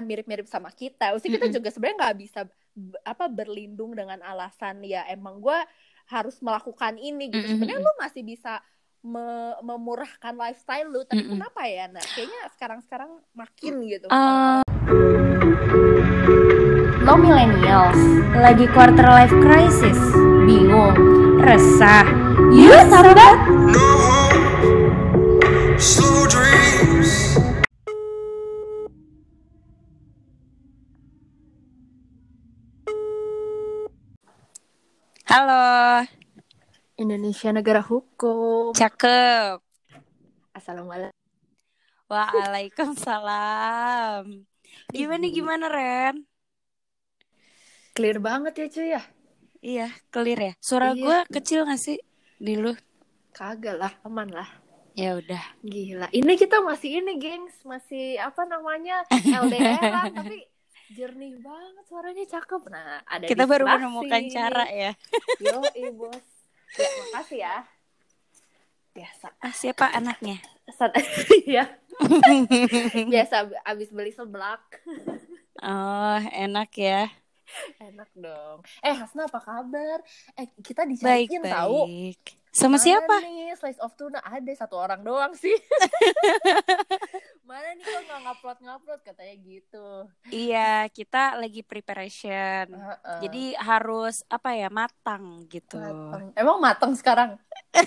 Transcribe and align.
mirip-mirip 0.00 0.48
sama 0.48 0.72
kita. 0.72 1.12
Usia 1.12 1.28
kita 1.28 1.52
juga 1.52 1.68
sebenarnya 1.68 1.98
nggak 2.08 2.16
bisa 2.16 2.40
apa 3.04 3.28
berlindung 3.28 3.92
dengan 3.92 4.24
alasan 4.24 4.80
ya 4.80 5.04
emang 5.12 5.44
gue 5.44 5.58
harus 6.08 6.40
melakukan 6.40 6.96
ini 6.96 7.28
gitu. 7.28 7.44
Sebenarnya 7.56 7.84
lu 7.84 7.92
masih 8.00 8.22
bisa 8.24 8.64
me 9.02 9.58
memurahkan 9.66 10.30
lifestyle 10.38 10.86
lu, 10.86 11.02
tapi 11.02 11.26
kenapa 11.26 11.66
ya? 11.66 11.90
Nah, 11.90 12.04
kayaknya 12.14 12.40
sekarang-sekarang 12.54 13.10
makin 13.34 13.74
gitu. 13.90 14.06
Uh... 14.06 14.62
Lo 17.02 17.18
millennials 17.18 17.98
lagi 18.38 18.70
quarter 18.70 19.02
life 19.10 19.34
crisis, 19.42 19.98
bingung, 20.46 20.94
resah. 21.42 22.06
Yuk 22.54 22.82
sahabat. 22.86 23.36
Halo. 35.32 36.04
Indonesia 37.00 37.48
negara 37.56 37.80
hukum. 37.80 38.76
Cakep. 38.76 39.64
Assalamualaikum. 40.52 41.16
Waalaikumsalam. 42.04 44.44
Gimana 44.92 45.24
gimana 45.32 45.72
Ren? 45.72 46.28
Clear 47.96 48.20
banget 48.20 48.60
ya 48.60 48.68
cuy 48.68 48.92
ya. 48.92 49.00
Iya, 49.64 49.88
clear 50.12 50.36
ya. 50.36 50.52
Suara 50.60 50.92
iya. 50.92 51.00
gue 51.00 51.24
kecil 51.40 51.64
gak 51.64 51.80
sih 51.80 51.96
di 52.36 52.60
lu? 52.60 52.76
Kagak 53.32 53.80
lah, 53.80 53.96
aman 54.04 54.36
lah. 54.36 54.52
Ya 54.92 55.16
udah. 55.16 55.40
Gila. 55.64 56.12
Ini 56.12 56.36
kita 56.36 56.60
masih 56.60 57.00
ini, 57.00 57.16
gengs, 57.16 57.56
masih 57.64 58.20
apa 58.20 58.44
namanya? 58.44 59.00
LDR 59.48 60.12
tapi 60.12 60.51
jernih 60.92 61.34
banget 61.40 61.84
suaranya 61.88 62.24
cakep. 62.28 62.62
Nah 62.68 63.00
ada 63.08 63.24
kita 63.26 63.44
baru 63.48 63.64
menemukan 63.66 64.22
cara 64.28 64.64
ya. 64.68 64.92
Yo 65.40 65.60
bos. 65.96 66.26
Ya 66.76 66.88
makasih 66.88 67.38
ya. 67.40 67.56
Biasa. 68.92 69.26
Ah, 69.40 69.54
siapa 69.56 69.88
anaknya? 69.92 70.36
Ya 71.44 71.68
biasa 73.08 73.50
abis 73.66 73.92
beli 73.92 74.12
seblak. 74.14 74.62
Oh 75.60 76.18
enak 76.32 76.70
ya. 76.76 77.12
Enak 77.76 78.08
dong. 78.16 78.64
Eh 78.80 78.94
Hasna 78.96 79.28
apa 79.28 79.40
kabar? 79.42 80.00
Eh 80.38 80.48
kita 80.64 80.88
dicariin 80.88 81.42
baik, 81.42 81.52
tahu. 81.52 81.78
baik. 81.84 82.41
Sama 82.52 82.76
Mana 82.76 82.84
siapa? 82.84 83.16
nih 83.24 83.56
slice 83.56 83.80
of 83.80 83.96
tuna 83.96 84.20
ada 84.20 84.52
satu 84.52 84.76
orang 84.76 85.00
doang 85.00 85.32
sih. 85.32 85.56
Mana 87.48 87.72
nih 87.72 87.80
kok 87.80 88.02
nggak 88.04 88.20
ngupload 88.28 88.58
ngupload 88.60 89.00
katanya 89.00 89.34
gitu. 89.40 89.88
Iya 90.28 90.84
kita 90.92 91.40
lagi 91.40 91.64
preparation. 91.64 92.76
Uh 92.76 92.92
-uh. 92.92 93.20
Jadi 93.24 93.56
harus 93.56 94.20
apa 94.28 94.52
ya 94.52 94.68
matang 94.68 95.48
gitu. 95.48 95.80
Matang. 95.80 96.36
Emang 96.36 96.60
matang 96.60 96.92
sekarang? 96.92 97.40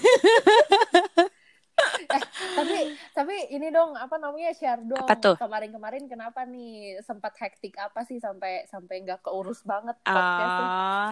eh, 2.10 2.24
tapi 2.58 2.98
tapi 3.14 3.36
ini 3.54 3.70
dong 3.70 3.94
apa 3.94 4.18
namanya 4.18 4.50
share 4.56 4.82
dong 4.82 5.06
kemarin-kemarin 5.38 6.10
kenapa 6.10 6.42
nih 6.48 7.04
sempat 7.04 7.38
hektik 7.38 7.78
apa 7.78 8.02
sih 8.02 8.18
sampai 8.18 8.66
sampai 8.66 9.06
nggak 9.06 9.22
keurus 9.22 9.62
banget 9.62 9.94
podcastnya? 10.02 10.66
Uh, 10.66 11.12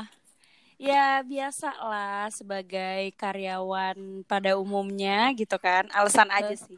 Ya 0.84 1.23
biasa 1.23 1.72
lah 1.80 2.28
sebagai 2.28 3.16
karyawan 3.16 4.28
pada 4.28 4.59
umumnya 4.59 5.31
gitu 5.31 5.56
kan 5.56 5.88
alasan 5.95 6.28
aja 6.28 6.52
sih. 6.59 6.76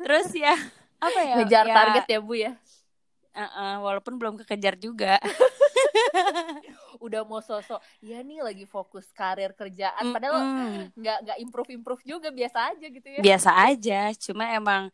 Terus 0.00 0.32
ya 0.32 0.56
apa 1.04 1.20
ya? 1.20 1.36
Ngejar 1.44 1.64
ya, 1.68 1.74
target 1.76 2.04
ya 2.08 2.18
bu 2.24 2.34
ya. 2.40 2.52
Uh 3.36 3.44
-uh, 3.44 3.74
walaupun 3.84 4.16
belum 4.16 4.40
kekejar 4.40 4.80
juga. 4.80 5.20
Udah 7.04 7.20
mau 7.26 7.44
sosok, 7.44 7.82
ya 8.00 8.24
nih 8.24 8.40
lagi 8.40 8.64
fokus 8.64 9.10
karir 9.10 9.50
kerjaan, 9.58 10.14
padahal 10.14 10.38
nggak 10.94 11.18
nggak 11.26 11.38
improve 11.42 11.70
improve 11.74 12.02
juga 12.06 12.30
biasa 12.30 12.70
aja 12.70 12.86
gitu 12.86 13.08
ya. 13.10 13.18
Biasa 13.18 13.50
aja, 13.66 14.00
cuma 14.22 14.46
emang 14.54 14.86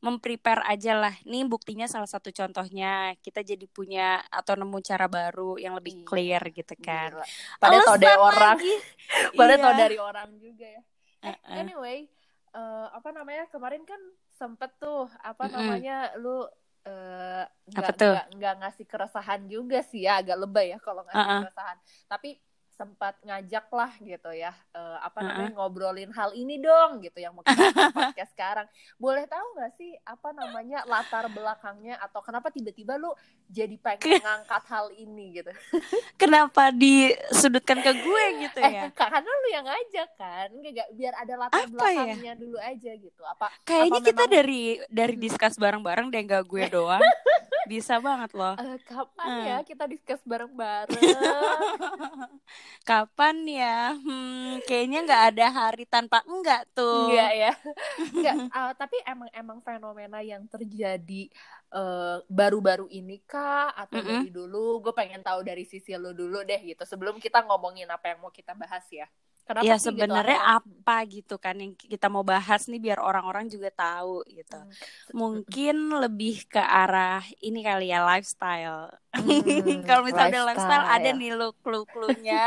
memprepare 0.00 0.62
aja 0.68 0.92
lah. 0.92 1.14
Nih 1.24 1.44
buktinya 1.48 1.88
salah 1.88 2.08
satu 2.08 2.28
contohnya 2.30 3.16
kita 3.24 3.40
jadi 3.40 3.66
punya 3.68 4.20
atau 4.28 4.54
nemu 4.54 4.78
cara 4.84 5.08
baru 5.08 5.56
yang 5.56 5.74
lebih 5.76 6.02
iya. 6.02 6.06
clear 6.06 6.42
gitu 6.52 6.74
kan. 6.78 7.16
Pada 7.56 7.76
tau 7.82 7.96
dari 7.96 8.18
orang, 8.20 8.58
pada 9.38 9.54
iya. 9.56 9.62
tau 9.62 9.72
dari 9.72 9.98
orang 9.98 10.28
juga 10.36 10.66
ya. 10.68 10.82
uh 11.24 11.28
-uh. 11.32 11.56
Anyway, 11.56 11.98
uh, 12.52 12.92
apa 12.92 13.08
namanya 13.12 13.48
kemarin 13.48 13.82
kan 13.88 13.98
sempet 14.36 14.68
tuh 14.76 15.08
apa 15.24 15.48
mm 15.48 15.48
-hmm. 15.48 15.56
namanya 15.56 15.96
lu 16.20 16.44
uh, 16.84 17.44
nggak 18.36 18.54
ngasih 18.60 18.84
keresahan 18.84 19.48
juga 19.48 19.80
sih 19.80 20.04
ya 20.04 20.20
agak 20.20 20.36
lebay 20.44 20.76
ya 20.76 20.78
kalau 20.78 21.02
ngasih 21.08 21.24
uh 21.24 21.30
-uh. 21.32 21.42
keresahan. 21.48 21.76
Tapi 22.04 22.30
sempat 22.76 23.16
ngajak 23.24 23.66
lah 23.72 23.92
gitu 24.04 24.30
ya 24.36 24.52
uh, 24.76 25.00
apa 25.00 25.24
namanya 25.24 25.48
uh 25.48 25.52
-huh. 25.56 25.58
ngobrolin 25.64 26.12
hal 26.12 26.30
ini 26.36 26.60
dong 26.60 27.00
gitu 27.00 27.18
yang 27.24 27.32
mau 27.32 27.40
kita 27.40 27.56
podcast 27.96 28.32
sekarang 28.36 28.68
boleh 29.00 29.24
tahu 29.24 29.46
nggak 29.56 29.72
sih 29.80 29.96
apa 30.04 30.28
namanya 30.36 30.84
latar 30.84 31.32
belakangnya 31.32 31.96
atau 32.04 32.20
kenapa 32.20 32.52
tiba-tiba 32.52 33.00
lu 33.00 33.10
jadi 33.48 33.74
pengen 33.80 34.20
ngangkat 34.20 34.64
hal 34.68 34.92
ini 34.92 35.40
gitu 35.40 35.50
kenapa 36.22 36.68
disudutkan 36.68 37.80
ke 37.80 37.92
gue 37.96 38.24
gitu 38.44 38.60
eh, 38.60 38.72
ya 38.76 38.82
karena 38.92 39.30
lu 39.32 39.48
yang 39.48 39.64
ngajak 39.64 40.08
kan 40.20 40.48
gak, 40.52 40.88
biar 40.92 41.14
ada 41.16 41.34
latar 41.40 41.64
apa 41.64 41.64
ya? 41.64 41.72
belakangnya 41.72 42.32
ya? 42.36 42.40
dulu 42.40 42.58
aja 42.60 42.92
gitu 42.92 43.22
apa 43.24 43.46
kayaknya 43.64 44.00
apa 44.00 44.06
kita 44.12 44.24
memang... 44.28 44.34
dari 44.36 44.62
dari 44.92 45.16
diskus 45.16 45.56
bareng-bareng 45.56 46.06
deh 46.12 46.22
gak 46.28 46.44
gue 46.44 46.64
doang 46.76 47.02
bisa 47.68 47.98
banget 48.00 48.30
loh 48.32 48.54
uh, 48.54 48.78
kapan 48.86 49.28
hmm. 49.28 49.46
ya 49.46 49.56
kita 49.66 49.84
diskus 49.90 50.22
bareng-bareng 50.22 51.02
Kapan 52.86 53.42
ya? 53.46 53.98
Hmm, 53.98 54.62
kayaknya 54.64 55.02
nggak 55.02 55.24
ada 55.34 55.46
hari 55.50 55.84
tanpa 55.90 56.22
enggak 56.22 56.66
tuh. 56.70 57.10
Enggak 57.10 57.32
ya. 57.34 57.52
Enggak. 58.14 58.36
Uh, 58.54 58.72
tapi 58.78 58.96
emang 59.02 59.30
emang 59.34 59.58
fenomena 59.62 60.22
yang 60.22 60.46
terjadi 60.46 61.28
baru 61.66 61.82
eh, 61.82 62.18
baru-baru 62.30 62.86
ini 62.94 63.18
kah 63.26 63.74
atau 63.74 63.98
mm 63.98 64.04
-hmm. 64.06 64.12
dari 64.22 64.30
dulu? 64.30 64.64
Gue 64.86 64.94
pengen 64.94 65.20
tahu 65.20 65.42
dari 65.42 65.66
sisi 65.66 65.98
lo 65.98 66.14
dulu 66.14 66.46
deh 66.46 66.62
gitu. 66.62 66.86
Sebelum 66.86 67.18
kita 67.18 67.42
ngomongin 67.42 67.90
apa 67.90 68.14
yang 68.14 68.22
mau 68.22 68.30
kita 68.30 68.54
bahas 68.54 68.86
ya. 68.86 69.10
Kenapa 69.46 69.62
ya 69.62 69.78
gitu 69.78 69.86
sebenarnya 69.86 70.38
gitu, 70.42 70.54
apa 70.58 70.96
gitu 71.06 71.34
kan 71.38 71.54
yang 71.54 71.72
kita 71.78 72.10
mau 72.10 72.26
bahas 72.26 72.66
nih 72.66 72.82
biar 72.82 72.98
orang-orang 72.98 73.46
juga 73.46 73.70
tahu 73.70 74.26
gitu. 74.26 74.58
Hmm. 74.58 74.74
Mungkin 75.14 75.74
lebih 76.02 76.50
ke 76.50 76.58
arah 76.58 77.22
ini 77.38 77.62
kali 77.62 77.94
ya 77.94 78.02
lifestyle. 78.02 78.90
Hmm, 79.16 79.82
Kalau 79.88 80.02
misalnya 80.04 80.44
lifestyle. 80.44 80.68
lifestyle 80.68 80.86
ada 80.86 81.10
nih 81.16 81.30
lo 81.32 81.48
clue-cluenya, 81.64 82.44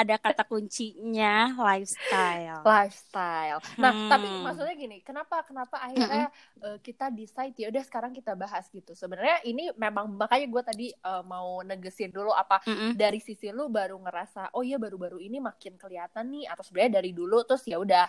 ada 0.00 0.14
kata 0.20 0.42
kuncinya 0.44 1.52
lifestyle. 1.56 2.60
Lifestyle. 2.62 3.60
Nah, 3.80 3.92
hmm. 3.92 4.10
tapi 4.10 4.26
maksudnya 4.28 4.74
gini, 4.76 4.98
kenapa 5.00 5.42
kenapa 5.42 5.80
akhirnya 5.80 6.28
hmm. 6.28 6.62
uh, 6.64 6.78
kita 6.84 7.08
decide 7.10 7.56
ya 7.56 7.68
udah 7.72 7.82
sekarang 7.84 8.12
kita 8.12 8.32
bahas 8.36 8.68
gitu. 8.70 8.92
Sebenarnya 8.92 9.42
ini 9.48 9.72
memang 9.74 10.12
makanya 10.14 10.46
gue 10.48 10.62
tadi 10.62 10.86
uh, 11.02 11.24
mau 11.24 11.60
negesin 11.64 12.12
dulu 12.12 12.30
apa 12.32 12.60
hmm. 12.64 12.94
dari 12.94 13.18
sisi 13.18 13.48
lu 13.52 13.68
baru 13.72 13.98
ngerasa 14.00 14.54
oh 14.54 14.62
iya 14.62 14.76
baru-baru 14.76 15.18
ini 15.20 15.38
makin 15.40 15.76
kelihatan 15.76 16.28
nih 16.32 16.44
atau 16.48 16.62
sebenarnya 16.64 17.02
dari 17.02 17.10
dulu 17.12 17.44
terus 17.44 17.64
ya 17.68 17.76
udah 17.80 18.06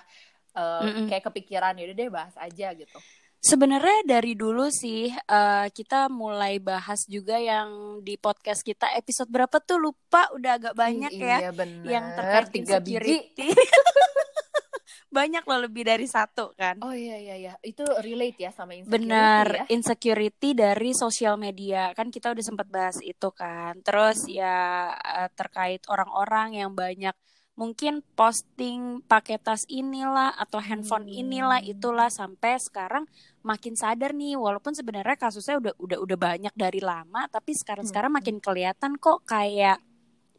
uh, 0.57 0.81
mm 0.85 0.91
-mm. 0.93 1.05
kayak 1.09 1.23
kepikiran 1.29 1.73
ya 1.77 1.83
udah 1.89 1.97
deh 1.97 2.09
bahas 2.09 2.35
aja 2.37 2.67
gitu. 2.73 2.99
Sebenarnya 3.43 4.07
dari 4.07 4.39
dulu 4.39 4.71
sih 4.71 5.11
uh, 5.11 5.67
kita 5.67 6.07
mulai 6.07 6.63
bahas 6.63 7.03
juga 7.11 7.35
yang 7.35 7.99
di 7.99 8.15
podcast 8.15 8.63
kita 8.63 8.87
episode 8.95 9.27
berapa 9.27 9.59
tuh 9.59 9.83
lupa 9.83 10.31
udah 10.31 10.51
agak 10.55 10.71
banyak 10.79 11.11
iya, 11.11 11.43
ya 11.43 11.51
bener. 11.51 11.83
yang 11.83 12.05
terkait 12.15 12.47
Tiga 12.55 12.79
insecurity. 12.79 13.51
banyak 15.13 15.43
loh 15.43 15.59
lebih 15.67 15.83
dari 15.83 16.07
satu 16.07 16.55
kan. 16.55 16.79
Oh 16.81 16.95
iya 16.95 17.19
iya 17.19 17.35
iya, 17.35 17.53
itu 17.67 17.83
relate 17.83 18.47
ya 18.47 18.51
sama 18.55 18.79
insecurity 18.79 19.11
Benar, 19.11 19.45
ya? 19.51 19.65
insecurity 19.75 20.49
dari 20.55 20.91
sosial 20.95 21.35
media. 21.35 21.91
Kan 21.99 22.15
kita 22.15 22.31
udah 22.31 22.43
sempat 22.47 22.71
bahas 22.71 22.97
itu 23.03 23.27
kan. 23.35 23.75
Terus 23.83 24.23
ya 24.25 24.89
eh, 24.95 25.29
terkait 25.35 25.83
orang-orang 25.91 26.63
yang 26.63 26.71
banyak 26.71 27.13
mungkin 27.53 28.01
posting 28.17 29.05
pakai 29.05 29.37
tas 29.37 29.69
inilah 29.69 30.33
atau 30.33 30.57
handphone 30.57 31.05
inilah 31.05 31.61
hmm. 31.61 31.77
itulah 31.77 32.09
sampai 32.09 32.57
sekarang 32.57 33.05
makin 33.45 33.77
sadar 33.77 34.09
nih 34.17 34.33
walaupun 34.33 34.73
sebenarnya 34.73 35.13
kasusnya 35.13 35.61
udah 35.61 35.73
udah 35.77 35.97
udah 36.01 36.17
banyak 36.17 36.53
dari 36.57 36.81
lama 36.81 37.29
tapi 37.29 37.53
sekarang 37.53 37.85
sekarang 37.85 38.09
hmm. 38.09 38.19
makin 38.25 38.37
kelihatan 38.41 38.97
kok 38.97 39.21
kayak 39.29 39.77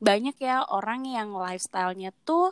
banyak 0.02 0.34
ya 0.42 0.66
orang 0.66 1.06
yang 1.06 1.30
lifestylenya 1.30 2.10
tuh 2.26 2.50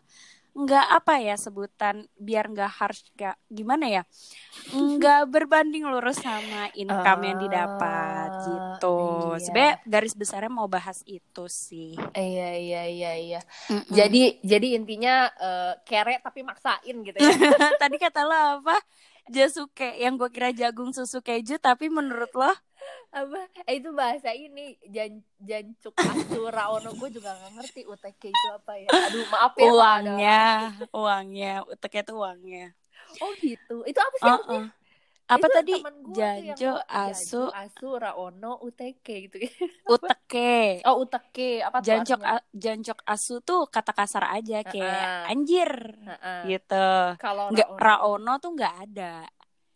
nggak 0.53 0.87
apa 1.01 1.17
ya 1.17 1.35
sebutan 1.41 2.05
biar 2.21 2.53
nggak 2.53 2.73
harus 2.77 3.01
kayak 3.17 3.41
gimana 3.49 3.89
ya? 3.89 4.03
Nggak 4.77 5.21
berbanding 5.35 5.89
lurus 5.89 6.21
sama 6.21 6.69
income 6.77 7.23
uh, 7.25 7.27
yang 7.27 7.39
didapat 7.41 8.31
ah, 8.31 8.45
gitu. 8.45 8.99
iya. 9.33 9.41
sebenarnya 9.41 9.75
garis 9.89 10.15
besarnya 10.15 10.53
mau 10.53 10.69
bahas 10.69 11.01
itu 11.09 11.45
sih. 11.49 11.97
Iya 12.13 12.49
iya 12.61 12.83
iya 12.85 13.13
iya. 13.17 13.41
Mm 13.73 13.81
-mm. 13.81 13.93
jadi 13.97 14.23
jadi 14.45 14.69
intinya 14.77 15.15
uh, 15.41 15.73
kere 15.89 16.21
tapi 16.21 16.45
maksain 16.45 16.97
gitu 17.01 17.17
ya. 17.17 17.33
Tadi 17.83 17.97
kata 17.97 18.21
lo 18.29 18.37
apa? 18.61 18.77
Jasuke 19.33 19.97
yang 20.03 20.21
gue 20.21 20.29
kira 20.35 20.53
jagung 20.53 20.93
susu 20.93 21.25
keju 21.25 21.57
tapi 21.63 21.89
menurut 21.89 22.35
lo 22.37 22.53
apa? 23.13 23.41
Eh 23.69 23.81
itu 23.81 23.91
bahasa 23.93 24.31
ini 24.33 24.79
jan 24.89 25.21
jancuk 25.39 25.95
asu 25.99 26.49
raono 26.49 26.91
gue 26.97 27.09
juga 27.13 27.37
nggak 27.37 27.53
ngerti 27.61 27.81
UTK 27.87 28.23
itu 28.31 28.49
apa 28.53 28.73
ya. 28.79 28.89
Aduh 28.89 29.27
maaf 29.29 29.53
ya 29.59 29.71
uangnya 29.73 30.43
uangnya. 30.93 31.53
UTK 31.69 31.95
itu 32.05 32.13
uangnya. 32.17 32.67
Oh 33.21 33.31
gitu. 33.41 33.77
Itu 33.85 33.99
apa 34.01 34.17
sih 34.17 34.31
uh 34.31 34.43
-uh 34.49 34.65
apa 35.33 35.47
itu 35.49 35.57
tadi? 35.57 35.75
Janjo 36.13 36.73
Asu 36.85 37.43
Asu 37.49 37.89
Raono 37.97 38.61
UTK 38.61 39.07
gitu 39.29 39.37
UTK 39.89 40.35
oh 40.85 41.01
UTK 41.07 41.39
apa 41.65 41.79
Jancok 41.81 42.21
Jancok 42.53 42.99
Asu 43.07 43.41
tuh 43.41 43.71
kata 43.71 43.93
kasar 43.97 44.29
aja 44.29 44.61
kayak 44.67 44.85
uh 44.85 45.25
-uh. 45.25 45.33
anjir 45.33 45.71
uh 46.05 46.13
-uh. 46.13 46.41
gitu. 46.51 46.89
Kalau 47.17 47.49
nggak 47.55 47.69
Raono 47.79 48.33
tuh 48.43 48.51
nggak 48.53 48.75
ada 48.91 49.25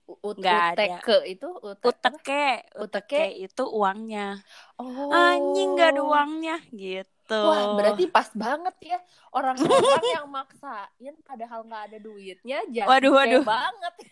nggak 0.06 0.62
ada. 0.78 0.84
itu 1.26 1.48
uteke 1.82 2.62
uteke 2.78 3.24
itu 3.34 3.64
uangnya. 3.66 4.38
Oh. 4.78 5.10
Anjing 5.10 5.74
nggak 5.74 5.98
ada 5.98 6.02
uangnya 6.02 6.56
gitu. 6.70 7.42
Wah, 7.42 7.74
berarti 7.74 8.06
pas 8.06 8.30
banget 8.32 8.76
ya. 8.94 8.98
Orang-orang 9.34 10.04
yang 10.16 10.26
maksain 10.30 11.14
padahal 11.26 11.66
nggak 11.66 11.82
ada 11.90 11.98
duitnya 11.98 12.58
jadi 12.70 12.86
waduh, 12.86 13.12
waduh. 13.12 13.42
banget. 13.42 13.94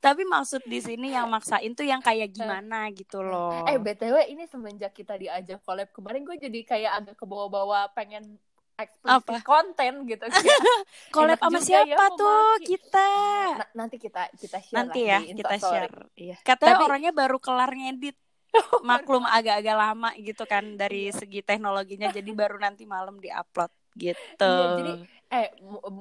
Tapi 0.00 0.24
maksud 0.24 0.64
di 0.64 0.80
sini 0.80 1.12
yang 1.12 1.28
maksain 1.28 1.76
tuh 1.76 1.84
yang 1.84 2.00
kayak 2.00 2.32
gimana 2.32 2.88
gitu 2.88 3.20
loh. 3.20 3.68
Eh 3.68 3.76
BTW 3.76 4.32
ini 4.32 4.48
semenjak 4.48 4.96
kita 4.96 5.20
diajak 5.20 5.60
collab 5.60 5.92
kemarin 5.92 6.24
gue 6.24 6.40
jadi 6.40 6.60
kayak 6.64 6.92
agak 7.04 7.14
ke 7.20 7.24
bawah-bawah 7.28 7.92
pengen 7.92 8.40
eksplisit 8.84 9.42
konten 9.44 9.92
gitu. 10.08 10.24
collab 11.14 11.38
sama 11.38 11.58
siapa 11.60 12.04
ya, 12.06 12.16
tuh 12.16 12.50
kita? 12.64 13.08
N 13.56 13.60
nanti 13.76 13.96
kita 14.00 14.22
kita 14.36 14.58
share 14.60 14.76
Nanti 14.76 15.00
ya 15.06 15.18
kita 15.22 15.56
share. 15.58 15.94
Iya. 16.16 16.36
Katanya 16.40 16.76
Tapi, 16.80 16.86
orangnya 16.86 17.12
baru 17.12 17.38
kelar 17.38 17.70
ngedit. 17.72 18.16
Maklum 18.88 19.22
agak-agak 19.22 19.76
lama 19.78 20.10
gitu 20.18 20.42
kan 20.42 20.74
dari 20.74 21.14
segi 21.14 21.40
teknologinya 21.46 22.10
jadi 22.16 22.30
baru 22.34 22.58
nanti 22.58 22.82
malam 22.88 23.22
diupload 23.22 23.70
gitu. 23.94 24.50
Iya, 24.50 24.66
jadi 24.78 24.92
eh 25.30 25.46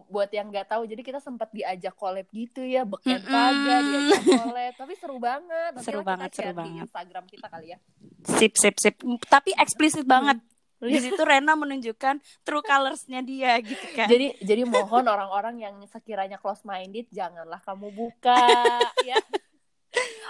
buat 0.10 0.26
yang 0.34 0.50
nggak 0.50 0.74
tahu 0.74 0.90
jadi 0.90 1.06
kita 1.06 1.22
sempat 1.22 1.54
diajak 1.54 1.94
collab 1.94 2.26
gitu 2.34 2.66
ya 2.66 2.81
beken 2.81 3.22
mm 3.22 3.30
-hmm. 3.30 3.30
kagak 3.30 3.80
diajak 3.86 4.22
collab 4.26 4.74
tapi 4.74 4.94
seru 4.98 5.18
banget 5.22 5.72
Nanti 5.78 5.86
seru 5.86 6.02
banget 6.02 6.30
seru 6.34 6.52
banget 6.58 6.74
di 6.74 6.81
Instagram 6.81 7.24
kita 7.30 7.46
kali 7.46 7.68
ya 7.70 7.78
sip 8.26 8.54
sip 8.58 8.76
sip 8.81 8.98
tapi 9.30 9.54
eksplisit 9.54 10.10
banget 10.10 10.42
di 10.80 11.00
situ 11.04 11.20
Rena 11.20 11.60
menunjukkan 11.60 12.24
true 12.48 12.64
colorsnya 12.64 13.20
dia 13.20 13.60
gitu 13.60 13.86
kan 13.96 14.08
jadi 14.08 14.40
jadi 14.40 14.64
mohon 14.64 15.06
orang-orang 15.08 15.60
yang 15.60 15.76
sekiranya 15.92 16.40
close 16.40 16.64
minded 16.64 17.08
janganlah 17.12 17.60
kamu 17.64 17.92
buka 17.92 18.40
ya 19.10 19.20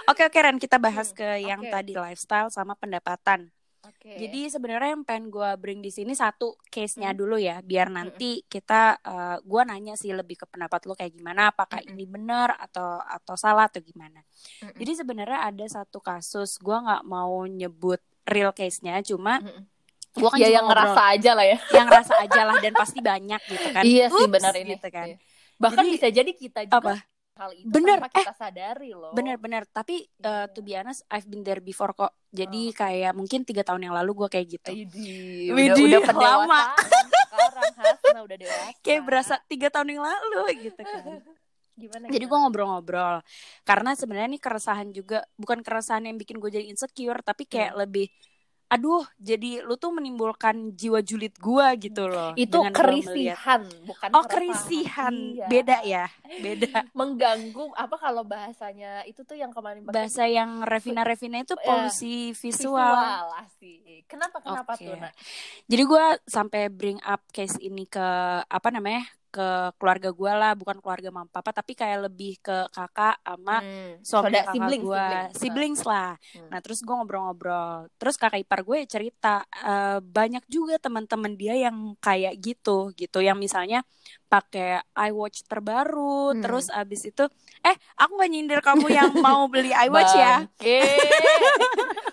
Oke 0.08 0.26
oke 0.26 0.38
Ren 0.42 0.58
kita 0.58 0.80
bahas 0.82 1.14
ke 1.14 1.44
yang 1.44 1.62
okay. 1.62 1.70
tadi 1.70 1.92
lifestyle 1.94 2.50
sama 2.50 2.74
pendapatan. 2.74 3.46
Okay. 3.80 4.26
Jadi 4.26 4.48
sebenarnya 4.48 4.96
yang 4.96 5.04
pengen 5.04 5.28
gue 5.28 5.50
bring 5.60 5.80
di 5.84 5.92
sini 5.92 6.16
satu 6.16 6.56
case-nya 6.68 7.12
hmm. 7.12 7.18
dulu 7.20 7.36
ya, 7.36 7.60
biar 7.60 7.92
nanti 7.92 8.40
hmm. 8.40 8.46
kita 8.48 8.96
uh, 9.00 9.36
eh, 9.36 9.38
gue 9.44 9.62
nanya 9.64 9.94
sih 9.96 10.12
lebih 10.12 10.40
ke 10.40 10.46
pendapat 10.48 10.88
lo 10.88 10.96
kayak 10.96 11.16
gimana, 11.16 11.52
apakah 11.52 11.84
hmm. 11.84 11.92
ini 11.96 12.04
benar 12.08 12.56
atau 12.60 13.00
atau 13.00 13.34
salah 13.36 13.68
atau 13.68 13.80
gimana. 13.84 14.24
Hmm. 14.64 14.72
Jadi 14.76 15.04
sebenarnya 15.04 15.48
ada 15.48 15.66
satu 15.68 16.00
kasus, 16.00 16.56
gue 16.60 16.76
nggak 16.76 17.04
mau 17.04 17.44
nyebut 17.44 18.00
real 18.28 18.52
case-nya, 18.56 19.00
cuma 19.04 19.40
hmm. 19.40 19.64
Gue 20.10 20.30
kan 20.30 20.38
ya 20.42 20.48
yang 20.50 20.66
ngobrol, 20.66 20.90
ngerasa 20.90 21.02
aja 21.14 21.30
lah 21.38 21.46
ya, 21.46 21.58
yang 21.78 21.86
ngerasa 21.86 22.14
aja 22.18 22.40
lah 22.42 22.56
dan 22.58 22.72
pasti 22.74 22.98
banyak 22.98 23.40
gitu 23.46 23.68
kan. 23.70 23.82
Iya 23.86 24.06
sih 24.10 24.26
benar 24.26 24.54
ini, 24.58 24.74
gitu 24.74 24.88
kan. 24.90 25.06
Iya. 25.06 25.16
Bahkan 25.60 25.84
jadi, 25.86 25.92
bisa 25.94 26.06
jadi 26.10 26.30
kita 26.34 26.60
juga 26.66 26.78
apa? 26.80 26.94
hal 27.40 27.56
itu 27.56 27.72
bener. 27.72 27.96
tanpa 27.96 28.12
kita 28.12 28.32
eh, 28.32 28.36
sadari 28.36 28.90
loh. 28.92 29.12
Bener-bener. 29.16 29.64
Tapi 29.64 30.04
uh, 30.20 30.46
to 30.52 30.60
be 30.60 30.76
honest, 30.76 31.08
I've 31.08 31.24
been 31.24 31.40
there 31.40 31.64
before 31.64 31.96
kok. 31.96 32.12
Jadi 32.28 32.68
oh. 32.68 32.76
kayak 32.76 33.12
mungkin 33.16 33.48
tiga 33.48 33.64
tahun 33.64 33.88
yang 33.88 33.96
lalu 33.96 34.12
gue 34.24 34.28
kayak 34.28 34.46
gitu. 34.60 34.70
Widih, 34.76 35.56
Widih 35.56 35.84
udah, 35.88 36.00
udah 36.04 36.16
lama. 36.20 36.60
sekarang 37.30 37.72
Hasna 37.80 38.20
udah 38.26 38.36
dewasa. 38.36 38.68
Kayak 38.84 39.02
berasa 39.08 39.34
tiga 39.48 39.68
tahun 39.72 39.88
yang 39.96 40.02
lalu 40.04 40.68
gitu 40.68 40.82
kan. 40.84 41.24
Gimana, 41.80 42.12
Jadi 42.12 42.24
gue 42.28 42.38
ngobrol-ngobrol. 42.44 43.24
Karena 43.64 43.96
sebenarnya 43.96 44.36
ini 44.36 44.40
keresahan 44.42 44.92
juga, 44.92 45.24
bukan 45.40 45.64
keresahan 45.64 46.04
yang 46.04 46.20
bikin 46.20 46.36
gue 46.36 46.50
jadi 46.52 46.66
insecure, 46.68 47.24
tapi 47.24 47.48
kayak 47.48 47.72
hmm. 47.72 47.80
lebih 47.80 48.06
aduh 48.70 49.02
jadi 49.18 49.66
lu 49.66 49.74
tuh 49.74 49.90
menimbulkan 49.90 50.78
jiwa 50.78 51.02
julid 51.02 51.34
gua 51.42 51.74
gitu 51.74 52.06
loh 52.06 52.30
itu 52.38 52.58
kerisihan 52.70 53.66
bukan 53.82 54.08
oh 54.14 54.24
kerisihan. 54.24 55.10
Iya. 55.10 55.46
beda 55.50 55.76
ya? 55.82 56.04
Beda. 56.38 56.86
Mengganggu 56.98 57.74
apa 57.74 57.96
kalau 57.98 58.22
bahasanya 58.22 59.02
itu 59.04 59.26
tuh 59.26 59.34
yang 59.34 59.50
kemarin 59.50 59.82
bahasa 59.84 60.30
yang 60.30 60.62
Revina 60.62 61.02
Revina 61.02 61.42
itu 61.42 61.58
polusi 61.58 62.30
visual, 62.30 62.94
visual 62.94 63.26
sih 63.58 64.06
kenapa 64.06 64.38
kenapa 64.38 64.78
okay. 64.78 64.86
tuh 64.86 64.94
nak? 64.96 65.12
Jadi 65.66 65.82
gua 65.82 66.06
sampai 66.24 66.70
bring 66.70 67.02
up 67.02 67.26
case 67.34 67.58
ini 67.58 67.84
ke 67.90 68.06
apa 68.46 68.68
namanya 68.70 69.02
ke 69.30 69.48
keluarga 69.78 70.10
gue 70.10 70.32
lah 70.34 70.52
bukan 70.58 70.82
keluarga 70.82 71.08
mama 71.14 71.30
papa 71.30 71.54
tapi 71.54 71.78
kayak 71.78 72.10
lebih 72.10 72.42
ke 72.42 72.66
kakak 72.74 73.16
sama 73.22 73.62
hmm. 73.62 74.02
suami 74.02 74.34
kakak 74.34 74.54
sibling, 74.54 74.82
gue 74.82 75.06
siblings, 75.06 75.38
siblings 75.38 75.80
lah 75.86 76.18
hmm. 76.18 76.48
nah 76.50 76.58
terus 76.58 76.82
gue 76.82 76.94
ngobrol-ngobrol 76.94 77.86
terus 77.96 78.18
kakak 78.18 78.42
ipar 78.42 78.66
gue 78.66 78.78
cerita 78.90 79.46
uh, 79.62 80.02
banyak 80.02 80.42
juga 80.50 80.76
teman-teman 80.82 81.38
dia 81.38 81.54
yang 81.54 81.94
kayak 82.02 82.34
gitu 82.42 82.90
gitu 82.98 83.18
yang 83.22 83.38
misalnya 83.38 83.86
pakai 84.30 84.78
iWatch 85.10 85.50
terbaru 85.50 86.30
hmm. 86.30 86.46
terus 86.46 86.70
abis 86.70 87.10
itu 87.10 87.26
eh 87.66 87.76
aku 87.98 88.14
gak 88.14 88.30
nyindir 88.30 88.60
kamu 88.62 88.86
yang 89.02 89.10
mau 89.18 89.50
beli 89.50 89.74
iWatch 89.74 90.14
ya. 90.14 90.46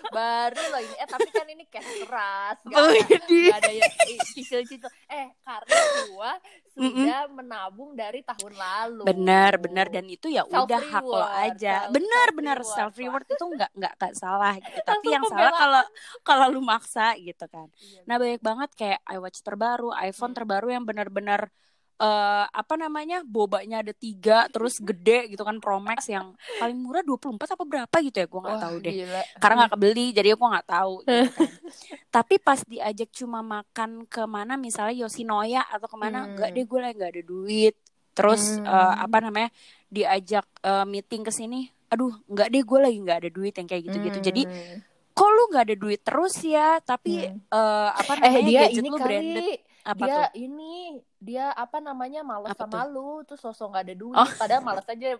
Baru 0.08 0.62
loh 0.74 0.82
ini 0.82 0.94
eh 0.98 1.06
tapi 1.06 1.28
kan 1.30 1.46
ini 1.46 1.64
cash 1.70 1.86
keras 2.02 2.58
gak, 2.66 2.74
oh, 2.74 2.90
ada, 2.90 3.16
gak 3.22 3.58
ada 3.62 3.70
yang 3.70 3.92
cicil-cicil. 4.34 4.90
Eh 5.06 5.30
karena 5.46 5.78
gua 6.10 6.32
sudah 6.74 6.90
mm 6.90 7.30
-mm. 7.30 7.36
menabung 7.38 7.90
dari 7.94 8.26
tahun 8.26 8.54
lalu. 8.58 9.02
Benar 9.06 9.52
benar. 9.62 9.86
Dan 9.86 10.10
itu 10.10 10.26
ya 10.26 10.42
udah 10.42 10.82
hak 10.90 11.04
lo 11.06 11.22
aja. 11.22 11.86
benar 11.94 12.34
benar. 12.34 12.58
self 12.66 12.98
reward 12.98 13.30
itu 13.30 13.44
nggak 13.46 13.70
nggak 13.78 13.94
salah 14.18 14.58
gitu. 14.58 14.82
Tapi 14.82 15.06
yang 15.06 15.22
salah 15.30 15.54
kalau 15.54 15.82
kalau 16.26 16.46
lu 16.50 16.60
maksa 16.66 17.14
gitu 17.14 17.46
kan. 17.46 17.70
Iya, 17.78 18.02
nah 18.10 18.18
banyak 18.18 18.42
banget 18.42 18.70
kayak 18.74 19.00
iWatch 19.06 19.38
terbaru 19.46 19.94
iPhone 20.02 20.34
hmm. 20.34 20.38
terbaru 20.42 20.66
yang 20.74 20.82
benar-benar 20.82 21.54
uh, 21.98 22.44
apa 22.48 22.74
namanya 22.78 23.26
bobanya 23.26 23.82
ada 23.82 23.92
tiga 23.92 24.46
terus 24.48 24.78
gede 24.88 25.34
gitu 25.34 25.42
kan 25.42 25.58
Pro 25.58 25.82
Max 25.82 26.06
yang 26.08 26.34
paling 26.58 26.78
murah 26.78 27.02
24 27.04 27.36
apa 27.36 27.64
berapa 27.66 27.96
gitu 28.02 28.16
ya 28.22 28.26
gue 28.26 28.40
nggak 28.40 28.60
tahu 28.62 28.76
deh 28.80 28.94
gila. 29.04 29.22
karena 29.42 29.54
nggak 29.62 29.72
kebeli 29.76 30.06
jadi 30.14 30.28
gue 30.34 30.48
nggak 30.48 30.68
tahu 30.68 30.94
gitu 31.04 31.26
kan. 31.34 31.50
tapi 32.08 32.34
pas 32.40 32.60
diajak 32.64 33.10
cuma 33.12 33.40
makan 33.42 34.06
ke 34.06 34.22
mana 34.24 34.54
misalnya 34.56 34.94
Yoshinoya 35.04 35.62
atau 35.68 35.86
ke 35.90 35.96
mana 35.98 36.24
hmm. 36.24 36.30
enggak 36.34 36.48
deh 36.54 36.64
gue 36.64 36.78
lagi 36.80 36.94
nggak 36.96 37.12
ada 37.12 37.22
duit 37.26 37.74
terus 38.14 38.58
hmm. 38.58 38.66
uh, 38.66 38.94
apa 39.06 39.18
namanya 39.22 39.50
diajak 39.86 40.46
uh, 40.66 40.82
meeting 40.82 41.22
ke 41.22 41.30
sini 41.30 41.70
aduh 41.88 42.12
nggak 42.28 42.48
deh 42.52 42.62
gue 42.62 42.78
lagi 42.78 42.98
nggak 43.00 43.18
ada 43.24 43.30
duit 43.32 43.54
yang 43.56 43.68
kayak 43.68 43.82
gitu-gitu 43.88 44.18
hmm. 44.20 44.26
jadi 44.26 44.42
kok 45.18 45.30
lu 45.34 45.42
nggak 45.50 45.64
ada 45.66 45.76
duit 45.76 46.00
terus 46.06 46.34
ya 46.46 46.78
tapi 46.78 47.26
hmm. 47.26 47.50
uh, 47.50 47.90
apa 47.90 48.12
namanya 48.22 48.38
eh, 48.38 48.46
dia 48.46 48.60
gadget 48.70 48.78
ini 48.78 48.88
lu 48.88 48.98
kali 48.98 49.06
branded 49.06 49.58
apa 49.88 50.04
dia 50.04 50.16
tuh? 50.28 50.28
ini 50.36 51.00
dia 51.18 51.48
apa 51.56 51.80
namanya 51.80 52.20
males 52.20 52.52
apa 52.52 52.68
sama 52.68 52.84
tuh? 52.84 52.92
lu 52.92 53.08
tuh 53.24 53.38
sosok 53.40 53.72
nggak 53.72 53.84
ada 53.88 53.94
duit 53.96 54.20
oh. 54.20 54.30
padahal 54.36 54.62
males 54.62 54.84
aja 54.84 55.16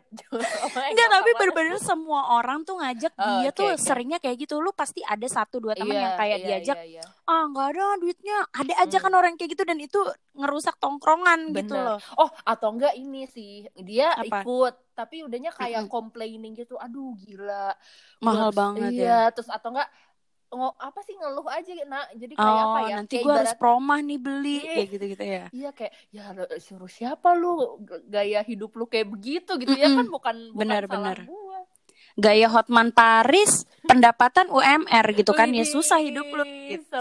Enggak 0.92 1.08
tapi 1.16 1.30
bener-bener 1.40 1.80
semua 1.80 2.36
orang 2.36 2.62
tuh 2.68 2.76
ngajak 2.76 3.16
oh, 3.16 3.24
dia 3.40 3.50
okay, 3.50 3.56
tuh 3.56 3.68
okay. 3.72 3.80
seringnya 3.80 4.18
kayak 4.20 4.36
gitu 4.44 4.60
lu 4.60 4.70
pasti 4.76 5.00
ada 5.00 5.24
satu 5.24 5.56
dua 5.58 5.72
teman 5.72 5.96
yeah, 5.96 6.04
yang 6.04 6.14
kayak 6.20 6.38
yeah, 6.38 6.46
diajak 6.46 6.78
yeah, 6.84 7.00
yeah. 7.00 7.06
ah 7.24 7.48
nggak 7.48 7.66
ada 7.72 7.84
duitnya 7.96 8.38
ada 8.52 8.72
aja 8.76 8.96
hmm. 9.00 9.04
kan 9.08 9.12
orang 9.16 9.32
kayak 9.40 9.50
gitu 9.56 9.64
dan 9.64 9.78
itu 9.80 10.00
ngerusak 10.36 10.76
tongkrongan 10.76 11.50
Bener. 11.50 11.58
gitu 11.64 11.74
loh 11.74 11.98
oh 12.20 12.30
atau 12.44 12.68
enggak 12.76 12.94
ini 12.94 13.24
sih 13.26 13.64
dia 13.80 14.12
apa? 14.12 14.44
ikut 14.44 14.74
tapi 14.98 15.22
udahnya 15.22 15.54
kayak 15.54 15.82
mm 15.82 15.86
-hmm. 15.86 15.94
complaining 15.94 16.52
gitu 16.58 16.74
aduh 16.74 17.14
gila 17.22 17.70
mahal 18.18 18.50
terus, 18.50 18.58
banget 18.58 18.90
iya, 18.98 19.06
ya 19.06 19.20
terus 19.30 19.46
atau 19.46 19.70
enggak 19.70 19.88
ngo 20.48 20.72
apa 20.80 21.00
sih 21.04 21.12
ngeluh 21.12 21.44
aja 21.52 21.70
nak 21.84 22.08
jadi 22.16 22.32
kayak 22.32 22.56
oh, 22.56 22.64
apa 22.72 22.78
ya 22.88 22.94
nanti 22.96 23.16
gue 23.20 23.34
harus 23.36 23.56
promah 23.60 24.00
nih 24.00 24.18
beli. 24.18 24.58
Iya, 24.64 24.72
kayak 24.72 24.88
gitu 24.88 25.04
gitu 25.12 25.24
ya. 25.24 25.44
Iya 25.52 25.70
kayak 25.76 25.92
ya 26.08 26.22
suruh 26.56 26.88
siapa 26.88 27.36
lu 27.36 27.84
gaya 28.08 28.40
hidup 28.40 28.72
lu 28.72 28.88
kayak 28.88 29.12
begitu 29.12 29.60
gitu. 29.60 29.76
Mm 29.76 29.78
-mm. 29.78 29.84
ya 29.84 29.88
kan 29.92 30.06
bukan 30.08 30.36
bener, 30.56 30.82
bukan 30.88 31.00
bener. 31.04 31.18
gua. 31.28 31.60
Gaya 32.18 32.50
Hotman 32.50 32.90
Paris 32.90 33.62
pendapatan 33.86 34.50
UMR 34.50 35.06
gitu 35.14 35.30
kan 35.36 35.54
ya. 35.54 35.62
Susah 35.62 36.02
hidup 36.02 36.26
lu. 36.26 36.42
Gitu. 36.42 36.98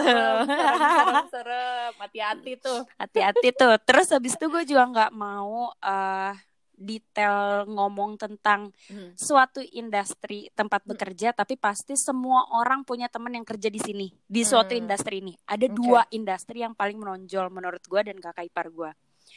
serem. 1.34 1.92
hati-hati 1.98 2.54
tuh. 2.62 2.86
Hati-hati 3.01 3.50
tuh. 3.56 3.74
Terus 3.82 4.13
habis 4.13 4.38
itu 4.38 4.46
gue 4.46 4.63
juga 4.70 4.86
nggak 4.86 5.12
mau 5.18 5.74
uh, 5.74 6.32
detail 6.78 7.66
ngomong 7.66 8.22
tentang 8.22 8.70
hmm. 8.88 9.18
suatu 9.18 9.60
industri 9.74 10.48
tempat 10.54 10.86
hmm. 10.86 10.90
bekerja 10.94 11.34
tapi 11.34 11.58
pasti 11.58 11.98
semua 11.98 12.46
orang 12.54 12.86
punya 12.86 13.10
teman 13.10 13.34
yang 13.34 13.44
kerja 13.44 13.68
di 13.74 13.82
sini 13.82 14.08
di 14.14 14.46
suatu 14.46 14.78
hmm. 14.78 14.82
industri 14.86 15.16
ini 15.20 15.34
ada 15.50 15.66
okay. 15.66 15.74
dua 15.74 16.02
industri 16.14 16.62
yang 16.62 16.78
paling 16.78 17.02
menonjol 17.02 17.50
menurut 17.50 17.82
gue 17.82 18.02
dan 18.06 18.18
kakak 18.22 18.46
ipar 18.48 18.70
gue 18.70 18.92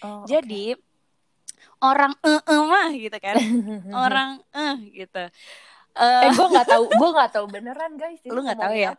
oh, 0.04 0.28
jadi 0.28 0.76
okay. 0.76 1.80
orang 1.80 2.12
eh 2.20 2.40
-e 2.44 2.56
mah 2.60 2.90
gitu 2.92 3.18
kan 3.18 3.36
orang 4.04 4.30
eh 4.52 4.76
gitu 4.92 5.24
Uh, 5.90 6.22
eh 6.26 6.30
gue 6.30 6.48
nggak 6.54 6.68
tahu, 6.70 6.84
gue 6.86 7.10
nggak 7.18 7.30
tahu 7.34 7.46
beneran 7.50 7.92
guys. 7.98 8.20
Lu 8.22 8.40
nggak 8.40 8.60
tahu 8.62 8.74
ya? 8.78 8.90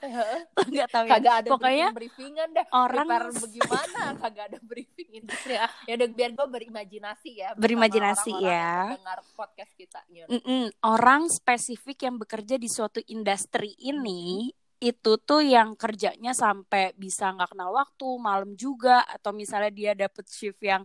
Lu 0.60 0.70
nggak 0.76 0.90
tahu 0.92 1.06
ya? 1.08 1.14
Kagak 1.16 1.36
ada 1.44 1.50
Pokoknya 1.50 1.88
briefingan 1.96 2.48
dah. 2.52 2.66
Orang 2.76 3.08
bagaimana? 3.08 4.02
Kagak 4.20 4.46
ada 4.52 4.60
briefing 4.60 5.10
industri 5.24 5.56
ya. 5.56 5.68
Ya 5.88 5.94
udah 5.96 6.10
biar 6.12 6.32
gue 6.36 6.48
berimajinasi 6.52 7.32
ya. 7.40 7.50
Berimajinasi 7.56 8.34
ya. 8.44 8.96
Dengar 9.00 9.20
podcast 9.34 9.72
kita. 9.80 10.00
Mm 10.12 10.42
-mm. 10.44 10.64
Orang 10.84 11.32
spesifik 11.32 12.12
yang 12.12 12.16
bekerja 12.20 12.60
di 12.60 12.68
suatu 12.68 13.00
industri 13.08 13.72
ini 13.80 14.52
itu 14.82 15.14
tuh 15.22 15.46
yang 15.46 15.78
kerjanya 15.78 16.34
sampai 16.34 16.98
bisa 16.98 17.30
nggak 17.30 17.54
kenal 17.54 17.70
waktu 17.70 18.08
malam 18.18 18.58
juga 18.58 19.06
atau 19.06 19.30
misalnya 19.30 19.70
dia 19.70 19.92
dapet 19.94 20.26
shift 20.26 20.58
yang 20.58 20.82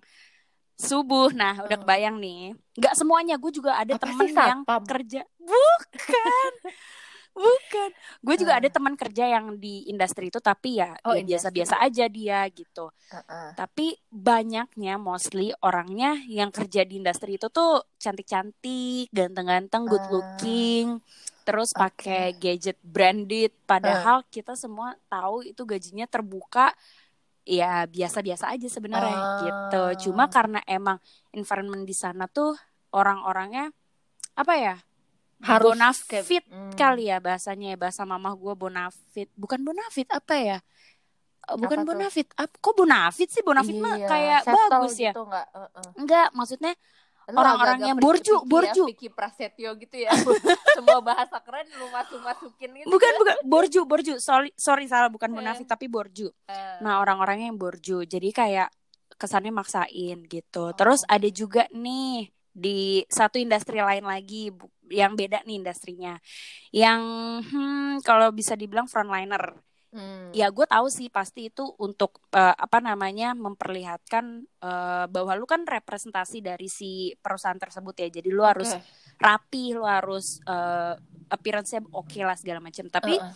subuh. 0.77 1.33
Nah 1.33 1.65
udah 1.65 1.79
kebayang 1.81 2.21
nih. 2.21 2.53
Nggak 2.77 2.95
semuanya. 2.95 3.35
Gue 3.41 3.51
juga 3.51 3.81
ada 3.81 3.97
temen 3.97 4.29
yang 4.29 4.63
kerja. 4.65 5.25
Bukan. 5.41 6.53
Bukan. 7.37 7.91
Gue 8.25 8.37
juga 8.41 8.57
hmm. 8.57 8.61
ada 8.65 8.69
teman 8.73 8.95
kerja 8.97 9.25
yang 9.29 9.61
di 9.61 9.85
industri 9.93 10.33
itu 10.33 10.41
tapi 10.41 10.81
ya 10.81 10.97
oh, 11.05 11.13
ya 11.13 11.21
biasa-biasa 11.21 11.85
aja 11.85 12.09
dia 12.09 12.49
gitu. 12.49 12.89
Uh 13.13 13.17
-uh. 13.21 13.49
tapi 13.53 13.93
banyaknya 14.09 14.97
mostly 14.97 15.53
orangnya 15.61 16.17
yang 16.33 16.49
kerja 16.49 16.89
di 16.89 16.97
industri 16.97 17.37
itu 17.37 17.53
tuh 17.53 17.85
cantik-cantik 18.01 19.13
ganteng-ganteng 19.13 19.85
good 19.85 20.07
looking 20.09 20.97
uh 20.97 21.35
terus 21.47 21.71
pakai 21.71 22.35
okay. 22.35 22.59
gadget 22.59 22.79
branded. 22.83 23.55
Padahal 23.71 24.27
uh. 24.27 24.29
kita 24.35 24.59
semua 24.59 24.99
tahu 25.07 25.47
itu 25.47 25.63
gajinya 25.63 26.11
terbuka 26.11 26.75
ya 27.47 27.87
biasa-biasa 27.87 28.51
aja 28.51 28.67
sebenarnya 28.67 29.17
uh. 29.17 29.39
gitu 29.47 30.11
cuma 30.11 30.27
karena 30.27 30.59
emang 30.67 30.99
environment 31.31 31.87
di 31.87 31.95
sana 31.95 32.27
tuh 32.27 32.59
orang-orangnya 32.91 33.71
apa 34.35 34.55
ya 34.59 34.77
harus 35.47 35.77
bonafit 35.77 36.43
hmm. 36.49 36.75
kali 36.75 37.13
ya 37.13 37.23
bahasanya 37.23 37.77
ya 37.77 37.79
bahasa 37.79 38.03
mamah 38.03 38.35
gue 38.35 38.55
bonafit 38.59 39.29
bukan 39.39 39.63
bonafit 39.63 40.09
apa 40.11 40.35
ya 40.35 40.59
bukan 41.55 41.87
apa 41.87 41.89
bonafit 41.95 42.27
Ap, 42.35 42.51
kok 42.59 42.75
bonafit 42.75 43.31
sih 43.31 43.45
bonafit 43.47 43.79
iya, 43.79 43.85
mah 43.85 43.97
kayak 44.03 44.41
bagus 44.51 44.97
ya 44.99 45.13
gitu, 45.15 45.23
enggak? 45.23 45.47
Uh 45.55 45.61
-uh. 45.71 45.89
enggak 45.95 46.29
maksudnya 46.35 46.73
orang-orang 47.35 47.79
yang 47.83 47.99
borju 47.99 48.39
ya, 48.39 48.47
borju. 48.47 48.85
Vicky 48.87 49.09
Prasetyo 49.11 49.75
gitu 49.83 49.97
ya. 49.99 50.15
Semua 50.79 51.03
bahasa 51.03 51.43
keren 51.43 51.67
lu 51.75 51.91
masuk 51.91 52.23
masukin 52.23 52.71
gitu 52.79 52.87
bukan 52.87 53.11
ya. 53.11 53.19
bukan. 53.19 53.37
Borju 53.43 53.81
borju. 53.83 54.15
Sorry 54.23 54.55
sorry 54.55 54.87
salah 54.87 55.11
bukan 55.11 55.33
eh. 55.33 55.35
munafik 55.35 55.67
tapi 55.67 55.91
borju. 55.91 56.31
Uh. 56.47 56.79
nah 56.79 57.03
orang-orangnya 57.03 57.51
yang 57.51 57.59
borju. 57.59 58.07
Jadi 58.07 58.31
kayak 58.31 58.69
kesannya 59.19 59.51
maksain 59.51 60.29
gitu. 60.29 60.71
Oh. 60.71 60.77
terus 60.77 61.03
ada 61.09 61.27
juga 61.33 61.67
nih 61.73 62.31
di 62.57 63.05
satu 63.09 63.37
industri 63.37 63.81
lain 63.81 64.05
lagi 64.05 64.49
yang 64.89 65.19
beda 65.19 65.43
nih 65.43 65.61
industrinya. 65.61 66.15
Yang 66.71 67.03
hmm, 67.51 68.07
kalau 68.07 68.31
bisa 68.31 68.55
dibilang 68.55 68.87
frontliner 68.87 69.66
Hmm. 69.97 70.29
Ya 70.37 70.53
gue 70.53 70.69
tahu 70.69 70.93
sih 70.93 71.09
pasti 71.09 71.49
itu 71.49 71.73
untuk 71.81 72.21
uh, 72.37 72.53
apa 72.53 72.85
namanya 72.85 73.33
memperlihatkan 73.33 74.45
uh, 74.61 75.09
bahwa 75.09 75.33
lu 75.33 75.49
kan 75.49 75.65
representasi 75.65 76.45
dari 76.45 76.69
si 76.69 77.17
perusahaan 77.17 77.57
tersebut 77.57 77.97
ya. 78.05 78.09
Jadi 78.21 78.29
lu 78.29 78.45
okay. 78.45 78.51
harus 78.53 78.71
rapi, 79.17 79.73
lu 79.73 79.89
harus 79.89 80.45
uh, 80.45 80.93
appearance-nya 81.33 81.81
oke 81.89 82.13
okay 82.13 82.23
lah 82.29 82.37
segala 82.37 82.61
macam. 82.61 82.93
Tapi 82.93 83.17
uh 83.17 83.25
-uh. 83.25 83.33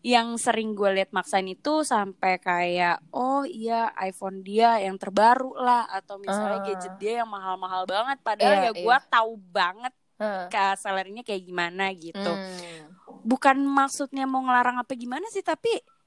yang 0.00 0.40
sering 0.40 0.72
gue 0.72 0.96
lihat 0.96 1.12
maksain 1.12 1.44
itu 1.44 1.84
sampai 1.84 2.40
kayak 2.40 3.04
oh 3.12 3.44
iya 3.44 3.92
iPhone 4.00 4.40
dia 4.40 4.80
yang 4.80 4.96
terbaru 4.96 5.52
lah 5.60 5.84
atau 5.92 6.16
misalnya 6.16 6.64
uh. 6.64 6.66
gadget 6.72 6.94
dia 6.96 7.12
yang 7.20 7.28
mahal-mahal 7.28 7.84
banget 7.84 8.16
padahal 8.24 8.64
yeah, 8.64 8.66
ya 8.70 8.72
gue 8.72 8.96
yeah. 8.96 9.10
tahu 9.12 9.36
banget 9.52 9.92
uh. 10.22 10.48
ke 10.48 10.64
salarinya 10.80 11.20
kayak 11.20 11.44
gimana 11.44 11.92
gitu. 11.92 12.32
Hmm. 12.32 12.96
Bukan 13.28 13.60
maksudnya 13.66 14.24
mau 14.24 14.40
ngelarang 14.40 14.80
apa 14.80 14.96
gimana 14.96 15.28
sih 15.28 15.44
tapi 15.44 15.97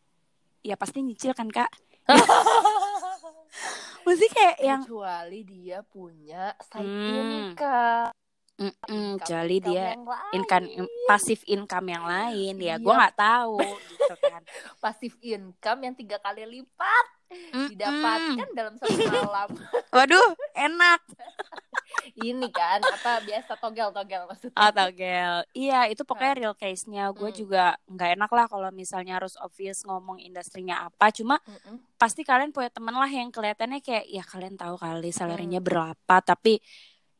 ya 0.62 0.76
pasti 0.78 1.02
nyicil 1.02 1.34
kan 1.34 1.50
kak? 1.50 1.70
Mesti 4.06 4.28
kayak 4.34 4.58
yang 4.62 4.82
kecuali 4.82 5.40
dia 5.46 5.86
punya 5.86 6.58
side 6.62 6.90
hmm. 6.90 7.32
income. 7.38 8.10
Mm 8.62 8.74
-mm, 8.78 9.10
kecuali 9.18 9.58
dia 9.58 9.98
income 10.38 10.86
pasif 11.10 11.42
income 11.50 11.88
yang 11.90 12.06
lain. 12.06 12.56
Ya 12.62 12.78
gue 12.78 12.94
nggak 12.94 13.18
tahu 13.18 13.58
gitu 13.62 14.16
kan. 14.22 14.42
Pasif 14.84 15.18
income 15.22 15.82
yang 15.82 15.96
tiga 15.98 16.22
kali 16.22 16.46
lipat 16.46 17.06
mm 17.32 17.50
-mm. 17.56 17.68
didapatkan 17.72 18.50
dalam 18.52 18.74
satu 18.76 19.00
malam 19.08 19.50
waduh 19.96 20.30
enak 20.54 21.02
ini 22.28 22.48
kan 22.52 22.80
apa 22.84 23.24
biasa 23.24 23.56
togel 23.60 23.90
togel 23.96 24.24
maksudnya 24.28 24.56
oh 24.56 24.72
togel 24.72 25.36
iya 25.56 25.88
itu 25.88 26.04
pokoknya 26.04 26.34
real 26.38 26.56
case 26.56 26.88
nya 26.92 27.10
gue 27.12 27.30
hmm. 27.32 27.38
juga 27.38 27.76
nggak 27.88 28.10
enak 28.20 28.32
lah 28.32 28.46
kalau 28.48 28.70
misalnya 28.72 29.20
harus 29.20 29.36
obvious 29.40 29.84
ngomong 29.88 30.20
industrinya 30.20 30.88
apa 30.88 31.12
cuma 31.16 31.40
hmm. 31.44 31.96
pasti 31.96 32.28
kalian 32.28 32.52
punya 32.52 32.72
temen 32.72 32.96
lah 32.96 33.10
yang 33.10 33.32
kelihatannya 33.32 33.80
kayak 33.80 34.06
ya 34.08 34.24
kalian 34.26 34.56
tahu 34.60 34.76
kali 34.80 35.10
salarinya 35.12 35.60
hmm. 35.60 35.68
berapa 35.68 36.16
tapi 36.24 36.60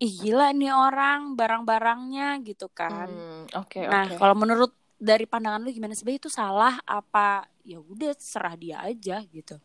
ih 0.02 0.14
gila 0.18 0.50
nih 0.50 0.74
orang 0.74 1.38
barang-barangnya 1.38 2.42
gitu 2.42 2.68
kan 2.74 3.08
hmm. 3.10 3.44
oke 3.54 3.70
okay, 3.70 3.86
nah 3.86 4.10
okay. 4.10 4.18
kalau 4.18 4.34
menurut 4.34 4.74
dari 5.02 5.26
pandangan 5.26 5.62
lu 5.66 5.74
gimana 5.74 5.98
sebenarnya 5.98 6.22
itu 6.26 6.32
salah 6.32 6.78
apa 6.86 7.50
ya 7.66 7.82
udah 7.82 8.14
serah 8.18 8.54
dia 8.58 8.82
aja 8.82 9.22
gitu 9.30 9.58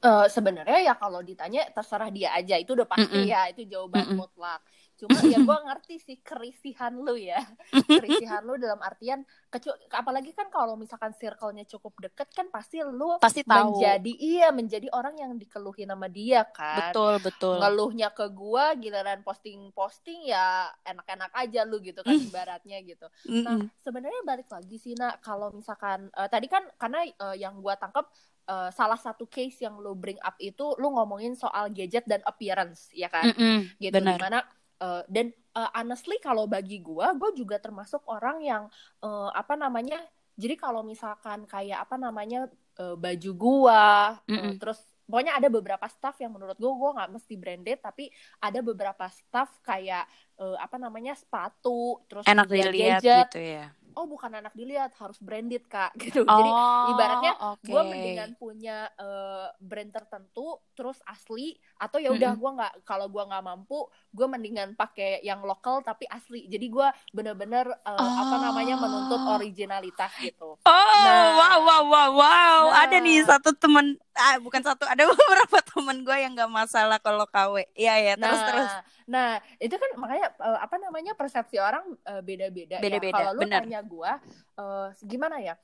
Uh, 0.00 0.24
sebenarnya 0.32 0.80
ya 0.80 0.94
kalau 0.96 1.20
ditanya 1.20 1.68
terserah 1.76 2.08
dia 2.08 2.32
aja 2.32 2.56
itu 2.56 2.72
udah 2.72 2.88
pasti 2.88 3.12
mm 3.12 3.24
-mm. 3.28 3.32
ya 3.32 3.42
itu 3.52 3.62
jawaban 3.68 4.00
mm 4.00 4.10
-mm. 4.12 4.18
mutlak 4.18 4.60
cuma 5.00 5.16
ya 5.24 5.38
gue 5.40 5.58
ngerti 5.64 5.94
sih 5.96 6.16
kerisihan 6.20 6.92
lu 6.92 7.16
ya. 7.16 7.40
Kerisihan 7.72 8.44
lu 8.44 8.60
dalam 8.60 8.76
artian 8.84 9.24
kecu 9.48 9.72
apalagi 9.88 10.36
kan 10.36 10.52
kalau 10.52 10.76
misalkan 10.76 11.16
circle-nya 11.16 11.64
cukup 11.64 11.96
deket 12.04 12.28
kan 12.36 12.52
pasti 12.52 12.84
lu 12.84 13.16
pasti 13.16 13.40
tahu. 13.40 13.80
menjadi 13.80 14.12
iya 14.20 14.52
menjadi 14.52 14.92
orang 14.92 15.16
yang 15.16 15.32
dikeluhin 15.40 15.88
sama 15.88 16.12
dia 16.12 16.44
kan. 16.52 16.92
Betul 16.92 17.16
betul. 17.24 17.56
Ngeluhnya 17.56 18.12
ke 18.12 18.28
gue 18.28 18.64
giliran 18.84 19.24
posting 19.24 19.72
posting 19.72 20.28
ya 20.28 20.68
enak-enak 20.84 21.32
aja 21.32 21.64
lu 21.64 21.80
gitu 21.80 22.04
kan 22.04 22.12
ibaratnya 22.12 22.84
gitu. 22.84 23.08
Nah 23.40 23.56
sebenarnya 23.80 24.20
balik 24.28 24.52
lagi 24.52 24.76
sih 24.76 24.92
nak 25.00 25.24
kalau 25.24 25.48
misalkan 25.48 26.12
uh, 26.12 26.28
tadi 26.28 26.44
kan 26.44 26.68
karena 26.76 27.08
uh, 27.24 27.32
yang 27.32 27.56
gue 27.56 27.72
tangkap 27.80 28.04
uh, 28.50 28.68
salah 28.74 28.98
satu 28.98 29.30
case 29.30 29.62
yang 29.62 29.78
lo 29.78 29.94
bring 29.94 30.18
up 30.26 30.34
itu 30.42 30.74
lo 30.82 30.90
ngomongin 30.98 31.38
soal 31.38 31.70
gadget 31.70 32.02
dan 32.10 32.18
appearance 32.26 32.90
ya 32.90 33.06
kan 33.06 33.30
mm 33.30 33.34
-hmm, 33.38 33.58
gitu 33.78 33.94
bener. 34.02 34.18
di 34.18 34.22
mana 34.26 34.38
uh, 34.82 35.02
dan 35.06 35.30
uh, 35.54 35.70
honestly 35.78 36.18
kalau 36.18 36.50
bagi 36.50 36.82
gue 36.82 37.06
gue 37.14 37.30
juga 37.38 37.62
termasuk 37.62 38.02
orang 38.10 38.42
yang 38.42 38.62
uh, 39.06 39.30
apa 39.30 39.54
namanya 39.54 40.02
jadi 40.34 40.58
kalau 40.58 40.82
misalkan 40.82 41.46
kayak 41.46 41.86
apa 41.86 41.94
namanya 41.94 42.50
uh, 42.82 42.98
baju 42.98 43.30
gue 43.30 43.82
mm 44.26 44.34
-hmm. 44.34 44.50
uh, 44.50 44.54
terus 44.58 44.80
pokoknya 45.10 45.34
ada 45.34 45.50
beberapa 45.50 45.86
staff 45.90 46.14
yang 46.22 46.30
menurut 46.30 46.54
gue 46.54 46.70
gue 46.70 46.90
nggak 46.94 47.10
mesti 47.10 47.34
branded 47.34 47.78
tapi 47.82 48.14
ada 48.38 48.62
beberapa 48.62 49.10
staff 49.10 49.58
kayak 49.66 50.06
uh, 50.38 50.54
apa 50.62 50.78
namanya 50.78 51.18
sepatu 51.18 51.98
terus 52.06 52.22
enak 52.30 52.46
dilihat 52.46 53.02
gitu 53.02 53.42
ya 53.42 53.74
oh 53.94 54.06
bukan 54.06 54.42
anak 54.42 54.54
dilihat 54.54 54.94
harus 54.98 55.18
branded 55.18 55.64
kak 55.66 55.94
gitu 56.02 56.22
oh, 56.24 56.30
jadi 56.30 56.50
ibaratnya 56.94 57.32
okay. 57.54 57.70
gue 57.72 57.82
mendingan 57.86 58.30
punya 58.36 58.90
uh, 58.98 59.48
brand 59.58 59.90
tertentu 59.90 60.58
terus 60.74 60.98
asli 61.06 61.56
atau 61.78 61.98
ya 61.98 62.14
udah 62.14 62.34
mm 62.34 62.38
-hmm. 62.38 62.42
gue 62.42 62.50
nggak 62.60 62.72
kalau 62.86 63.06
gue 63.08 63.22
nggak 63.22 63.44
mampu 63.44 63.78
gue 64.10 64.26
mendingan 64.26 64.74
pakai 64.74 65.22
yang 65.22 65.42
lokal 65.46 65.82
tapi 65.86 66.06
asli 66.10 66.46
jadi 66.50 66.66
gue 66.66 66.88
bener-bener 67.14 67.70
uh, 67.86 67.96
oh. 67.98 68.14
apa 68.26 68.36
namanya 68.50 68.74
menuntut 68.78 69.22
originalitas 69.38 70.10
gitu 70.18 70.58
oh 70.58 71.02
nah, 71.06 71.38
wow 71.38 71.58
wow 71.62 71.82
wow 71.86 72.10
wow 72.14 72.60
nah, 72.74 72.84
ada 72.86 72.98
nih 72.98 73.22
satu 73.24 73.54
temen 73.54 73.96
ah 74.14 74.36
bukan 74.42 74.62
satu 74.62 74.84
ada 74.86 75.06
beberapa 75.10 75.58
temen 75.62 76.02
gue 76.02 76.16
yang 76.18 76.32
nggak 76.34 76.50
masalah 76.50 76.98
kalau 76.98 77.24
KW 77.30 77.66
iya 77.78 77.94
ya 78.02 78.14
terus 78.18 78.40
nah, 78.40 78.48
terus 78.48 78.70
nah 79.10 79.30
itu 79.62 79.74
kan 79.74 79.90
makanya 79.98 80.26
uh, 80.38 80.58
apa 80.58 80.76
namanya 80.78 81.12
persepsi 81.14 81.58
orang 81.62 81.82
uh, 82.06 82.22
beda-beda 82.22 82.78
beda-beda 82.82 83.14
ya. 83.14 83.18
kalau 83.22 83.32
lu 83.38 83.42
bener. 83.46 83.62
tanya 83.62 83.80
gue 83.82 84.12
uh, 84.58 84.88
gimana 85.06 85.38
ya 85.38 85.54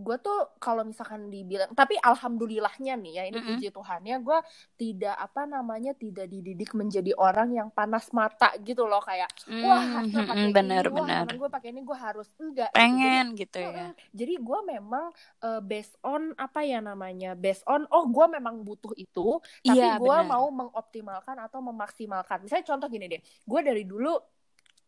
gue 0.00 0.16
tuh 0.22 0.56
kalau 0.62 0.86
misalkan 0.86 1.28
dibilang 1.28 1.70
tapi 1.74 1.98
alhamdulillahnya 1.98 2.94
nih 2.98 3.12
ya 3.18 3.22
ini 3.28 3.36
mm 3.36 3.42
-hmm. 3.42 3.56
puji 3.58 3.68
Tuhannya 3.74 4.16
gue 4.22 4.38
tidak 4.78 5.16
apa 5.18 5.42
namanya 5.44 5.92
tidak 5.94 6.26
dididik 6.30 6.72
menjadi 6.72 7.12
orang 7.18 7.54
yang 7.54 7.68
panas 7.74 8.10
mata 8.14 8.54
gitu 8.62 8.86
loh 8.86 9.02
kayak 9.02 9.28
mm 9.46 9.52
-hmm. 9.52 9.66
wah 9.66 9.84
harus 9.98 10.12
pakai 10.14 10.44
ini 10.46 10.54
bener. 10.54 10.84
wah 10.90 11.24
gue 11.26 11.50
pakai 11.50 11.68
ini 11.74 11.80
gue 11.82 11.98
harus 11.98 12.28
enggak 12.38 12.70
pengen 12.72 13.34
gitu, 13.34 13.58
jadi, 13.58 13.66
gitu 13.66 13.78
ya 13.78 13.88
jadi 14.14 14.34
gue 14.38 14.58
memang 14.78 15.06
uh, 15.42 15.60
based 15.62 15.96
on 16.06 16.32
apa 16.38 16.60
ya 16.64 16.78
namanya 16.78 17.34
based 17.34 17.66
on 17.66 17.84
oh 17.90 18.06
gue 18.06 18.26
memang 18.30 18.62
butuh 18.62 18.94
itu 18.96 19.42
tapi 19.62 19.78
iya, 19.78 19.98
gue 19.98 20.16
mau 20.26 20.46
mengoptimalkan 20.48 21.36
atau 21.42 21.58
memaksimalkan 21.60 22.46
misalnya 22.46 22.66
contoh 22.66 22.88
gini 22.88 23.06
deh 23.10 23.20
gue 23.20 23.60
dari 23.60 23.82
dulu 23.84 24.37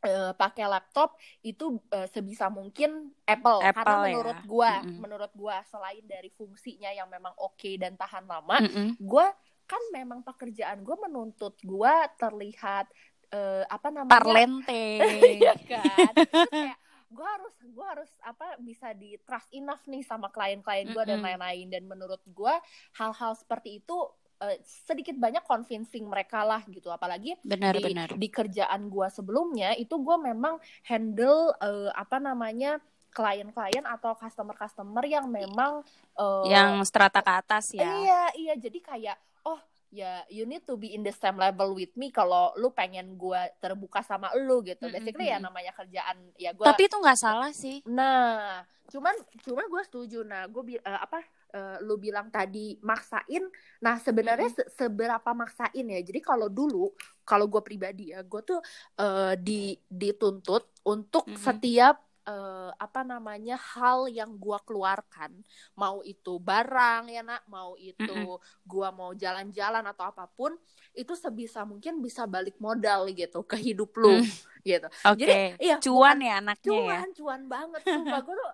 uh, 0.04 0.32
pakai 0.34 0.66
laptop 0.66 1.16
itu 1.44 1.78
uh, 1.92 2.08
sebisa 2.10 2.48
mungkin 2.48 3.12
Apple, 3.24 3.60
Apple 3.60 3.84
karena 3.84 3.96
menurut 4.08 4.38
ya. 4.38 4.46
gua 4.48 4.72
mm 4.80 4.82
-hmm. 4.84 4.98
menurut 5.00 5.32
gua 5.36 5.56
selain 5.68 6.04
dari 6.04 6.30
fungsinya 6.32 6.90
yang 6.92 7.08
memang 7.08 7.32
oke 7.40 7.56
okay 7.56 7.76
dan 7.76 7.96
tahan 7.96 8.24
lama 8.24 8.56
mm 8.60 8.70
-hmm. 8.70 8.88
gua 9.00 9.32
kan 9.68 9.82
memang 9.94 10.24
pekerjaan 10.24 10.82
gua 10.82 10.96
menuntut 11.04 11.54
gua 11.62 12.08
terlihat 12.18 12.88
uh, 13.32 13.64
apa 13.68 13.88
namanya 13.92 14.12
parlente 14.12 14.84
ya 15.46 15.54
kan 15.68 16.12
kayak 16.50 16.78
gue 17.10 17.26
harus 17.26 17.54
gue 17.66 17.86
harus 17.90 18.10
apa 18.22 18.54
bisa 18.62 18.94
di 18.94 19.18
trust 19.26 19.50
enough 19.50 19.82
nih 19.90 20.06
sama 20.06 20.30
klien-klien 20.30 20.86
gue 20.86 20.94
mm 20.94 21.02
-hmm. 21.02 21.10
dan 21.10 21.18
lain-lain 21.18 21.66
dan 21.66 21.82
menurut 21.90 22.22
gue 22.22 22.54
hal-hal 22.94 23.34
seperti 23.34 23.82
itu 23.82 23.98
uh, 24.40 24.56
sedikit 24.64 25.14
banyak 25.20 25.44
convincing 25.44 26.08
mereka 26.08 26.42
lah 26.42 26.64
gitu. 26.66 26.88
Apalagi 26.88 27.36
benar, 27.44 27.76
di, 27.76 27.84
benar. 27.84 28.08
di 28.16 28.28
kerjaan 28.32 28.88
gue 28.88 29.06
sebelumnya 29.12 29.76
itu 29.76 29.94
gue 30.00 30.16
memang 30.16 30.56
handle 30.88 31.52
uh, 31.60 31.92
apa 31.92 32.18
namanya 32.18 32.80
klien-klien 33.10 33.82
atau 33.84 34.14
customer-customer 34.14 35.02
yang 35.04 35.26
memang 35.26 35.82
uh, 36.14 36.46
yang 36.46 36.80
strata 36.86 37.20
ke 37.20 37.32
atas 37.32 37.74
ya. 37.74 37.84
Iya 37.84 38.22
iya. 38.38 38.54
Jadi 38.56 38.78
kayak 38.80 39.18
oh 39.44 39.58
ya 39.90 40.22
you 40.30 40.46
need 40.46 40.62
to 40.62 40.78
be 40.78 40.94
in 40.94 41.02
the 41.02 41.10
same 41.10 41.34
level 41.34 41.74
with 41.74 41.90
me 41.98 42.14
kalau 42.14 42.54
lu 42.54 42.70
pengen 42.70 43.18
gue 43.18 43.40
terbuka 43.58 44.00
sama 44.06 44.30
lu 44.38 44.62
gitu. 44.62 44.86
Basically 44.88 45.26
mm 45.26 45.36
-hmm. 45.36 45.42
ya 45.42 45.46
namanya 45.50 45.72
kerjaan 45.74 46.16
ya 46.38 46.50
gue 46.54 46.64
tapi 46.64 46.86
itu 46.86 46.96
nggak 46.96 47.18
salah 47.18 47.50
sih. 47.50 47.82
Nah 47.90 48.62
cuman 48.90 49.14
cuman 49.42 49.66
gue 49.66 49.82
setuju. 49.90 50.22
Nah 50.22 50.46
gue 50.46 50.78
uh, 50.78 51.00
apa 51.02 51.26
uh, 51.52 51.76
lu 51.82 52.00
bilang 52.00 52.30
tadi 52.30 52.78
maksain 52.80 53.44
nah 53.82 53.98
sebenarnya 53.98 54.50
se 54.50 54.64
seberapa 54.74 55.30
maksain 55.34 55.86
ya 55.86 56.00
jadi 56.00 56.20
kalau 56.22 56.48
dulu 56.48 56.90
kalau 57.26 57.46
gue 57.46 57.62
pribadi 57.62 58.14
ya 58.14 58.22
gue 58.22 58.42
tuh 58.42 58.60
uh, 58.98 59.34
di 59.38 59.74
dituntut 59.86 60.70
untuk 60.86 61.26
mm 61.26 61.34
-hmm. 61.36 61.44
setiap 61.44 61.96
uh, 62.30 62.70
apa 62.76 63.00
namanya 63.02 63.56
hal 63.56 64.10
yang 64.10 64.36
gua 64.36 64.60
keluarkan 64.62 65.32
mau 65.76 66.00
itu 66.04 66.36
barang 66.40 67.08
ya 67.08 67.22
nak 67.24 67.42
mau 67.48 67.74
itu 67.78 68.00
mm 68.00 68.26
-hmm. 68.26 68.64
gua 68.66 68.88
mau 68.92 69.10
jalan-jalan 69.16 69.84
atau 69.86 70.04
apa 70.10 70.28
pun 70.30 70.54
itu 70.94 71.14
sebisa 71.14 71.62
mungkin 71.62 72.02
bisa 72.02 72.26
balik 72.26 72.58
modal 72.58 73.06
gitu 73.14 73.46
ke 73.46 73.56
hidup 73.56 73.94
lu 73.94 74.20
mm. 74.20 74.26
gitu 74.66 74.88
okay. 75.06 75.16
jadi 75.16 75.34
iya 75.62 75.76
cuan 75.78 76.18
ya 76.18 76.42
anaknya 76.42 76.66
cuan, 76.66 76.82
ya 76.82 76.98
cuan 76.98 77.10
cuan 77.14 77.40
banget 77.46 77.80
sumpah 77.86 78.20
gue 78.26 78.34
tuh 78.34 78.50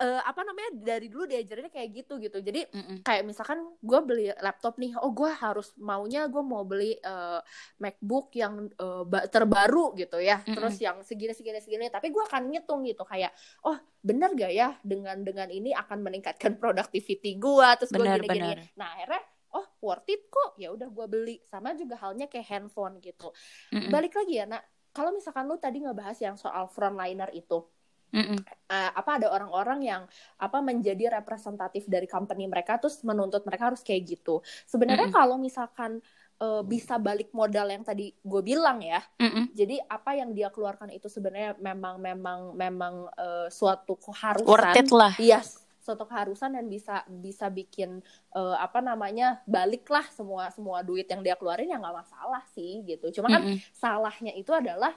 uh, 0.00 0.22
apa 0.24 0.40
namanya 0.44 0.70
dari 0.76 1.08
dulu 1.08 1.24
diajarinnya 1.24 1.72
kayak 1.72 1.88
gitu 2.04 2.20
gitu. 2.20 2.38
Jadi 2.40 2.68
mm 2.68 2.82
-mm. 2.82 2.96
kayak 3.02 3.22
misalkan 3.24 3.64
gue 3.80 4.00
beli 4.04 4.26
laptop 4.40 4.76
nih 4.76 4.92
oh 5.00 5.12
gue 5.12 5.30
harus 5.32 5.72
maunya 5.80 6.28
gue 6.28 6.42
mau 6.44 6.62
beli 6.68 6.96
uh, 7.00 7.40
MacBook 7.80 8.36
yang 8.36 8.68
uh, 8.76 9.04
terbaru 9.28 9.96
gitu 9.96 10.20
ya. 10.20 10.40
Mm 10.40 10.52
-mm. 10.52 10.54
terus 10.56 10.76
yang 10.80 10.96
segini 11.02 11.32
segini 11.32 11.60
segini. 11.64 11.88
Tapi 11.88 12.12
gue 12.12 12.22
akan 12.22 12.52
ngitung 12.52 12.84
gitu 12.84 13.02
kayak 13.08 13.32
oh 13.64 13.76
bener 14.06 14.30
gak 14.38 14.52
ya 14.54 14.76
dengan 14.86 15.18
dengan 15.26 15.50
ini 15.50 15.74
akan 15.74 15.98
meningkatkan 16.04 16.54
productivity 16.62 17.34
gue 17.40 17.68
terus 17.80 17.90
gue 17.90 18.06
gini 18.06 18.28
gini 18.30 18.54
nah 18.78 18.94
akhirnya 18.94 19.22
oh 19.56 19.66
worth 19.80 20.08
it 20.12 20.28
kok. 20.28 20.60
Ya 20.60 20.68
udah 20.72 20.88
gue 20.92 21.06
beli. 21.08 21.36
Sama 21.48 21.72
juga 21.72 21.96
halnya 21.96 22.28
kayak 22.28 22.46
handphone 22.46 23.00
gitu. 23.00 23.32
Mm 23.72 23.88
-mm. 23.88 23.90
balik 23.90 24.12
lagi 24.12 24.34
ya 24.36 24.44
nak. 24.44 24.62
Kalau 24.92 25.12
misalkan 25.12 25.44
lu 25.44 25.60
tadi 25.60 25.84
ngebahas 25.84 26.16
yang 26.24 26.36
soal 26.40 26.72
frontliner 26.72 27.28
itu 27.36 27.68
Mm 28.12 28.42
Uh, 28.66 28.90
apa 28.98 29.22
ada 29.22 29.30
orang-orang 29.30 29.86
yang 29.86 30.02
apa 30.42 30.58
menjadi 30.58 31.06
representatif 31.22 31.86
dari 31.86 32.10
company 32.10 32.50
mereka 32.50 32.82
terus 32.82 32.98
menuntut 33.06 33.46
mereka 33.46 33.70
harus 33.70 33.78
kayak 33.78 34.18
gitu. 34.18 34.42
Sebenarnya 34.66 35.06
mm 35.06 35.14
-mm. 35.14 35.22
kalau 35.22 35.38
misalkan 35.38 36.02
uh, 36.42 36.66
bisa 36.66 36.98
balik 36.98 37.30
modal 37.30 37.70
yang 37.70 37.86
tadi 37.86 38.10
gue 38.10 38.42
bilang 38.42 38.82
ya. 38.82 39.00
Mm 39.22 39.30
-mm. 39.30 39.44
Jadi 39.54 39.76
apa 39.86 40.18
yang 40.18 40.34
dia 40.34 40.50
keluarkan 40.50 40.90
itu 40.90 41.06
sebenarnya 41.06 41.54
memang 41.62 42.02
memang 42.02 42.40
memang 42.58 42.94
uh, 43.14 43.46
suatu 43.46 43.96
keharusan. 44.02 44.50
Worth 44.50 44.80
it 44.82 44.90
lah. 44.90 45.14
Yes, 45.22 45.62
suatu 45.78 46.02
keharusan 46.02 46.58
dan 46.58 46.66
bisa 46.66 47.06
bisa 47.06 47.46
bikin 47.46 48.02
uh, 48.34 48.58
apa 48.58 48.82
namanya 48.82 49.46
baliklah 49.46 50.10
semua 50.10 50.50
semua 50.50 50.82
duit 50.82 51.06
yang 51.06 51.22
dia 51.22 51.38
keluarin 51.38 51.70
ya 51.70 51.78
nggak 51.78 51.96
masalah 52.02 52.42
sih 52.50 52.82
gitu. 52.82 53.14
Cuma 53.14 53.30
kan 53.30 53.46
mm 53.46 53.50
-mm. 53.56 53.58
salahnya 53.70 54.32
itu 54.34 54.50
adalah 54.50 54.90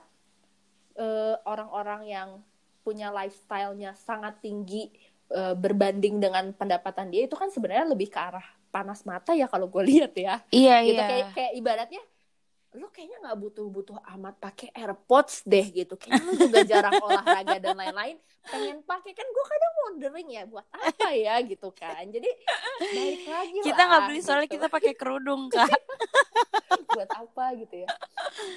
orang-orang 1.47 2.03
uh, 2.03 2.11
yang 2.11 2.29
punya 2.89 3.13
lifestyle-nya 3.13 3.93
sangat 3.93 4.41
tinggi 4.41 4.89
uh, 5.29 5.53
berbanding 5.53 6.17
dengan 6.17 6.49
pendapatan 6.57 7.13
dia 7.13 7.29
itu 7.29 7.37
kan 7.37 7.53
sebenarnya 7.53 7.85
lebih 7.85 8.09
ke 8.09 8.17
arah 8.17 8.45
panas 8.73 9.05
mata 9.05 9.37
ya 9.37 9.45
kalau 9.45 9.69
gue 9.69 9.83
lihat 9.93 10.17
ya. 10.17 10.41
Iya 10.49 10.75
gitu, 10.89 10.97
iya. 10.97 11.05
Kayak 11.05 11.27
kayak 11.37 11.53
ibaratnya 11.53 12.01
lu 12.69 12.85
kayaknya 12.93 13.17
nggak 13.25 13.37
butuh-butuh 13.41 13.97
amat 14.17 14.37
pakai 14.41 14.69
AirPods 14.73 15.45
deh 15.45 15.65
gitu. 15.69 15.97
Kayaknya 16.01 16.21
lu 16.25 16.33
juga 16.37 16.59
jarang 16.65 16.97
olahraga 17.05 17.57
dan 17.61 17.77
lain-lain. 17.77 18.17
Pengen 18.45 18.81
pakai 18.85 19.13
kan 19.13 19.25
gue 19.29 19.45
kadang 19.45 19.73
wondering 19.85 20.27
ya 20.33 20.43
buat 20.49 20.65
apa 20.73 21.09
ya 21.13 21.37
gitu 21.45 21.69
kan. 21.73 22.09
Jadi 22.09 22.29
balik 22.81 23.25
lagi 23.25 23.57
Kita 23.69 23.81
nggak 23.85 24.01
beli 24.09 24.19
soalnya 24.25 24.49
gitu. 24.49 24.57
kita 24.57 24.67
pakai 24.69 24.93
kerudung 24.97 25.49
kan. 25.49 25.69
buat 26.89 27.09
apa 27.09 27.45
gitu 27.57 27.85
ya. 27.85 27.89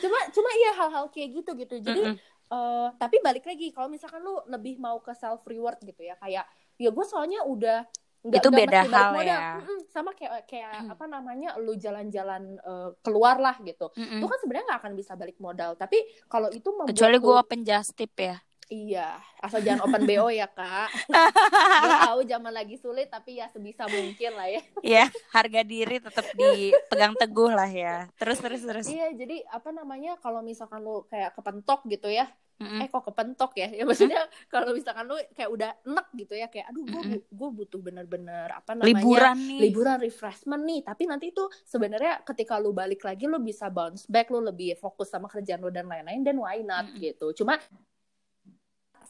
Cuma 0.01 0.19
cuma 0.33 0.51
iya 0.57 0.71
hal-hal 0.77 1.05
kayak 1.13 1.29
gitu 1.41 1.51
gitu. 1.57 1.77
Jadi 1.85 2.01
mm 2.01 2.17
-mm 2.17 2.33
uh, 2.53 2.89
tapi 3.01 3.19
balik 3.25 3.49
lagi 3.49 3.73
kalau 3.73 3.89
misalkan 3.89 4.21
lu 4.21 4.37
lebih 4.47 4.77
mau 4.77 5.01
ke 5.01 5.17
self 5.17 5.41
reward 5.49 5.81
gitu 5.81 6.05
ya 6.05 6.15
kayak 6.21 6.45
ya 6.77 6.91
gue 6.93 7.07
soalnya 7.09 7.41
udah 7.49 7.89
nggak, 8.23 8.39
itu 8.39 8.49
beda 8.55 8.81
hal 8.87 9.13
ya 9.25 9.39
mm 9.59 9.81
sama 9.93 10.17
kayak 10.17 10.49
kayak 10.49 10.89
mm. 10.89 10.95
apa 10.97 11.05
namanya 11.05 11.51
lu 11.61 11.77
jalan-jalan 11.77 12.57
uh, 12.65 12.97
keluar 13.05 13.37
lah 13.37 13.61
gitu 13.61 13.93
mm 13.93 14.01
-mm. 14.01 14.19
itu 14.21 14.27
kan 14.31 14.39
sebenarnya 14.41 14.67
nggak 14.73 14.81
akan 14.81 14.95
bisa 14.97 15.13
balik 15.21 15.37
modal 15.37 15.77
tapi 15.77 16.01
kalau 16.33 16.49
itu 16.49 16.65
membuat 16.73 16.97
kecuali 16.97 17.17
gue 17.21 17.35
open 17.37 17.61
just 17.61 17.93
tip 17.93 18.15
ya 18.17 18.41
Iya, 18.71 19.21
asal 19.43 19.61
jangan 19.61 19.85
open 19.85 20.07
BO 20.09 20.33
ya 20.33 20.49
kak. 20.49 20.89
Tahu 22.09 22.21
zaman 22.25 22.53
lagi 22.55 22.79
sulit, 22.81 23.11
tapi 23.11 23.43
ya 23.43 23.51
sebisa 23.51 23.85
mungkin 23.85 24.33
lah 24.33 24.49
ya. 24.49 24.63
Iya, 24.81 25.05
harga 25.35 25.61
diri 25.67 25.97
tetap 25.99 26.25
dipegang 26.33 27.15
teguh 27.19 27.53
lah 27.53 27.69
ya. 27.69 28.09
Terus 28.17 28.39
terus 28.41 28.63
terus. 28.65 28.87
Iya, 28.89 29.13
jadi 29.13 29.45
apa 29.53 29.75
namanya 29.75 30.17
kalau 30.23 30.41
misalkan 30.41 30.81
lu 30.81 31.05
kayak 31.11 31.37
kepentok 31.37 31.85
gitu 31.91 32.09
ya, 32.09 32.31
mm-hmm. 32.63 32.83
eh 32.83 32.89
kok 32.89 33.05
kepentok 33.11 33.53
ya 33.59 33.69
ya 33.71 33.83
maksudnya 33.83 34.23
mm-hmm. 34.23 34.49
kalau 34.51 34.71
misalkan 34.73 35.05
lu 35.11 35.17
kayak 35.35 35.51
udah 35.51 35.71
enak 35.83 36.07
gitu 36.15 36.35
ya 36.39 36.47
kayak 36.47 36.67
aduh 36.71 36.85
gue 36.87 37.03
mm-hmm. 37.03 37.35
gue 37.35 37.49
butuh 37.51 37.81
bener-bener 37.83 38.49
apa 38.55 38.73
namanya 38.79 38.89
liburan 38.89 39.37
nih 39.39 39.61
liburan 39.69 39.99
refreshment 39.99 40.63
nih 40.63 40.81
tapi 40.87 41.03
nanti 41.11 41.35
itu 41.35 41.45
sebenarnya 41.67 42.23
ketika 42.23 42.57
lu 42.63 42.71
balik 42.71 43.03
lagi 43.03 43.27
lu 43.27 43.43
bisa 43.43 43.69
bounce 43.69 44.07
back 44.07 44.31
lu 44.31 44.41
lebih 44.41 44.79
fokus 44.79 45.11
sama 45.11 45.27
kerjaan 45.27 45.61
lu 45.63 45.71
dan 45.75 45.91
lain-lain 45.91 46.23
dan 46.23 46.37
why 46.39 46.63
not 46.63 46.87
mm-hmm. 46.89 47.03
gitu 47.03 47.35
cuma 47.43 47.59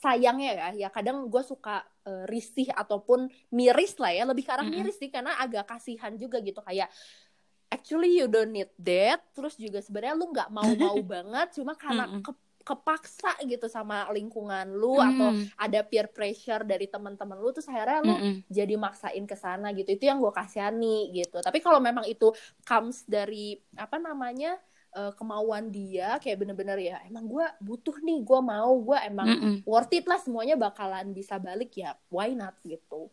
sayangnya 0.03 0.51
ya 0.51 0.69
ya 0.75 0.89
kadang 0.91 1.31
gue 1.31 1.43
suka 1.47 1.87
uh, 2.03 2.27
risih 2.27 2.67
ataupun 2.75 3.31
miris 3.55 3.95
lah 4.03 4.11
ya 4.11 4.27
lebih 4.27 4.43
ke 4.43 4.51
arah 4.51 4.67
mm-hmm. 4.67 4.83
miris 4.83 4.99
sih 4.99 5.15
karena 5.15 5.39
agak 5.39 5.71
kasihan 5.71 6.11
juga 6.19 6.43
gitu 6.43 6.59
kayak 6.59 6.91
actually 7.71 8.19
you 8.19 8.27
don't 8.27 8.51
need 8.51 8.69
that 8.83 9.23
terus 9.31 9.55
juga 9.55 9.79
sebenarnya 9.79 10.19
lu 10.19 10.35
nggak 10.35 10.51
mau 10.51 10.67
mau 10.75 10.99
banget 11.15 11.55
cuma 11.55 11.79
karena 11.79 12.11
mm 12.11 12.13
-hmm. 12.19 12.25
ke 12.27 12.33
kepaksa 12.63 13.43
gitu 13.43 13.67
sama 13.67 14.07
lingkungan 14.15 14.71
lu 14.71 14.95
mm. 14.95 15.07
atau 15.15 15.29
ada 15.59 15.81
peer 15.83 16.07
pressure 16.11 16.63
dari 16.63 16.87
teman-teman 16.87 17.35
lu 17.39 17.51
tuh 17.51 17.63
akhirnya 17.67 18.03
lu 18.07 18.15
mm 18.15 18.23
-mm. 18.23 18.35
jadi 18.47 18.75
maksain 18.79 19.25
ke 19.27 19.35
sana 19.39 19.75
gitu 19.75 19.91
itu 19.95 20.07
yang 20.07 20.23
gue 20.23 20.31
kasihani 20.31 21.11
gitu 21.15 21.43
tapi 21.43 21.59
kalau 21.59 21.83
memang 21.83 22.07
itu 22.07 22.31
comes 22.63 23.03
dari 23.07 23.59
apa 23.75 23.99
namanya 23.99 24.55
uh, 24.97 25.13
kemauan 25.17 25.73
dia 25.73 26.21
kayak 26.21 26.45
bener-bener 26.45 26.79
ya 26.79 26.97
emang 27.09 27.29
gue 27.29 27.47
butuh 27.61 27.97
nih 28.01 28.21
gue 28.23 28.41
mau 28.41 28.73
gue 28.81 28.99
emang 29.09 29.27
mm 29.29 29.39
-mm. 29.41 29.57
worth 29.65 29.93
it 29.93 30.05
lah 30.05 30.21
semuanya 30.21 30.57
bakalan 30.57 31.13
bisa 31.13 31.37
balik 31.41 31.73
ya 31.77 31.97
why 32.13 32.33
not 32.33 32.57
gitu 32.65 33.09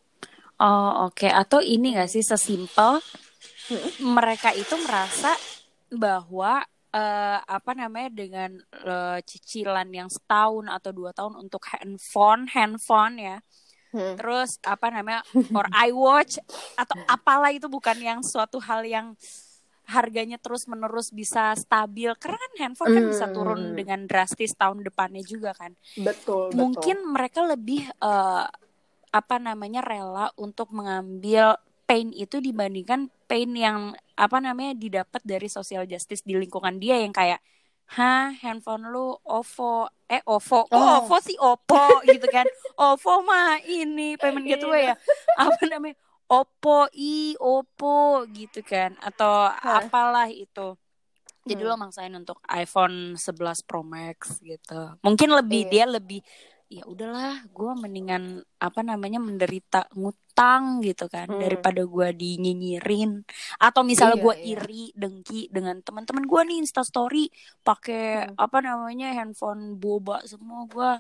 oh 0.60 0.92
oke 1.10 1.16
okay. 1.16 1.32
atau 1.32 1.64
ini 1.64 1.96
gak 1.96 2.12
sih 2.12 2.24
sesimpel 2.24 3.00
mereka 4.18 4.52
itu 4.54 4.76
merasa 4.84 5.34
bahwa 5.90 6.62
uh, 6.94 7.40
apa 7.46 7.72
namanya 7.78 8.10
dengan 8.14 8.52
uh, 8.86 9.18
cicilan 9.22 9.90
yang 9.90 10.10
setahun 10.10 10.70
atau 10.70 10.92
dua 10.94 11.12
tahun 11.14 11.38
untuk 11.38 11.66
handphone 11.70 12.50
handphone 12.50 13.16
ya 13.18 13.38
hmm. 13.94 14.18
terus 14.18 14.58
apa 14.66 14.90
namanya 14.90 15.22
or 15.54 15.66
iWatch 15.90 16.42
atau 16.78 16.98
apalah 17.10 17.54
itu 17.54 17.70
bukan 17.70 17.98
yang 17.98 18.20
suatu 18.22 18.58
hal 18.62 18.86
yang 18.86 19.14
harganya 19.90 20.38
terus 20.38 20.70
menerus 20.70 21.10
bisa 21.10 21.58
stabil. 21.58 22.14
Karena 22.22 22.38
kan 22.38 22.52
handphone 22.62 22.94
kan 22.94 23.06
bisa 23.10 23.26
turun 23.34 23.74
hmm. 23.74 23.76
dengan 23.76 24.00
drastis 24.06 24.54
tahun 24.54 24.86
depannya 24.86 25.26
juga 25.26 25.58
kan. 25.58 25.74
Betul 25.98 26.54
mungkin 26.54 26.98
betul. 27.02 27.12
mereka 27.12 27.40
lebih 27.50 27.90
uh, 28.00 28.46
apa 29.10 29.36
namanya 29.42 29.82
rela 29.82 30.30
untuk 30.38 30.70
mengambil 30.70 31.58
pain 31.90 32.14
itu 32.14 32.38
dibandingkan 32.38 33.10
pain 33.26 33.50
yang 33.58 33.98
apa 34.14 34.38
namanya 34.38 34.78
didapat 34.78 35.26
dari 35.26 35.50
social 35.50 35.90
justice 35.90 36.22
di 36.22 36.38
lingkungan 36.38 36.78
dia 36.78 37.02
yang 37.02 37.10
kayak 37.10 37.42
hah 37.98 38.30
handphone 38.38 38.94
lu 38.94 39.18
OVO 39.26 39.90
eh 40.06 40.22
OVO 40.22 40.70
oh, 40.70 40.78
oh. 40.78 41.06
OVO 41.06 41.18
sih 41.22 41.38
Oppo? 41.42 42.06
Gitu 42.06 42.30
kan. 42.30 42.46
OVO 42.94 43.26
mah 43.26 43.58
ini 43.66 44.14
payment 44.18 44.46
gitu 44.46 44.70
ya. 44.74 44.94
Apa 45.38 45.66
namanya 45.66 45.98
Oppo 46.30 46.86
i 46.94 47.34
Oppo 47.42 48.24
gitu 48.30 48.62
kan 48.62 48.94
atau 49.02 49.50
Hah? 49.50 49.82
apalah 49.82 50.30
itu 50.30 50.78
jadi 51.50 51.62
hmm. 51.66 51.70
lo 51.70 51.76
maksain 51.82 52.14
untuk 52.14 52.38
iPhone 52.46 53.18
11 53.18 53.66
Pro 53.66 53.82
Max 53.82 54.38
gitu 54.46 54.94
mungkin 55.02 55.34
lebih 55.34 55.66
iya. 55.66 55.72
dia 55.74 55.86
lebih 55.90 56.22
ya 56.70 56.86
udahlah 56.86 57.50
gue 57.50 57.72
mendingan 57.82 58.46
apa 58.62 58.86
namanya 58.86 59.18
menderita 59.18 59.90
ngutang 59.98 60.86
gitu 60.86 61.10
kan 61.10 61.26
hmm. 61.26 61.42
daripada 61.42 61.82
gue 61.82 62.08
dinyinyirin 62.14 63.26
atau 63.58 63.82
misalnya 63.82 64.22
iya, 64.22 64.26
gue 64.30 64.36
iya. 64.38 64.46
iri 64.54 64.84
dengki 64.94 65.42
dengan 65.50 65.82
teman-teman 65.82 66.30
gue 66.30 66.42
nih 66.46 66.58
Insta 66.62 66.86
Story 66.86 67.26
pakai 67.66 68.30
hmm. 68.30 68.38
apa 68.38 68.58
namanya 68.62 69.18
handphone 69.18 69.82
boba 69.82 70.22
semua 70.30 70.70
gue 70.70 70.92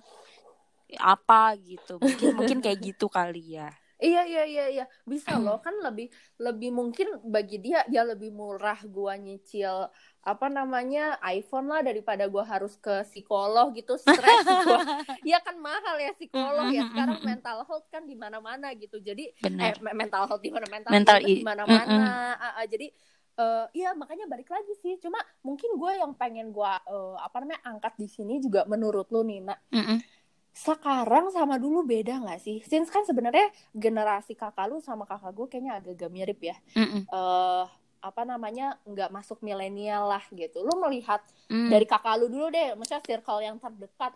apa 0.98 1.54
gitu 1.62 2.02
mungkin 2.02 2.28
mungkin 2.34 2.58
kayak 2.66 2.82
gitu 2.82 3.06
kali 3.06 3.62
ya 3.62 3.70
Iya 4.00 4.24
iya 4.24 4.44
iya 4.48 4.66
iya. 4.72 4.86
Bisa 5.04 5.36
loh 5.36 5.60
kan 5.60 5.76
lebih 5.84 6.08
lebih 6.40 6.72
mungkin 6.72 7.20
bagi 7.28 7.60
dia 7.60 7.84
dia 7.92 8.08
lebih 8.08 8.32
murah 8.32 8.80
gua 8.88 9.20
nyicil 9.20 9.92
apa 10.24 10.48
namanya 10.48 11.20
iPhone 11.28 11.68
lah 11.68 11.84
daripada 11.84 12.24
gua 12.32 12.48
harus 12.48 12.80
ke 12.80 13.04
psikolog 13.12 13.76
gitu 13.76 14.00
stres 14.00 14.48
gua. 14.68 15.04
Ya 15.28 15.44
kan 15.44 15.60
mahal 15.60 16.00
ya 16.00 16.16
psikolog 16.16 16.72
ya 16.72 16.88
sekarang 16.88 17.20
mental 17.28 17.68
health 17.68 17.88
kan 17.92 18.08
di 18.08 18.16
mana-mana 18.16 18.72
gitu. 18.80 19.04
Jadi 19.04 19.36
eh, 19.36 19.76
mental 19.84 20.32
health 20.32 20.44
di 20.44 20.52
mana 20.56 20.68
mental, 20.72 20.92
mental 20.96 21.18
di 21.20 21.44
mana-mana 21.44 22.40
uh, 22.40 22.46
uh, 22.64 22.66
jadi 22.72 22.88
uh, 23.36 23.68
ya 23.76 23.92
makanya 24.00 24.32
balik 24.32 24.48
lagi 24.48 24.80
sih. 24.80 24.96
Cuma 25.04 25.20
mungkin 25.44 25.76
gue 25.76 25.92
yang 26.00 26.16
pengen 26.16 26.56
gue 26.56 26.72
uh, 26.88 27.20
apa 27.20 27.44
namanya 27.44 27.68
angkat 27.68 28.00
di 28.00 28.08
sini 28.08 28.40
juga 28.40 28.64
menurut 28.64 29.12
lu 29.12 29.28
Nina 29.28 29.60
mm 29.76 29.84
-mm 29.84 30.19
sekarang 30.54 31.32
sama 31.32 31.56
dulu 31.56 31.86
beda 31.86 32.20
nggak 32.20 32.42
sih? 32.42 32.58
Since 32.66 32.92
kan 32.92 33.06
sebenarnya 33.08 33.48
generasi 33.72 34.36
kakak 34.36 34.68
lu 34.68 34.84
sama 34.84 35.08
kakak 35.08 35.32
gue 35.32 35.48
kayaknya 35.48 35.80
agak-agak 35.80 36.12
mirip 36.12 36.40
ya. 36.42 36.56
Mm 36.76 36.88
-mm. 36.88 37.02
Uh, 37.10 37.66
apa 38.00 38.24
namanya 38.24 38.80
nggak 38.88 39.12
masuk 39.12 39.44
milenial 39.44 40.08
lah 40.08 40.24
gitu. 40.32 40.64
Lu 40.64 40.80
melihat 40.80 41.20
mm. 41.52 41.70
dari 41.72 41.86
kakak 41.88 42.16
lu 42.20 42.28
dulu 42.32 42.48
deh, 42.52 42.76
maksudnya 42.76 43.04
circle 43.04 43.40
yang 43.44 43.58
terdekat 43.60 44.16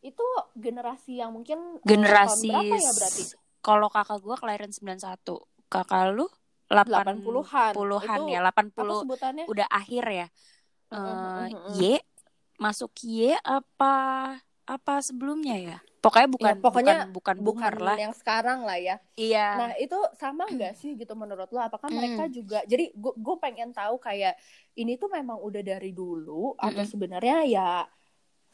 itu 0.00 0.24
generasi 0.56 1.20
yang 1.20 1.30
mungkin 1.36 1.76
eh, 1.78 1.86
generasi 1.86 2.48
uh, 2.48 2.60
berapa 2.60 2.76
ya 2.80 2.92
berarti? 2.96 3.22
Kalau 3.60 3.88
kakak 3.92 4.18
gue 4.24 4.36
kelahiran 4.40 4.72
91, 4.72 5.20
kakak 5.68 6.04
lu 6.16 6.26
80-an. 6.70 7.74
Puluhan 7.74 8.20
ya, 8.30 8.40
80 8.46 9.50
udah 9.50 9.66
akhir 9.68 10.04
ya. 10.06 10.26
Uh, 10.90 10.98
uh, 10.98 11.46
uh. 11.50 11.74
Y 11.78 11.98
masuk 12.60 12.92
Y 13.06 13.34
apa 13.40 14.36
apa 14.70 15.02
sebelumnya 15.02 15.56
ya? 15.58 15.78
Pokoknya 16.00 16.28
bukan 16.32 16.54
ya, 16.56 16.62
pokoknya 16.62 16.96
bukan 17.12 17.36
bukan, 17.36 17.36
bukan 17.44 17.72
lah. 17.84 17.96
yang 17.98 18.14
sekarang 18.16 18.64
lah 18.64 18.78
ya. 18.80 18.96
Iya. 19.20 19.46
Nah, 19.58 19.70
itu 19.76 19.98
sama 20.16 20.48
nggak 20.48 20.72
sih 20.78 20.96
gitu 20.96 21.12
menurut 21.12 21.50
lo? 21.52 21.60
Apakah 21.60 21.92
mm. 21.92 21.96
mereka 21.98 22.24
juga 22.32 22.64
jadi 22.64 22.88
gue 22.96 23.36
pengen 23.36 23.76
tahu 23.76 24.00
kayak 24.00 24.38
ini 24.80 24.96
tuh 24.96 25.12
memang 25.12 25.36
udah 25.42 25.60
dari 25.60 25.92
dulu 25.92 26.56
mm 26.56 26.62
atau 26.70 26.84
sebenarnya 26.86 27.38
ya 27.44 27.84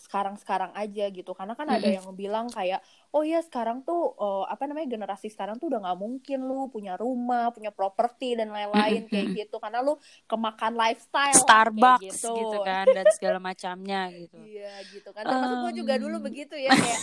sekarang-sekarang 0.07 0.71
aja 0.79 1.11
gitu 1.11 1.35
karena 1.35 1.59
kan 1.59 1.67
mm 1.67 1.75
-hmm. 1.75 1.83
ada 1.83 1.89
yang 1.99 2.07
bilang 2.15 2.47
kayak 2.47 2.79
oh 3.11 3.27
ya 3.27 3.43
sekarang 3.43 3.83
tuh 3.83 4.15
oh, 4.15 4.47
apa 4.47 4.71
namanya 4.71 4.95
generasi 4.95 5.27
sekarang 5.27 5.59
tuh 5.59 5.75
udah 5.75 5.83
nggak 5.83 5.99
mungkin 5.99 6.39
lu 6.47 6.71
punya 6.71 6.95
rumah 6.95 7.51
punya 7.51 7.75
properti 7.75 8.39
dan 8.39 8.55
lain-lain 8.55 9.05
mm 9.05 9.11
-hmm. 9.11 9.13
kayak 9.13 9.27
gitu 9.35 9.57
karena 9.59 9.83
lu 9.83 9.99
kemakan 10.31 10.79
lifestyle 10.79 11.35
Starbucks 11.35 12.23
gitu. 12.23 12.33
gitu 12.39 12.59
kan 12.63 12.87
dan 12.87 13.07
segala 13.11 13.43
macamnya 13.43 14.15
gitu 14.15 14.39
iya 14.55 14.79
gitu 14.95 15.11
kan 15.11 15.27
termasuk 15.27 15.59
um... 15.59 15.63
gue 15.67 15.73
juga 15.83 15.95
dulu 15.99 16.17
begitu 16.23 16.55
ya 16.55 16.71
kayak 16.79 17.03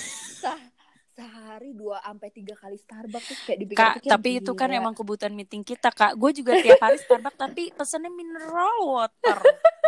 sehari 1.14 1.78
dua 1.78 2.02
sampai 2.02 2.30
tiga 2.34 2.58
kali 2.58 2.78
Starbucks 2.80 3.28
tuh 3.30 3.38
kayak 3.46 3.60
dipikir 3.62 3.86
Kak, 3.86 3.96
tapi 4.02 4.42
itu 4.42 4.52
kan 4.58 4.70
emang 4.74 4.98
kebutuhan 4.98 5.30
meeting 5.30 5.62
kita, 5.62 5.94
Kak. 5.94 6.18
Gue 6.18 6.34
juga 6.34 6.58
tiap 6.58 6.82
hari 6.82 6.98
Starbucks 6.98 7.38
tapi 7.38 7.70
pesennya 7.70 8.10
mineral 8.10 8.82
water. 8.82 9.38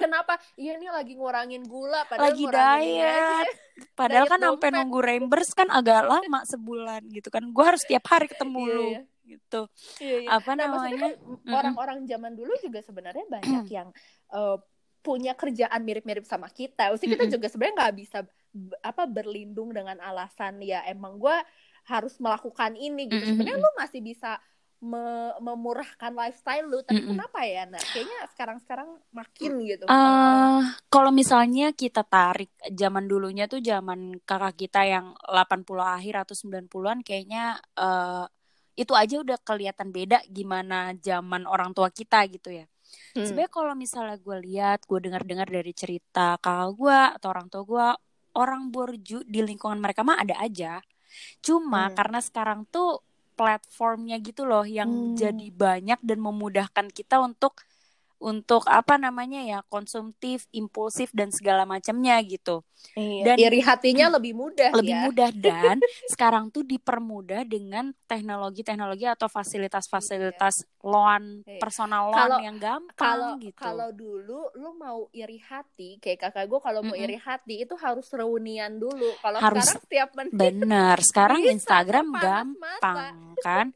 Kenapa? 0.00 0.40
Iya 0.56 0.80
ini 0.80 0.88
lagi 0.88 1.14
ngurangin 1.16 1.64
gula 1.68 2.04
padahal 2.08 2.32
lagi 2.32 2.44
diet. 2.48 3.46
Padahal 3.92 4.26
diet 4.26 4.32
kan 4.32 4.40
sampai 4.40 4.68
nunggu 4.74 4.98
reimburse 5.00 5.52
kan 5.52 5.68
agak 5.68 6.08
lama 6.08 6.40
sebulan 6.48 7.04
gitu 7.12 7.28
kan. 7.28 7.44
Gue 7.52 7.64
harus 7.64 7.82
tiap 7.84 8.04
hari 8.08 8.26
ketemu 8.28 8.60
iya, 8.60 8.74
lu 8.74 8.88
iya. 8.88 9.00
gitu. 9.28 9.62
Iya, 10.00 10.16
iya. 10.24 10.28
Apa 10.36 10.52
nah, 10.56 10.68
namanya? 10.68 10.96
Kan 10.98 11.12
orang-orang 11.48 11.98
zaman 12.08 12.32
dulu 12.34 12.52
juga 12.60 12.80
sebenarnya 12.80 13.24
banyak 13.28 13.66
yang 13.68 13.88
uh, 14.32 14.56
punya 15.00 15.32
kerjaan 15.32 15.80
mirip-mirip 15.84 16.28
sama 16.28 16.48
kita. 16.52 16.92
Usia 16.92 17.08
kita 17.08 17.24
juga 17.28 17.48
sebenarnya 17.48 17.76
nggak 17.86 17.96
bisa 17.96 18.18
apa 18.82 19.06
berlindung 19.06 19.70
dengan 19.70 19.96
alasan 20.02 20.58
ya 20.60 20.82
emang 20.90 21.16
gue 21.16 21.36
harus 21.88 22.14
melakukan 22.20 22.76
ini 22.76 23.08
gitu. 23.08 23.34
Sebenarnya 23.34 23.58
lu 23.58 23.70
masih 23.78 24.00
bisa 24.04 24.36
me 24.80 25.36
memurahkan 25.44 26.08
lifestyle 26.16 26.64
lu 26.64 26.80
tapi 26.80 27.04
mm 27.04 27.04
-mm. 27.04 27.10
kenapa 27.12 27.40
ya 27.44 27.68
nah 27.68 27.82
kayaknya 27.92 28.18
sekarang-sekarang 28.32 28.88
makin 29.12 29.52
gitu 29.68 29.84
uh, 29.84 30.64
kalau 30.88 31.12
misalnya 31.12 31.76
kita 31.76 32.00
tarik 32.00 32.48
zaman 32.72 33.04
dulunya 33.04 33.44
tuh 33.44 33.60
zaman 33.60 34.16
kakak 34.24 34.56
kita 34.56 34.80
yang 34.88 35.12
80 35.28 35.68
akhir 35.84 36.14
atau 36.24 36.34
90-an 36.34 37.04
kayaknya 37.04 37.60
uh, 37.76 38.24
itu 38.72 38.96
aja 38.96 39.20
udah 39.20 39.38
kelihatan 39.44 39.92
beda 39.92 40.24
gimana 40.32 40.96
zaman 40.96 41.44
orang 41.44 41.76
tua 41.76 41.92
kita 41.92 42.24
gitu 42.32 42.48
ya 42.48 42.64
hmm. 42.64 43.20
sebenarnya 43.28 43.52
kalau 43.52 43.76
misalnya 43.76 44.16
gue 44.16 44.36
lihat 44.48 44.88
gue 44.88 44.96
dengar-dengar 44.96 45.48
dari 45.52 45.76
cerita 45.76 46.40
kakak 46.40 46.72
gue 46.72 46.98
atau 47.20 47.28
orang 47.28 47.46
tua 47.52 47.62
gue 47.68 47.86
orang 48.40 48.72
borju 48.72 49.28
di 49.28 49.44
lingkungan 49.44 49.76
mereka 49.76 50.00
mah 50.00 50.24
ada 50.24 50.40
aja 50.40 50.80
cuma 51.44 51.92
hmm. 51.92 51.94
karena 52.00 52.20
sekarang 52.24 52.64
tuh 52.72 53.09
platformnya 53.40 54.20
gitu 54.20 54.44
loh 54.44 54.68
yang 54.68 54.92
hmm. 54.92 55.16
jadi 55.16 55.48
banyak 55.48 56.00
dan 56.04 56.18
memudahkan 56.20 56.92
kita 56.92 57.16
untuk 57.24 57.56
untuk 58.20 58.68
apa 58.68 59.00
namanya 59.00 59.40
ya 59.40 59.58
konsumtif, 59.72 60.44
impulsif 60.52 61.08
dan 61.16 61.32
segala 61.32 61.64
macamnya 61.64 62.20
gitu. 62.20 62.60
Iya, 62.96 63.32
dan 63.32 63.36
iri 63.40 63.60
hatinya 63.64 64.06
lebih 64.20 64.36
mudah 64.36 64.72
lebih 64.76 64.92
ya. 64.92 65.02
mudah 65.08 65.30
dan 65.48 65.76
sekarang 66.08 66.52
tuh 66.52 66.64
dipermudah 66.64 67.48
dengan 67.48 67.96
teknologi-teknologi 68.04 69.08
atau 69.08 69.28
fasilitas-fasilitas 69.28 70.54
iya. 70.64 70.84
loan 70.84 71.44
iya. 71.48 71.60
personal 71.60 72.12
loan 72.12 72.20
kalo, 72.20 72.36
yang 72.44 72.56
gampang 72.60 72.96
kalau, 73.00 73.32
gitu. 73.40 73.56
Kalau 73.56 73.88
dulu 73.92 74.52
lu 74.52 74.70
mau 74.76 75.08
iri 75.16 75.40
hati 75.40 75.96
kayak 75.96 76.28
kakak 76.28 76.44
gue 76.44 76.60
kalau 76.60 76.80
mau 76.84 76.92
mm 76.92 77.00
-hmm. 77.00 77.04
iri 77.08 77.16
hati 77.16 77.54
itu 77.64 77.74
harus 77.80 78.08
reunian 78.12 78.76
dulu. 78.76 79.16
Kalau 79.24 79.40
sekarang 79.40 79.64
setiap 79.64 80.08
menit 80.12 80.36
benar. 80.36 80.96
Sekarang 81.00 81.40
Instagram 81.56 82.06
gampang 82.20 83.29
kan. 83.40 83.66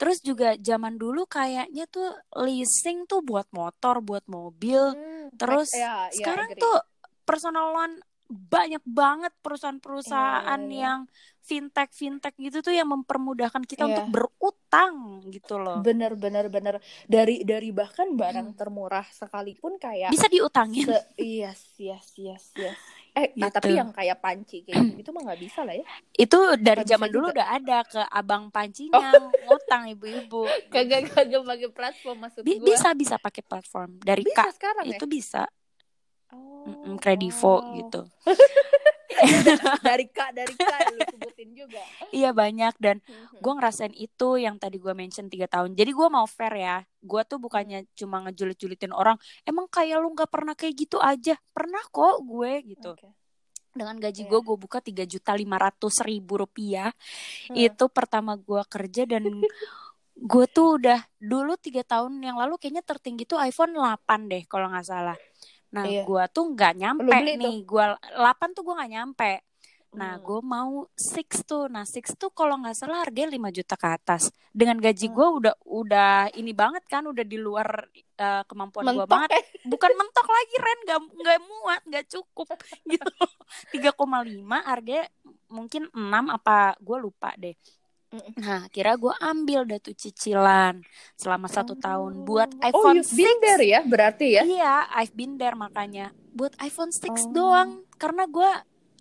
Terus 0.00 0.18
juga 0.24 0.56
zaman 0.58 0.96
dulu 0.96 1.24
kayaknya 1.28 1.84
tuh 1.88 2.10
leasing 2.40 3.04
tuh 3.04 3.20
buat 3.20 3.46
motor 3.52 4.00
buat 4.00 4.24
mobil. 4.26 4.96
Hmm, 4.96 5.32
Terus 5.36 5.70
ya, 5.76 6.08
sekarang 6.10 6.56
ya, 6.56 6.60
tuh 6.60 6.76
personal 7.24 7.72
loan 7.72 8.00
banyak 8.30 8.82
banget 8.86 9.34
perusahaan-perusahaan 9.42 10.46
yeah, 10.46 10.54
yeah, 10.54 10.70
yeah. 10.70 10.82
yang 10.86 11.00
fintech 11.42 11.90
fintech 11.90 12.38
gitu 12.38 12.62
tuh 12.62 12.70
yang 12.70 12.86
mempermudahkan 12.86 13.66
kita 13.66 13.82
yeah. 13.82 13.90
untuk 13.90 14.06
berutang 14.14 15.26
gitu 15.34 15.58
loh. 15.58 15.82
Bener 15.82 16.14
bener 16.14 16.46
bener 16.46 16.78
dari 17.10 17.42
dari 17.42 17.74
bahkan 17.74 18.14
barang 18.14 18.54
hmm. 18.54 18.58
termurah 18.58 19.02
sekalipun 19.10 19.82
kayak 19.82 20.14
bisa 20.14 20.30
diutangin. 20.30 20.86
Se 20.86 20.98
yes 21.18 21.74
yes 21.74 22.06
yes 22.14 22.44
yes. 22.54 22.78
Eh, 23.10 23.34
gitu. 23.34 23.50
tapi 23.50 23.74
yang 23.74 23.90
kayak 23.90 24.22
panci 24.22 24.62
kayak 24.62 24.94
gitu 24.94 25.10
mah 25.10 25.22
nggak 25.26 25.40
bisa 25.42 25.66
lah 25.66 25.74
ya. 25.74 25.86
Itu 26.14 26.38
dari 26.62 26.86
zaman 26.86 27.10
dulu 27.10 27.34
udah 27.34 27.48
ada 27.58 27.82
ke 27.82 28.00
abang 28.06 28.54
pancinya 28.54 29.10
oh. 29.18 29.30
ngutang 29.50 29.90
ibu-ibu. 29.90 30.46
Kagak 30.72 31.10
kagak 31.10 31.42
pakai 31.42 31.68
platform 31.74 32.16
maksud 32.26 32.42
Bi 32.46 32.62
gua. 32.62 32.66
Bisa 32.70 32.88
bisa 32.94 33.14
pakai 33.18 33.42
platform 33.42 33.98
dari 33.98 34.22
bisa 34.22 34.36
Kak. 34.38 34.50
Sekarang, 34.54 34.84
ya? 34.86 34.94
Itu 34.94 35.06
bisa. 35.10 35.42
Oh. 36.30 36.66
Mm 36.66 36.74
-mm, 36.76 36.94
Kredivo 37.02 37.54
oh. 37.58 37.60
gitu. 37.74 38.00
dari 39.88 40.06
kak 40.06 40.30
dari 40.32 40.54
kak 40.54 40.94
lu 40.94 41.00
sebutin 41.02 41.50
juga. 41.52 41.82
Iya 42.14 42.30
banyak. 42.30 42.74
Dan 42.78 43.02
mm-hmm. 43.02 43.42
gue 43.42 43.52
ngerasain 43.58 43.94
itu 43.94 44.28
yang 44.38 44.56
tadi 44.56 44.78
gue 44.78 44.94
mention 44.94 45.26
tiga 45.26 45.50
tahun. 45.50 45.74
Jadi 45.74 45.90
gue 45.90 46.08
mau 46.08 46.26
fair 46.30 46.54
ya. 46.56 46.76
Gue 47.02 47.22
tuh 47.26 47.42
bukannya 47.42 47.86
cuma 47.98 48.22
ngejulit-julitin 48.26 48.94
orang. 48.94 49.18
Emang 49.42 49.66
kayak 49.66 49.98
lu 49.98 50.14
nggak 50.14 50.30
pernah 50.30 50.54
kayak 50.54 50.74
gitu 50.78 50.98
aja? 51.02 51.34
Pernah 51.50 51.82
kok 51.90 52.22
gue 52.24 52.52
gitu. 52.76 52.94
Okay 52.94 53.12
dengan 53.70 53.94
gaji 54.02 54.26
yeah. 54.26 54.30
gue 54.34 54.40
gue 54.42 54.56
buka 54.58 54.82
tiga 54.82 55.06
juta 55.06 55.30
lima 55.30 55.54
ratus 55.54 56.02
ribu 56.02 56.42
rupiah. 56.42 56.90
Hmm. 57.46 57.54
itu 57.54 57.86
pertama 57.86 58.34
gue 58.34 58.58
kerja 58.66 59.06
dan 59.06 59.30
gue 60.20 60.46
tuh 60.52 60.76
udah 60.76 61.00
dulu 61.16 61.56
tiga 61.56 61.80
tahun 61.80 62.20
yang 62.20 62.36
lalu 62.36 62.60
kayaknya 62.60 62.84
tertinggi 62.84 63.24
tuh 63.24 63.40
iPhone 63.40 63.72
8 63.72 64.04
deh 64.28 64.42
kalau 64.44 64.68
nggak 64.68 64.84
salah 64.84 65.16
Nah, 65.70 65.84
iya. 65.86 66.02
gue 66.02 66.24
tuh 66.34 66.44
nggak 66.54 66.74
nyampe 66.78 67.14
nih. 67.38 67.56
Gue 67.62 67.84
8 68.18 68.56
tuh 68.56 68.62
gue 68.66 68.74
nggak 68.74 68.92
nyampe. 68.92 69.32
Nah, 69.90 70.18
hmm. 70.18 70.22
gue 70.22 70.40
mau 70.46 70.86
six 70.94 71.42
tuh. 71.42 71.66
Nah, 71.66 71.82
six 71.82 72.14
tuh 72.14 72.30
kalau 72.30 72.62
nggak 72.62 72.78
salah 72.78 73.02
harganya 73.02 73.34
5 73.34 73.58
juta 73.58 73.74
ke 73.74 73.88
atas. 73.90 74.22
Dengan 74.54 74.78
gaji 74.78 75.10
hmm. 75.10 75.14
gue 75.14 75.28
udah 75.42 75.54
udah 75.66 76.14
ini 76.38 76.54
banget 76.54 76.86
kan, 76.86 77.02
udah 77.10 77.26
di 77.26 77.38
luar 77.38 77.90
uh, 78.18 78.42
kemampuan 78.46 78.86
gue 78.86 79.06
banget. 79.06 79.30
Eh. 79.34 79.44
Bukan 79.66 79.90
mentok 79.98 80.28
lagi, 80.30 80.56
Ren. 80.62 80.80
Gak, 80.86 81.00
nggak 81.10 81.38
muat, 81.42 81.82
nggak 81.90 82.06
cukup 82.06 82.54
gitu. 82.92 83.14
3,5 83.74 83.90
harganya 84.62 85.04
mungkin 85.50 85.90
6 85.90 85.98
apa 86.38 86.78
gue 86.78 86.98
lupa 87.02 87.34
deh. 87.34 87.54
Nah, 88.10 88.66
kira 88.74 88.98
gue 88.98 89.14
ambil 89.22 89.62
dah 89.70 89.78
tuh 89.78 89.94
cicilan 89.94 90.82
selama 91.14 91.46
satu 91.46 91.78
oh. 91.78 91.80
tahun 91.80 92.12
buat 92.26 92.50
oh, 92.58 92.66
iPhone 92.66 92.98
oh, 92.98 93.06
6. 93.06 93.14
been 93.14 93.38
there 93.38 93.62
ya 93.62 93.80
berarti 93.86 94.26
ya? 94.34 94.42
Iya, 94.42 94.74
I've 94.98 95.14
been 95.14 95.38
there 95.38 95.54
makanya. 95.54 96.10
Buat 96.34 96.58
iPhone 96.58 96.90
6 96.90 97.06
oh. 97.06 97.14
doang. 97.30 97.70
Karena 97.94 98.26
gue 98.26 98.50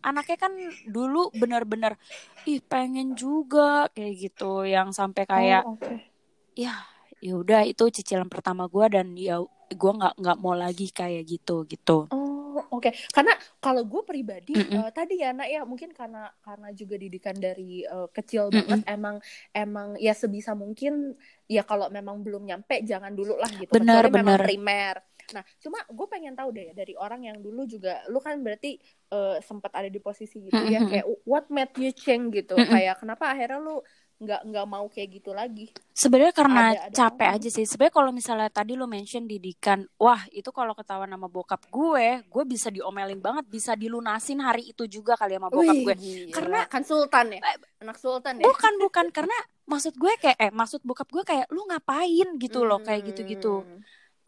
anaknya 0.05 0.37
kan 0.37 0.53
dulu 0.87 1.33
bener-bener 1.35 1.99
ih 2.47 2.63
pengen 2.63 3.17
juga 3.19 3.91
kayak 3.91 4.13
gitu 4.15 4.63
yang 4.63 4.95
sampai 4.95 5.27
kayak 5.27 5.67
oh, 5.67 5.75
okay. 5.75 6.07
ya 6.55 6.71
ya 7.19 7.35
udah 7.35 7.67
itu 7.67 7.83
cicilan 7.91 8.31
pertama 8.31 8.71
gue 8.71 8.85
dan 8.87 9.11
ya 9.19 9.43
gue 9.67 9.91
nggak 9.91 10.15
nggak 10.15 10.37
mau 10.39 10.55
lagi 10.55 10.87
kayak 10.95 11.27
gitu 11.27 11.67
gitu 11.67 12.07
oh 12.07 12.15
oh 12.15 12.28
Oke, 12.79 12.95
okay. 12.95 13.11
karena 13.11 13.35
kalau 13.59 13.83
gue 13.83 14.01
pribadi 14.07 14.55
mm 14.55 14.65
-mm. 14.71 14.77
Uh, 14.79 14.89
tadi 14.95 15.19
ya 15.19 15.35
nak 15.35 15.51
ya 15.51 15.67
mungkin 15.67 15.91
karena 15.91 16.31
karena 16.39 16.71
juga 16.71 16.95
didikan 16.95 17.35
dari 17.35 17.83
uh, 17.83 18.07
kecil 18.07 18.47
mm 18.47 18.55
-mm. 18.55 18.55
banget 18.55 18.81
emang 18.87 19.15
emang 19.51 19.87
ya 19.99 20.15
sebisa 20.15 20.55
mungkin 20.55 21.19
ya 21.51 21.67
kalau 21.67 21.91
memang 21.91 22.23
belum 22.23 22.47
nyampe 22.47 22.79
jangan 22.87 23.11
dulu 23.11 23.35
lah 23.35 23.51
gitu. 23.51 23.75
Benar 23.75 24.07
benar. 24.07 24.39
Memang 24.39 24.47
primer. 24.47 24.95
Nah, 25.29 25.43
cuma 25.61 25.77
gue 25.85 26.07
pengen 26.09 26.33
tahu 26.33 26.49
deh 26.55 26.73
dari 26.73 26.97
orang 26.97 27.27
yang 27.27 27.37
dulu 27.37 27.67
juga 27.69 28.01
lu 28.09 28.17
kan 28.17 28.39
berarti 28.41 28.81
uh, 29.13 29.37
sempat 29.43 29.69
ada 29.77 29.91
di 29.91 30.01
posisi 30.01 30.41
gitu 30.47 30.55
mm 30.55 30.65
-hmm. 30.65 30.73
ya 30.73 30.79
kayak 30.87 31.05
what 31.27 31.45
made 31.51 31.75
you 31.77 31.91
change 31.91 32.31
gitu. 32.33 32.55
Mm 32.55 32.65
-hmm. 32.65 32.73
Kayak 32.73 32.95
kenapa 33.03 33.35
akhirnya 33.35 33.59
lu 33.61 33.83
nggak 34.19 34.41
nggak 34.51 34.65
mau 34.67 34.85
kayak 34.91 35.09
gitu 35.19 35.31
lagi. 35.31 35.71
Sebenarnya 35.95 36.35
karena 36.35 36.75
ada, 36.75 36.91
ada 36.91 36.95
capek 36.95 37.27
orang. 37.31 37.39
aja 37.39 37.49
sih. 37.49 37.65
Sebenarnya 37.65 37.95
kalau 37.95 38.11
misalnya 38.11 38.49
tadi 38.51 38.75
lo 38.75 38.85
mention 38.85 39.23
didikan 39.23 39.87
wah 39.95 40.19
itu 40.35 40.51
kalau 40.51 40.75
ketahuan 40.75 41.07
sama 41.07 41.31
bokap 41.31 41.63
gue 41.71 42.07
gue 42.27 42.43
bisa 42.43 42.67
diomelin 42.67 43.23
banget 43.23 43.47
bisa 43.47 43.79
dilunasin 43.79 44.43
hari 44.43 44.75
itu 44.75 44.83
juga 44.91 45.15
kali 45.15 45.39
sama 45.39 45.47
bokap 45.47 45.75
Wih, 45.75 45.85
gue. 45.87 45.95
gila. 45.95 46.35
karena 46.35 46.59
kan 46.67 46.83
sultan 46.83 47.25
ya? 47.35 47.39
Eh, 47.39 47.57
anak 47.81 47.97
sultan 47.97 48.33
ya? 48.39 48.45
bukan 48.45 48.73
bukan. 48.77 49.05
Karena 49.15 49.37
maksud 49.63 49.95
gue 49.95 50.13
kayak 50.19 50.37
eh 50.37 50.51
maksud 50.51 50.83
bokap 50.83 51.07
gue 51.07 51.23
kayak 51.23 51.47
lu 51.55 51.63
ngapain? 51.65 52.27
gitu 52.39 52.67
loh 52.67 52.79
kayak 52.83 53.01
gitu 53.11 53.21
gitu 53.25 53.55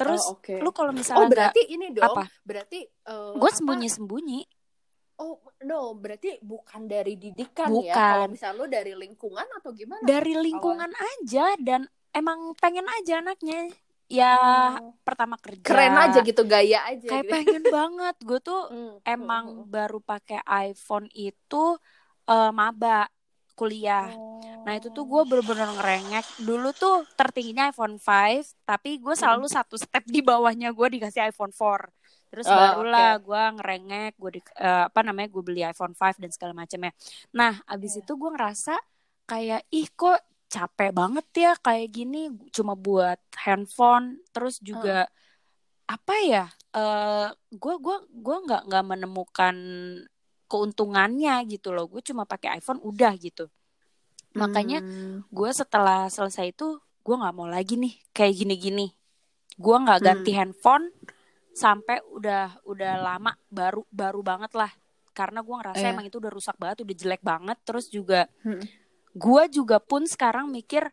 terus 0.02 0.24
oh, 0.26 0.42
okay. 0.42 0.58
lu 0.58 0.74
kalau 0.74 0.90
misalnya 0.90 1.22
oh 1.22 1.30
berarti 1.30 1.62
gak, 1.62 1.74
ini 1.78 1.86
dong 1.94 2.10
apa? 2.10 2.24
berarti 2.42 2.80
uh, 3.06 3.38
gue 3.38 3.52
sembunyi 3.54 3.88
sembunyi 3.88 4.40
Oh 5.22 5.38
no, 5.70 5.94
berarti 5.94 6.42
bukan 6.42 6.90
dari 6.90 7.14
didikan 7.14 7.70
ya? 7.70 7.76
bukan. 7.78 7.94
ya? 7.94 8.12
Kalau 8.18 8.28
misal 8.34 8.52
lu 8.58 8.66
dari 8.66 8.98
lingkungan 8.98 9.46
atau 9.62 9.70
gimana? 9.70 10.02
Dari 10.02 10.34
lingkungan 10.34 10.90
Awal. 10.90 11.10
aja 11.22 11.46
dan 11.62 11.86
emang 12.10 12.58
pengen 12.58 12.90
aja 12.90 13.22
anaknya. 13.22 13.70
Ya 14.10 14.34
hmm. 14.82 15.06
pertama 15.06 15.38
kerja. 15.38 15.62
Keren 15.62 15.94
aja 15.94 16.20
gitu 16.26 16.42
gaya 16.44 16.90
aja. 16.90 17.06
Kayak 17.06 17.26
gitu. 17.30 17.34
pengen 17.38 17.64
banget. 17.78 18.16
Gue 18.26 18.40
tuh 18.42 18.62
hmm. 18.74 19.06
emang 19.06 19.46
hmm. 19.62 19.70
baru 19.70 20.02
pakai 20.02 20.42
iPhone 20.74 21.06
itu 21.14 21.78
uh, 22.26 22.52
maba 22.52 23.06
kuliah. 23.54 24.10
Oh. 24.18 24.42
Nah 24.66 24.74
itu 24.74 24.90
tuh 24.90 25.06
gue 25.06 25.22
bener-bener 25.30 25.70
ngerengek. 25.78 26.26
Dulu 26.42 26.74
tuh 26.74 27.06
tertingginya 27.14 27.70
iPhone 27.70 28.02
5, 28.02 28.66
tapi 28.66 28.98
gue 28.98 29.14
selalu 29.14 29.46
hmm. 29.46 29.54
satu 29.54 29.78
step 29.78 30.02
di 30.10 30.26
bawahnya 30.26 30.74
gue 30.74 30.98
dikasih 30.98 31.30
iPhone 31.30 31.54
4 31.54 32.01
terus 32.32 32.48
oh, 32.48 32.56
barulah 32.56 33.20
okay. 33.20 33.24
gue 33.28 33.44
ngerengek 33.60 34.14
gue 34.16 34.32
di 34.40 34.42
uh, 34.64 34.88
apa 34.88 35.00
namanya 35.04 35.28
gue 35.28 35.44
beli 35.44 35.62
iPhone 35.68 35.92
5 35.92 36.24
dan 36.24 36.32
segala 36.32 36.56
macamnya 36.56 36.96
nah 37.36 37.60
abis 37.68 38.00
yeah. 38.00 38.02
itu 38.08 38.12
gue 38.16 38.30
ngerasa 38.32 38.76
kayak 39.28 39.62
ih 39.68 39.88
kok 39.92 40.20
capek 40.52 40.92
banget 40.96 41.28
ya 41.36 41.52
kayak 41.60 41.88
gini 41.92 42.32
cuma 42.56 42.76
buat 42.76 43.20
handphone 43.36 44.24
terus 44.32 44.64
juga 44.64 45.08
uh. 45.08 45.92
apa 45.92 46.16
ya 46.24 46.46
gue 47.52 47.76
uh, 47.76 47.80
gue 47.80 47.98
gue 48.08 48.38
nggak 48.48 48.64
nggak 48.72 48.86
menemukan 48.88 49.56
keuntungannya 50.48 51.36
gitu 51.52 51.76
loh 51.76 51.88
gue 51.88 52.00
cuma 52.04 52.24
pakai 52.24 52.60
iPhone 52.60 52.80
udah 52.84 53.12
gitu 53.20 53.52
makanya 54.32 54.80
hmm. 54.80 55.28
gue 55.28 55.50
setelah 55.52 56.08
selesai 56.08 56.56
itu 56.56 56.80
gue 56.80 57.16
nggak 57.16 57.36
mau 57.36 57.48
lagi 57.48 57.76
nih 57.76 57.96
kayak 58.16 58.36
gini-gini 58.40 58.92
gue 59.60 59.76
nggak 59.76 60.00
ganti 60.00 60.32
hmm. 60.32 60.40
handphone 60.40 60.86
sampai 61.52 62.00
udah 62.12 62.64
udah 62.64 62.94
lama 63.00 63.32
baru 63.52 63.84
baru 63.92 64.24
banget 64.24 64.52
lah 64.56 64.72
karena 65.12 65.44
gue 65.44 65.56
ngerasa 65.56 65.84
eh. 65.84 65.92
emang 65.92 66.08
itu 66.08 66.18
udah 66.18 66.32
rusak 66.32 66.56
banget 66.56 66.88
udah 66.88 66.96
jelek 66.96 67.22
banget 67.24 67.58
terus 67.68 67.92
juga 67.92 68.28
hmm. 68.48 68.64
gue 69.16 69.44
juga 69.52 69.78
pun 69.84 70.08
sekarang 70.08 70.48
mikir 70.48 70.88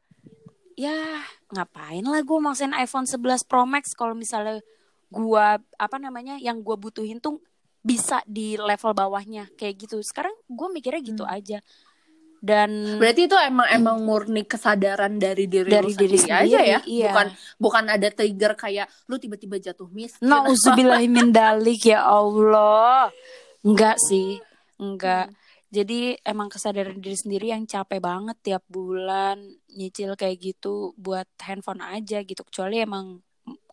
ya 0.74 1.22
ngapain 1.54 2.02
lah 2.02 2.22
gue 2.22 2.38
maksain 2.38 2.74
iPhone 2.74 3.06
11 3.06 3.46
Pro 3.46 3.66
Max 3.66 3.94
kalau 3.94 4.14
misalnya 4.18 4.62
gue 5.08 5.46
apa 5.78 5.96
namanya 5.96 6.36
yang 6.36 6.60
gue 6.60 6.76
butuhin 6.76 7.22
tuh 7.22 7.40
bisa 7.80 8.20
di 8.26 8.58
level 8.58 8.92
bawahnya 8.92 9.48
kayak 9.54 9.88
gitu 9.88 10.02
sekarang 10.02 10.34
gue 10.50 10.68
mikirnya 10.68 11.00
gitu 11.00 11.24
hmm. 11.24 11.36
aja 11.38 11.58
dan 12.38 12.98
berarti 13.02 13.26
itu 13.26 13.34
emang 13.34 13.66
emang 13.74 13.96
murni 14.06 14.46
kesadaran 14.46 15.18
dari 15.18 15.50
diri 15.50 15.66
dari 15.66 15.90
lu 15.90 15.98
diri 15.98 16.18
sendiri 16.18 16.38
aja 16.54 16.58
ya 16.62 16.78
iya. 16.86 17.10
bukan 17.10 17.26
bukan 17.58 17.84
ada 17.90 18.08
trigger 18.14 18.54
kayak 18.54 18.86
lu 19.10 19.18
tiba-tiba 19.18 19.58
jatuh 19.58 19.90
miskin 19.90 20.22
nauzubillahimin 20.22 21.34
dalik 21.34 21.82
ya 21.90 22.06
Allah 22.06 23.10
enggak 23.66 23.98
sih 23.98 24.38
enggak 24.78 25.34
hmm. 25.34 25.36
jadi 25.74 26.00
emang 26.22 26.46
kesadaran 26.46 27.02
diri 27.02 27.18
sendiri 27.18 27.50
yang 27.50 27.66
capek 27.66 27.98
banget 27.98 28.38
tiap 28.38 28.62
bulan 28.70 29.42
nyicil 29.74 30.14
kayak 30.14 30.38
gitu 30.38 30.94
buat 30.94 31.26
handphone 31.42 31.82
aja 31.82 32.22
gitu 32.22 32.46
kecuali 32.46 32.86
emang 32.86 33.18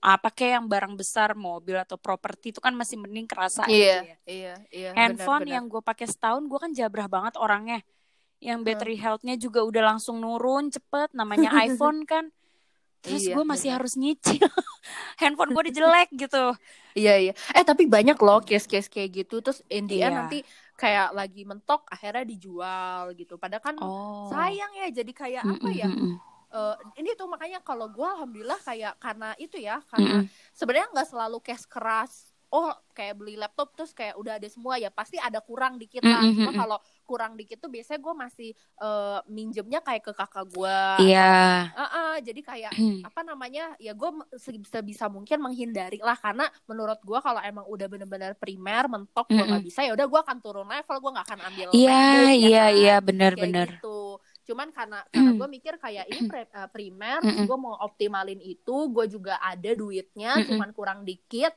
apa 0.06 0.30
kayak 0.30 0.62
yang 0.62 0.68
barang 0.70 0.94
besar 0.94 1.34
mobil 1.34 1.82
atau 1.82 1.98
properti 1.98 2.54
itu 2.54 2.62
kan 2.62 2.78
masih 2.78 3.02
mending 3.02 3.26
kerasa 3.26 3.66
iya, 3.66 4.06
gitu 4.06 4.06
ya. 4.06 4.18
Iya, 4.26 4.54
iya. 4.70 4.90
Handphone 4.94 5.42
benar, 5.42 5.50
benar. 5.50 5.56
yang 5.58 5.66
gue 5.66 5.82
pakai 5.82 6.06
setahun 6.06 6.44
gue 6.46 6.60
kan 6.62 6.72
jabrah 6.78 7.10
banget 7.10 7.34
orangnya 7.42 7.82
yang 8.46 8.62
battery 8.62 8.94
healthnya 8.94 9.34
juga 9.42 9.66
udah 9.66 9.98
langsung 9.98 10.22
nurun 10.22 10.70
cepet 10.70 11.18
namanya 11.18 11.50
iPhone 11.66 12.06
kan. 12.06 12.30
Terus 13.06 13.30
iya, 13.30 13.34
gue 13.38 13.46
masih 13.46 13.70
bener. 13.70 13.78
harus 13.82 13.94
nyicil. 13.98 14.50
Handphone 15.22 15.54
gue 15.54 15.62
udah 15.70 15.76
jelek 15.78 16.10
gitu. 16.14 16.46
Iya 16.98 17.14
iya. 17.22 17.34
Eh 17.54 17.62
tapi 17.62 17.86
banyak 17.86 18.18
loh 18.18 18.42
case-case 18.42 18.90
kayak 18.90 19.26
gitu. 19.26 19.46
Terus 19.46 19.62
India 19.70 20.10
iya. 20.10 20.14
nanti 20.14 20.42
kayak 20.74 21.14
lagi 21.14 21.46
mentok 21.46 21.86
akhirnya 21.90 22.26
dijual 22.26 23.14
gitu. 23.14 23.38
Padahal 23.38 23.62
kan 23.62 23.76
oh. 23.78 24.30
sayang 24.34 24.74
ya 24.74 24.90
jadi 24.90 25.12
kayak 25.14 25.44
mm 25.46 25.50
-mm, 25.54 25.58
apa 25.62 25.70
ya? 25.70 25.90
uh, 26.56 26.76
ini 26.98 27.14
tuh 27.14 27.30
makanya 27.30 27.62
kalau 27.62 27.92
gue 27.94 28.08
alhamdulillah 28.08 28.58
kayak 28.66 28.98
karena 28.98 29.38
itu 29.38 29.62
ya 29.62 29.86
karena 29.86 30.10
mm 30.10 30.22
-mm. 30.26 30.54
sebenarnya 30.58 30.88
nggak 30.94 31.10
selalu 31.10 31.38
case 31.46 31.66
keras. 31.70 32.34
Oh 32.50 32.74
kayak 32.98 33.22
beli 33.22 33.38
laptop 33.38 33.78
terus 33.78 33.94
kayak 33.94 34.18
udah 34.18 34.42
ada 34.42 34.48
semua 34.50 34.82
ya 34.82 34.90
pasti 34.90 35.22
ada 35.22 35.46
kurang 35.46 35.78
dikit 35.78 36.02
lah. 36.02 36.26
Mm 36.26 36.34
-hmm. 36.34 36.38
cuma 36.42 36.52
kalau 36.58 36.78
kurang 37.06 37.38
dikit 37.38 37.62
tuh 37.62 37.70
biasanya 37.70 38.02
gue 38.02 38.14
masih 38.18 38.50
uh, 38.82 39.22
minjemnya 39.30 39.80
kayak 39.80 40.04
ke 40.04 40.12
kakak 40.12 40.46
gue 40.52 40.80
iya. 41.06 41.70
yeah. 41.72 41.78
uh 41.78 41.84
-uh, 41.86 42.14
jadi 42.20 42.42
kayak 42.42 42.74
apa 43.08 43.22
namanya 43.22 43.78
ya 43.78 43.94
gue 43.94 44.10
sebisa 44.36 45.08
mungkin 45.08 45.40
menghindari 45.40 46.02
lah 46.02 46.18
karena 46.18 46.50
menurut 46.66 47.00
gue 47.06 47.20
kalau 47.22 47.40
emang 47.46 47.66
udah 47.70 47.88
bener-bener 47.88 48.34
primer 48.36 48.90
mentok 48.90 49.30
gue 49.30 49.38
mm 49.38 49.46
-hmm. 49.46 49.54
gak 49.56 49.64
bisa 49.64 49.80
ya 49.86 49.92
udah 49.94 50.08
gue 50.10 50.20
akan 50.26 50.38
turun 50.42 50.68
level 50.68 50.98
gue 51.00 51.12
gak 51.16 51.26
akan 51.32 51.40
ambil 51.54 51.68
iya 51.72 51.86
yeah, 51.86 51.96
iya 51.96 52.26
yeah, 52.26 52.68
iya 52.68 52.68
yeah, 52.74 52.98
bener-bener 53.00 53.70
gitu. 53.78 54.18
Cuman 54.46 54.70
karena 54.70 55.02
karena 55.14 55.32
gue 55.38 55.50
mikir 55.50 55.74
kayak 55.82 56.06
ini 56.10 56.22
pre, 56.30 56.46
uh, 56.54 56.70
primer 56.70 57.22
gue 57.22 57.58
mau 57.58 57.76
optimalin 57.82 58.42
itu 58.42 58.90
gue 58.90 59.06
juga 59.10 59.38
ada 59.42 59.72
duitnya 59.74 60.42
cuman 60.46 60.70
kurang 60.72 61.00
dikit 61.04 61.54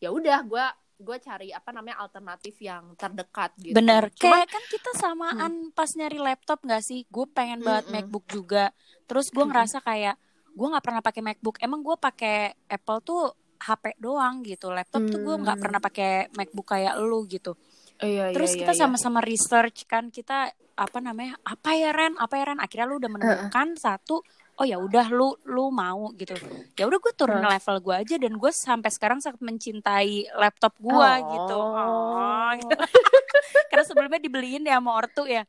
ya 0.00 0.08
udah 0.08 0.40
gue 0.44 0.64
gue 1.00 1.16
cari 1.18 1.48
apa 1.50 1.72
namanya 1.72 2.04
alternatif 2.04 2.60
yang 2.60 2.92
terdekat 2.94 3.56
gitu. 3.56 3.74
Bener, 3.74 4.12
Cuman, 4.12 4.44
kayak 4.44 4.48
kan 4.52 4.64
kita 4.68 4.90
samaan 5.00 5.52
hmm. 5.68 5.74
pas 5.74 5.90
nyari 5.96 6.18
laptop 6.20 6.60
gak 6.62 6.84
sih? 6.84 7.08
Gue 7.08 7.24
pengen 7.26 7.64
banget 7.64 7.88
hmm, 7.88 7.94
MacBook 7.96 8.24
juga. 8.28 8.70
Terus 9.08 9.32
gue 9.32 9.44
ngerasa 9.44 9.80
kayak 9.80 10.20
gue 10.50 10.66
nggak 10.68 10.84
pernah 10.84 11.02
pakai 11.02 11.22
MacBook. 11.24 11.56
Emang 11.64 11.80
gue 11.80 11.96
pakai 11.96 12.52
Apple 12.68 13.00
tuh 13.00 13.32
HP 13.60 13.96
doang 13.96 14.44
gitu. 14.44 14.68
Laptop 14.68 15.02
hmm. 15.08 15.12
tuh 15.12 15.20
gue 15.24 15.36
nggak 15.40 15.58
pernah 15.58 15.80
pakai 15.80 16.28
MacBook 16.36 16.68
kayak 16.68 16.94
lu 17.00 17.24
gitu. 17.24 17.56
Iya, 18.00 18.32
Terus 18.32 18.56
iya, 18.56 18.58
kita 18.64 18.72
iya. 18.76 18.80
sama-sama 18.80 19.20
research 19.20 19.84
kan 19.84 20.08
kita 20.08 20.52
apa 20.80 20.98
namanya 21.04 21.36
apa 21.44 21.76
ya 21.76 21.92
Ren 21.92 22.16
apa 22.16 22.40
ya 22.40 22.44
Ren 22.48 22.60
akhirnya 22.64 22.88
lu 22.88 22.96
udah 22.96 23.10
menemukan 23.12 23.68
uh. 23.76 23.80
satu 23.80 24.24
oh 24.60 24.66
ya 24.68 24.76
udah 24.76 25.08
lu 25.08 25.32
lu 25.48 25.72
mau 25.72 26.12
gitu 26.20 26.36
ya 26.76 26.84
udah 26.84 27.00
gue 27.00 27.12
turun 27.16 27.40
hmm. 27.40 27.48
level 27.48 27.76
gue 27.80 27.94
aja 27.96 28.14
dan 28.20 28.36
gue 28.36 28.52
sampai 28.52 28.90
sekarang 28.92 29.18
sangat 29.24 29.40
mencintai 29.40 30.28
laptop 30.36 30.76
gue 30.76 30.92
oh. 30.92 31.16
gitu 31.32 31.58
oh, 31.58 32.48
gitu. 32.60 32.76
karena 33.72 33.84
sebelumnya 33.88 34.20
dibeliin 34.20 34.68
ya 34.68 34.76
sama 34.76 35.00
ortu 35.00 35.24
ya 35.24 35.48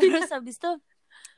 terus 0.00 0.32
habis 0.32 0.56
itu 0.56 0.72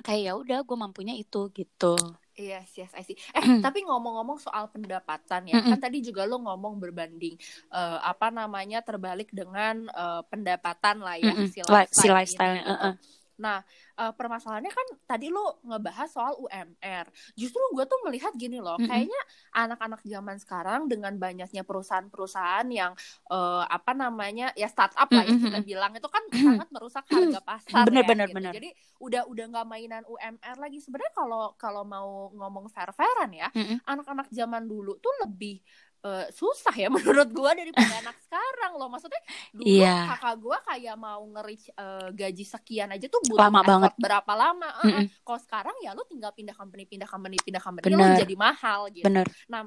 kayak 0.06 0.22
ya 0.30 0.32
udah 0.38 0.58
gue 0.62 0.76
mampunya 0.78 1.18
itu 1.18 1.50
gitu 1.50 1.98
Iya, 2.38 2.62
yes, 2.62 2.86
yes, 2.86 2.92
I 2.94 3.02
see. 3.02 3.18
Eh, 3.34 3.42
mm. 3.42 3.66
tapi 3.66 3.82
ngomong-ngomong 3.82 4.38
soal 4.38 4.70
pendapatan 4.70 5.50
ya, 5.50 5.58
mm 5.58 5.62
-mm. 5.66 5.70
kan 5.74 5.90
tadi 5.90 5.98
juga 6.06 6.22
lo 6.22 6.38
ngomong 6.38 6.78
berbanding 6.78 7.34
uh, 7.74 7.98
apa 7.98 8.30
namanya 8.30 8.78
terbalik 8.78 9.26
dengan 9.34 9.90
uh, 9.90 10.22
pendapatan 10.22 11.02
lah 11.02 11.18
ya, 11.18 11.34
mm 11.34 11.38
-mm. 11.42 11.48
si 11.50 11.58
lifestyle. 11.66 11.98
Si 11.98 12.06
lifestyle. 12.06 12.62
Gitu. 12.62 12.70
Uh 12.70 12.78
-uh. 12.78 12.94
Nah, 13.38 13.62
uh, 13.94 14.12
permasalahannya 14.12 14.70
kan 14.74 14.86
tadi 15.06 15.30
lo 15.30 15.62
ngebahas 15.62 16.10
soal 16.10 16.34
UMR. 16.42 17.06
Justru 17.38 17.62
gue 17.72 17.86
tuh 17.86 17.98
melihat 18.04 18.34
gini 18.34 18.58
loh, 18.58 18.76
mm 18.76 18.84
-hmm. 18.84 18.90
kayaknya 18.90 19.22
anak-anak 19.54 20.00
zaman 20.02 20.36
sekarang 20.42 20.90
dengan 20.90 21.14
banyaknya 21.16 21.62
perusahaan-perusahaan 21.62 22.66
yang 22.68 22.92
uh, 23.30 23.64
apa 23.64 23.94
namanya 23.94 24.50
ya 24.58 24.66
startup 24.66 25.08
lah 25.08 25.24
mm 25.24 25.30
-hmm. 25.30 25.38
ya 25.38 25.46
kita 25.48 25.60
bilang 25.62 25.92
itu 25.94 26.08
kan 26.10 26.22
sangat 26.34 26.68
merusak 26.74 27.04
harga 27.06 27.40
pasar 27.40 27.86
bener, 27.86 28.02
ya. 28.04 28.08
Bener, 28.10 28.26
gitu. 28.28 28.36
bener. 28.36 28.52
Jadi 28.52 28.70
udah 28.98 29.22
udah 29.30 29.44
nggak 29.54 29.66
mainan 29.70 30.04
UMR 30.04 30.56
lagi. 30.58 30.78
Sebenarnya 30.82 31.12
kalau 31.14 31.54
kalau 31.54 31.82
mau 31.86 32.34
ngomong 32.34 32.66
fair-fairan 32.74 33.30
ya, 33.30 33.48
anak-anak 33.86 34.26
mm 34.26 34.34
-hmm. 34.34 34.40
zaman 34.44 34.62
dulu 34.66 34.98
tuh 34.98 35.14
lebih 35.22 35.62
uh, 36.04 36.26
susah 36.30 36.74
ya 36.74 36.88
menurut 36.94 37.28
gue 37.30 37.50
daripada 37.54 37.94
anak 38.02 38.16
sekarang 38.26 38.72
loh 38.78 38.88
maksudnya 38.92 39.22
dulu 39.50 39.66
yeah. 39.66 40.14
kakak 40.14 40.34
gue 40.38 40.58
kayak 40.68 40.96
mau 40.98 41.22
ngeri 41.26 41.56
uh, 41.74 42.08
gaji 42.14 42.44
sekian 42.44 42.88
aja 42.94 43.06
tuh 43.10 43.20
butuh 43.26 43.48
lama 43.48 43.60
banget 43.64 43.92
berapa 43.98 44.32
lama 44.34 44.68
uh, 44.82 44.84
mm 44.86 44.92
-hmm. 44.92 45.06
kalau 45.26 45.40
sekarang 45.42 45.76
ya 45.82 45.96
lu 45.96 46.04
tinggal 46.06 46.30
pindah 46.34 46.54
company 46.54 46.84
pindah 46.86 47.08
company 47.08 47.36
pindah 47.40 47.62
company 47.62 47.84
Bener. 47.90 48.14
lu 48.14 48.22
jadi 48.22 48.34
mahal 48.38 48.80
gitu 48.92 49.06
Bener. 49.06 49.26
nah 49.50 49.66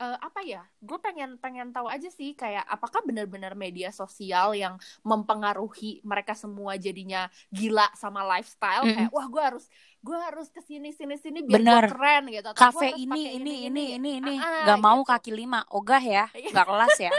uh, 0.00 0.16
apa 0.18 0.40
ya 0.42 0.64
gue 0.80 0.98
pengen 0.98 1.36
pengen 1.36 1.70
tahu 1.70 1.86
aja 1.86 2.08
sih 2.08 2.32
kayak 2.32 2.64
apakah 2.64 3.04
benar-benar 3.04 3.52
media 3.52 3.92
sosial 3.92 4.56
yang 4.56 4.80
mempengaruhi 5.04 6.00
mereka 6.02 6.32
semua 6.32 6.80
jadinya 6.80 7.28
gila 7.52 7.86
sama 7.92 8.24
lifestyle 8.24 8.88
mm. 8.88 8.94
kayak 8.96 9.10
wah 9.12 9.26
gue 9.28 9.42
harus 9.44 9.64
gue 10.00 10.16
harus 10.16 10.48
ke 10.48 10.64
sini 10.64 10.96
sini 10.96 11.20
sini 11.20 11.44
biar 11.44 11.60
Bener. 11.60 11.84
keren 11.92 12.24
gitu 12.32 12.48
Atau 12.56 12.72
kafe 12.72 12.96
ini 12.96 13.36
ini, 13.36 13.68
ini 13.68 13.68
ini 13.68 13.84
ini 14.00 14.10
ini 14.24 14.34
ah, 14.40 14.64
nggak 14.64 14.80
mau 14.80 15.04
gitu. 15.04 15.12
kaki 15.12 15.30
lima 15.36 15.60
ogah 15.68 16.00
ya 16.00 16.24
nggak 16.32 16.66
kelas 16.72 16.96
ya 16.96 17.12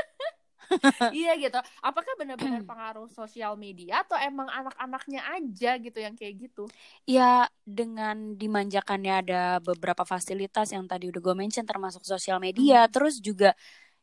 iya 1.17 1.35
gitu. 1.37 1.59
Apakah 1.83 2.13
benar-benar 2.15 2.63
pengaruh 2.63 3.07
sosial 3.11 3.59
media 3.59 4.01
atau 4.03 4.15
emang 4.17 4.47
anak-anaknya 4.47 5.21
aja 5.35 5.77
gitu 5.77 5.99
yang 5.99 6.15
kayak 6.15 6.49
gitu? 6.49 6.65
Ya 7.05 7.47
dengan 7.61 8.35
dimanjakannya 8.35 9.13
ada 9.25 9.41
beberapa 9.63 10.07
fasilitas 10.07 10.71
yang 10.71 10.87
tadi 10.87 11.11
udah 11.11 11.21
gue 11.21 11.35
mention 11.35 11.63
termasuk 11.67 12.03
sosial 12.03 12.41
media 12.41 12.85
hmm. 12.85 12.91
terus 12.91 13.21
juga 13.23 13.55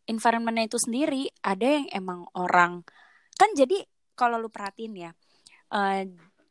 environmentnya 0.09 0.73
itu 0.73 0.79
sendiri 0.81 1.29
ada 1.45 1.69
yang 1.69 1.87
emang 1.93 2.21
orang 2.33 2.81
kan 3.37 3.53
jadi 3.53 3.85
kalau 4.17 4.41
lu 4.41 4.49
perhatiin 4.49 4.95
ya 4.97 5.11
uh, 5.71 6.03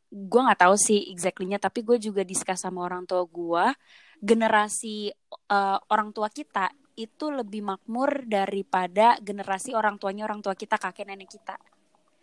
gue 0.08 0.42
nggak 0.46 0.62
tahu 0.62 0.76
sih 0.80 1.12
exactly-nya 1.12 1.60
tapi 1.60 1.84
gue 1.84 1.98
juga 2.00 2.22
diskus 2.24 2.64
sama 2.64 2.86
orang 2.86 3.04
tua 3.04 3.26
gue 3.28 3.66
generasi 4.22 5.12
uh, 5.52 5.78
orang 5.92 6.16
tua 6.16 6.32
kita 6.32 6.72
itu 6.98 7.30
lebih 7.30 7.62
makmur 7.62 8.26
daripada 8.26 9.22
generasi 9.22 9.78
orang 9.78 10.02
tuanya 10.02 10.26
orang 10.26 10.42
tua 10.42 10.58
kita 10.58 10.82
kakek 10.82 11.06
nenek 11.06 11.30
kita 11.30 11.56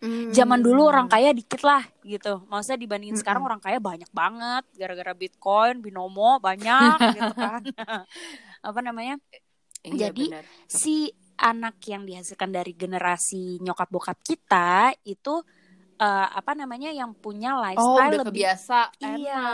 mm. 0.03 0.35
zaman 0.35 0.61
dulu 0.61 0.91
orang 0.91 1.07
kaya 1.07 1.31
dikit 1.31 1.63
lah 1.63 1.87
gitu 2.03 2.43
maksudnya 2.51 2.83
dibandingin 2.83 3.15
mm 3.15 3.23
-hmm. 3.23 3.23
sekarang 3.23 3.43
orang 3.47 3.63
kaya 3.63 3.79
banyak 3.79 4.11
banget 4.11 4.65
gara-gara 4.75 5.13
bitcoin 5.15 5.79
binomo 5.79 6.43
banyak 6.43 6.99
gitu 7.17 7.35
kan 7.39 7.63
apa 8.69 8.81
namanya 8.83 9.17
iya, 9.87 10.11
jadi 10.11 10.25
bener. 10.35 10.45
si 10.67 11.15
anak 11.39 11.79
yang 11.87 12.03
dihasilkan 12.07 12.51
dari 12.51 12.75
generasi 12.75 13.59
nyokap 13.63 13.91
bokap 13.91 14.19
kita 14.23 14.95
itu 15.07 15.43
uh, 16.05 16.27
apa 16.29 16.53
namanya 16.53 16.93
yang 16.93 17.17
punya 17.17 17.57
oh, 17.57 17.64
lifestyle 17.64 18.12
oh, 18.12 18.21
lebih 18.29 18.45
biasa 18.45 18.79
iya 19.01 19.45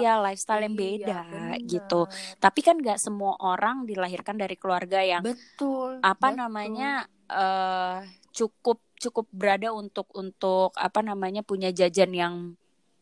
iya 0.00 0.12
lifestyle 0.20 0.62
yang 0.62 0.76
iya, 0.76 0.82
beda 0.84 1.20
iya, 1.24 1.56
gitu 1.64 2.00
tapi 2.36 2.60
kan 2.60 2.76
nggak 2.76 3.00
semua 3.00 3.40
orang 3.40 3.88
dilahirkan 3.88 4.36
dari 4.36 4.56
keluarga 4.60 5.00
yang 5.00 5.24
betul 5.24 5.98
apa 6.04 6.28
betul. 6.32 6.38
namanya 6.38 6.90
uh, 7.32 8.04
cukup 8.36 8.78
cukup 8.96 9.26
berada 9.32 9.72
untuk 9.72 10.08
untuk 10.16 10.72
apa 10.76 11.00
namanya 11.04 11.44
punya 11.44 11.72
jajan 11.72 12.12
yang 12.12 12.34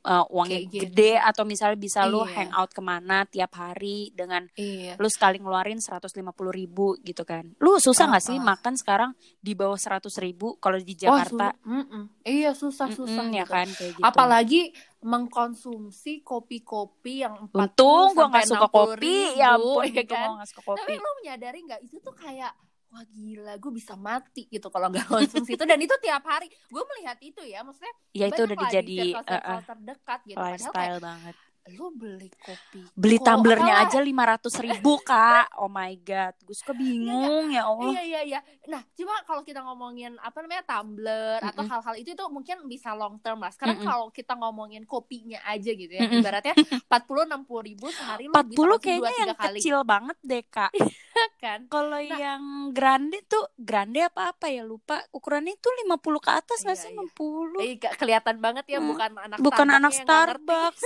uh, 0.04 0.24
uangnya 0.30 0.60
Kayak 0.60 0.70
gitu. 0.70 0.82
gede 0.86 1.12
atau 1.18 1.42
misalnya 1.48 1.78
bisa 1.80 2.00
iya. 2.04 2.12
lu 2.12 2.20
hangout 2.22 2.70
ke 2.70 2.82
mana 2.84 3.24
tiap 3.24 3.52
hari 3.56 4.12
dengan 4.12 4.46
iya. 4.54 4.94
lu 5.00 5.08
sekali 5.08 5.40
ngeluarin 5.40 5.80
seratus 5.80 6.12
lima 6.14 6.30
puluh 6.36 6.52
ribu 6.52 6.94
gitu 7.00 7.24
kan 7.24 7.48
lu 7.58 7.80
susah 7.80 8.06
nggak 8.12 8.24
uh, 8.24 8.28
sih 8.30 8.38
uh. 8.38 8.44
makan 8.44 8.74
sekarang 8.76 9.10
di 9.40 9.52
bawah 9.56 9.80
seratus 9.80 10.20
ribu 10.20 10.60
kalau 10.60 10.76
di 10.78 10.94
Jakarta 10.94 11.56
oh, 11.56 11.58
su 11.64 11.72
mm 11.72 11.84
-mm. 11.88 12.04
iya 12.28 12.50
susah 12.52 12.88
susah 12.92 13.24
mm 13.24 13.32
-mm, 13.32 13.40
ya 13.40 13.44
kan 13.48 13.66
kayak 13.66 13.92
gitu 13.96 14.04
apalagi 14.04 14.62
mengkonsumsi 15.04 16.24
kopi-kopi 16.24 17.24
yang 17.24 17.36
untung 17.52 18.12
gua 18.16 18.28
nggak 18.32 18.48
suka 18.48 18.68
kopi 18.72 19.36
ya 19.36 19.56
ampun 19.56 19.84
ya 19.88 20.04
kan? 20.08 20.40
gak 20.40 20.48
suka 20.48 20.62
kopi 20.64 20.80
tapi 20.80 20.94
lu 20.96 21.10
menyadari 21.20 21.58
nggak 21.64 21.80
itu 21.84 21.96
tuh 22.00 22.16
kayak 22.16 22.52
wah 22.94 23.02
gila 23.10 23.58
gue 23.58 23.72
bisa 23.74 23.98
mati 23.98 24.46
gitu 24.46 24.70
kalau 24.70 24.86
nggak 24.86 25.10
konsumsi 25.10 25.58
itu. 25.58 25.64
Dan 25.66 25.82
itu 25.82 25.94
tiap 25.98 26.22
hari. 26.22 26.46
Gue 26.70 26.82
melihat 26.94 27.18
itu 27.18 27.42
ya 27.42 27.66
maksudnya 27.66 27.94
ya 28.14 28.30
itu 28.30 28.40
udah 28.46 28.56
dijadi 28.62 28.98
uh, 29.18 29.34
uh, 29.34 29.60
terdekat 29.66 30.20
gitu. 30.30 30.38
Lifestyle 30.38 31.02
banget 31.02 31.34
lu 31.72 31.88
beli 31.96 32.28
kopi 32.44 32.84
beli 32.92 33.16
tumblernya 33.16 33.88
aja 33.88 33.96
lima 34.04 34.36
ratus 34.36 34.60
ribu 34.60 35.00
kak 35.08 35.48
oh 35.56 35.72
my 35.72 35.96
god 36.04 36.36
gue 36.44 36.52
suka 36.52 36.76
bingung 36.76 37.48
ya 37.48 37.64
allah 37.64 37.88
iya 37.88 38.02
iya 38.04 38.20
iya 38.20 38.40
nah 38.68 38.84
coba 38.84 39.24
kalau 39.24 39.40
kita 39.40 39.64
ngomongin 39.64 40.12
apa 40.20 40.44
namanya 40.44 40.64
tumbler 40.68 41.40
mm 41.40 41.48
-mm. 41.48 41.50
atau 41.56 41.64
hal-hal 41.64 41.94
itu 41.96 42.12
itu 42.12 42.24
mungkin 42.28 42.68
bisa 42.68 42.92
long 42.92 43.16
term 43.24 43.40
lah 43.40 43.48
sekarang 43.48 43.80
mm 43.80 43.84
-mm. 43.84 43.88
kalau 43.88 44.06
kita 44.12 44.36
ngomongin 44.36 44.84
kopinya 44.84 45.40
aja 45.48 45.72
gitu 45.72 45.88
ya 45.88 46.04
mm 46.04 46.08
-mm. 46.12 46.20
ibaratnya 46.20 46.54
empat 46.84 47.02
puluh 47.08 47.24
enam 47.24 47.48
puluh 47.48 47.64
ribu 47.64 47.88
sehari 47.88 48.28
empat 48.28 48.46
puluh 48.52 48.76
kayaknya 48.76 49.14
yang 49.24 49.32
kali. 49.32 49.56
kecil 49.56 49.76
banget 49.88 50.18
deh 50.20 50.44
kak 50.44 50.72
kan 51.42 51.64
kalau 51.72 51.96
nah, 51.96 52.18
yang 52.20 52.42
grande 52.76 53.24
tuh 53.24 53.48
grande 53.56 54.04
apa 54.04 54.36
apa 54.36 54.52
ya 54.52 54.68
lupa 54.68 55.00
ukurannya 55.16 55.56
itu 55.56 55.68
lima 55.80 55.96
puluh 55.96 56.20
ke 56.20 56.28
atas 56.28 56.60
nggak 56.60 56.76
iya, 56.76 56.84
sih 56.84 56.90
iya. 56.92 56.96
enam 57.00 57.08
puluh 57.16 57.60
iya. 57.64 57.88
kelihatan 57.96 58.36
banget 58.36 58.64
ya 58.68 58.84
mm. 58.84 58.88
bukan 58.92 59.10
anak 59.16 59.38
bukan 59.40 59.68
anak 59.72 59.92
Starbucks 59.96 60.84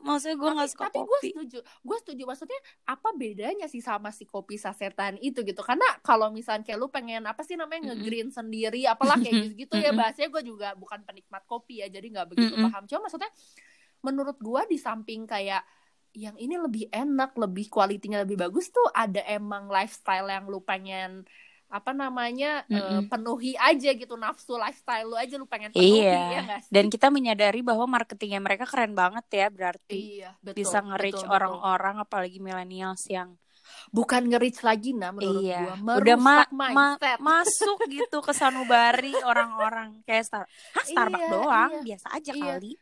maksudnya 0.00 0.36
gue 0.36 0.50
nggak 0.56 0.70
suka 0.70 0.86
tapi 0.88 0.98
kopi. 1.02 1.10
gue 1.10 1.20
setuju 1.32 1.58
gue 1.64 1.96
setuju. 2.04 2.22
Maksudnya 2.28 2.60
apa 2.88 3.08
bedanya 3.16 3.66
sih 3.66 3.82
sama 3.82 4.14
si 4.14 4.24
kopi 4.24 4.56
sasetan 4.56 5.16
itu 5.18 5.42
gitu? 5.42 5.60
Karena 5.60 5.86
kalau 6.00 6.28
misalnya 6.30 6.66
kayak 6.66 6.78
lu 6.78 6.88
pengen 6.88 7.24
apa 7.26 7.42
sih 7.42 7.54
namanya 7.58 7.92
ngegreen 7.92 8.30
sendiri 8.30 8.84
apalah 8.86 9.16
kayak 9.16 9.34
gitu 9.54 9.54
gitu 9.66 9.74
ya 9.78 9.90
bahasanya 9.94 10.28
gue 10.30 10.42
juga 10.44 10.68
bukan 10.74 11.02
penikmat 11.04 11.42
kopi 11.46 11.82
ya 11.82 11.88
jadi 11.88 12.06
nggak 12.06 12.26
begitu 12.30 12.54
paham. 12.56 12.84
Cuma 12.88 13.06
maksudnya 13.06 13.30
menurut 14.00 14.36
gue 14.40 14.62
di 14.70 14.78
samping 14.80 15.28
kayak 15.28 15.62
yang 16.10 16.34
ini 16.42 16.58
lebih 16.58 16.90
enak 16.90 17.38
lebih 17.38 17.70
kualitinya 17.70 18.26
lebih 18.26 18.34
bagus 18.34 18.74
tuh 18.74 18.82
ada 18.90 19.22
emang 19.30 19.70
lifestyle 19.70 20.26
yang 20.26 20.50
lu 20.50 20.58
pengen 20.58 21.22
apa 21.70 21.94
namanya 21.94 22.66
mm 22.66 22.74
-mm. 22.74 22.82
Uh, 22.82 23.02
penuhi 23.06 23.54
aja 23.54 23.94
gitu 23.94 24.18
nafsu 24.18 24.58
lifestyle 24.58 25.06
lu 25.06 25.14
aja 25.14 25.38
lu 25.38 25.46
pengen 25.46 25.70
penuhi 25.70 26.02
iya. 26.02 26.18
ya 26.18 26.40
gak 26.42 26.60
sih? 26.66 26.70
dan 26.74 26.84
kita 26.90 27.06
menyadari 27.14 27.62
bahwa 27.62 27.86
marketingnya 27.86 28.42
mereka 28.42 28.66
keren 28.66 28.90
banget 28.98 29.22
ya 29.30 29.46
berarti 29.54 30.26
iya, 30.26 30.34
betul, 30.42 30.66
bisa 30.66 30.82
nge-reach 30.82 31.22
orang-orang 31.30 32.02
apalagi 32.02 32.42
millennials 32.42 33.06
yang 33.06 33.38
bukan 33.94 34.26
nge-reach 34.26 34.66
lagi 34.66 34.90
nah 34.98 35.14
menurut 35.14 35.46
iya. 35.46 35.62
gua 35.62 35.74
merusak 35.78 36.02
udah 36.02 36.16
ma 36.18 36.36
mindset. 36.50 37.18
Ma 37.22 37.38
masuk 37.38 37.78
gitu 37.86 38.18
ke 38.18 38.32
sanubari 38.34 39.14
orang-orang 39.22 40.02
kayak 40.02 40.26
Star 40.26 40.44
Hah, 40.74 40.84
Starbucks 40.84 41.22
iya, 41.22 41.30
doang 41.30 41.70
iya. 41.70 41.82
biasa 41.86 42.06
aja 42.18 42.32
iya. 42.34 42.44
kali 42.58 42.72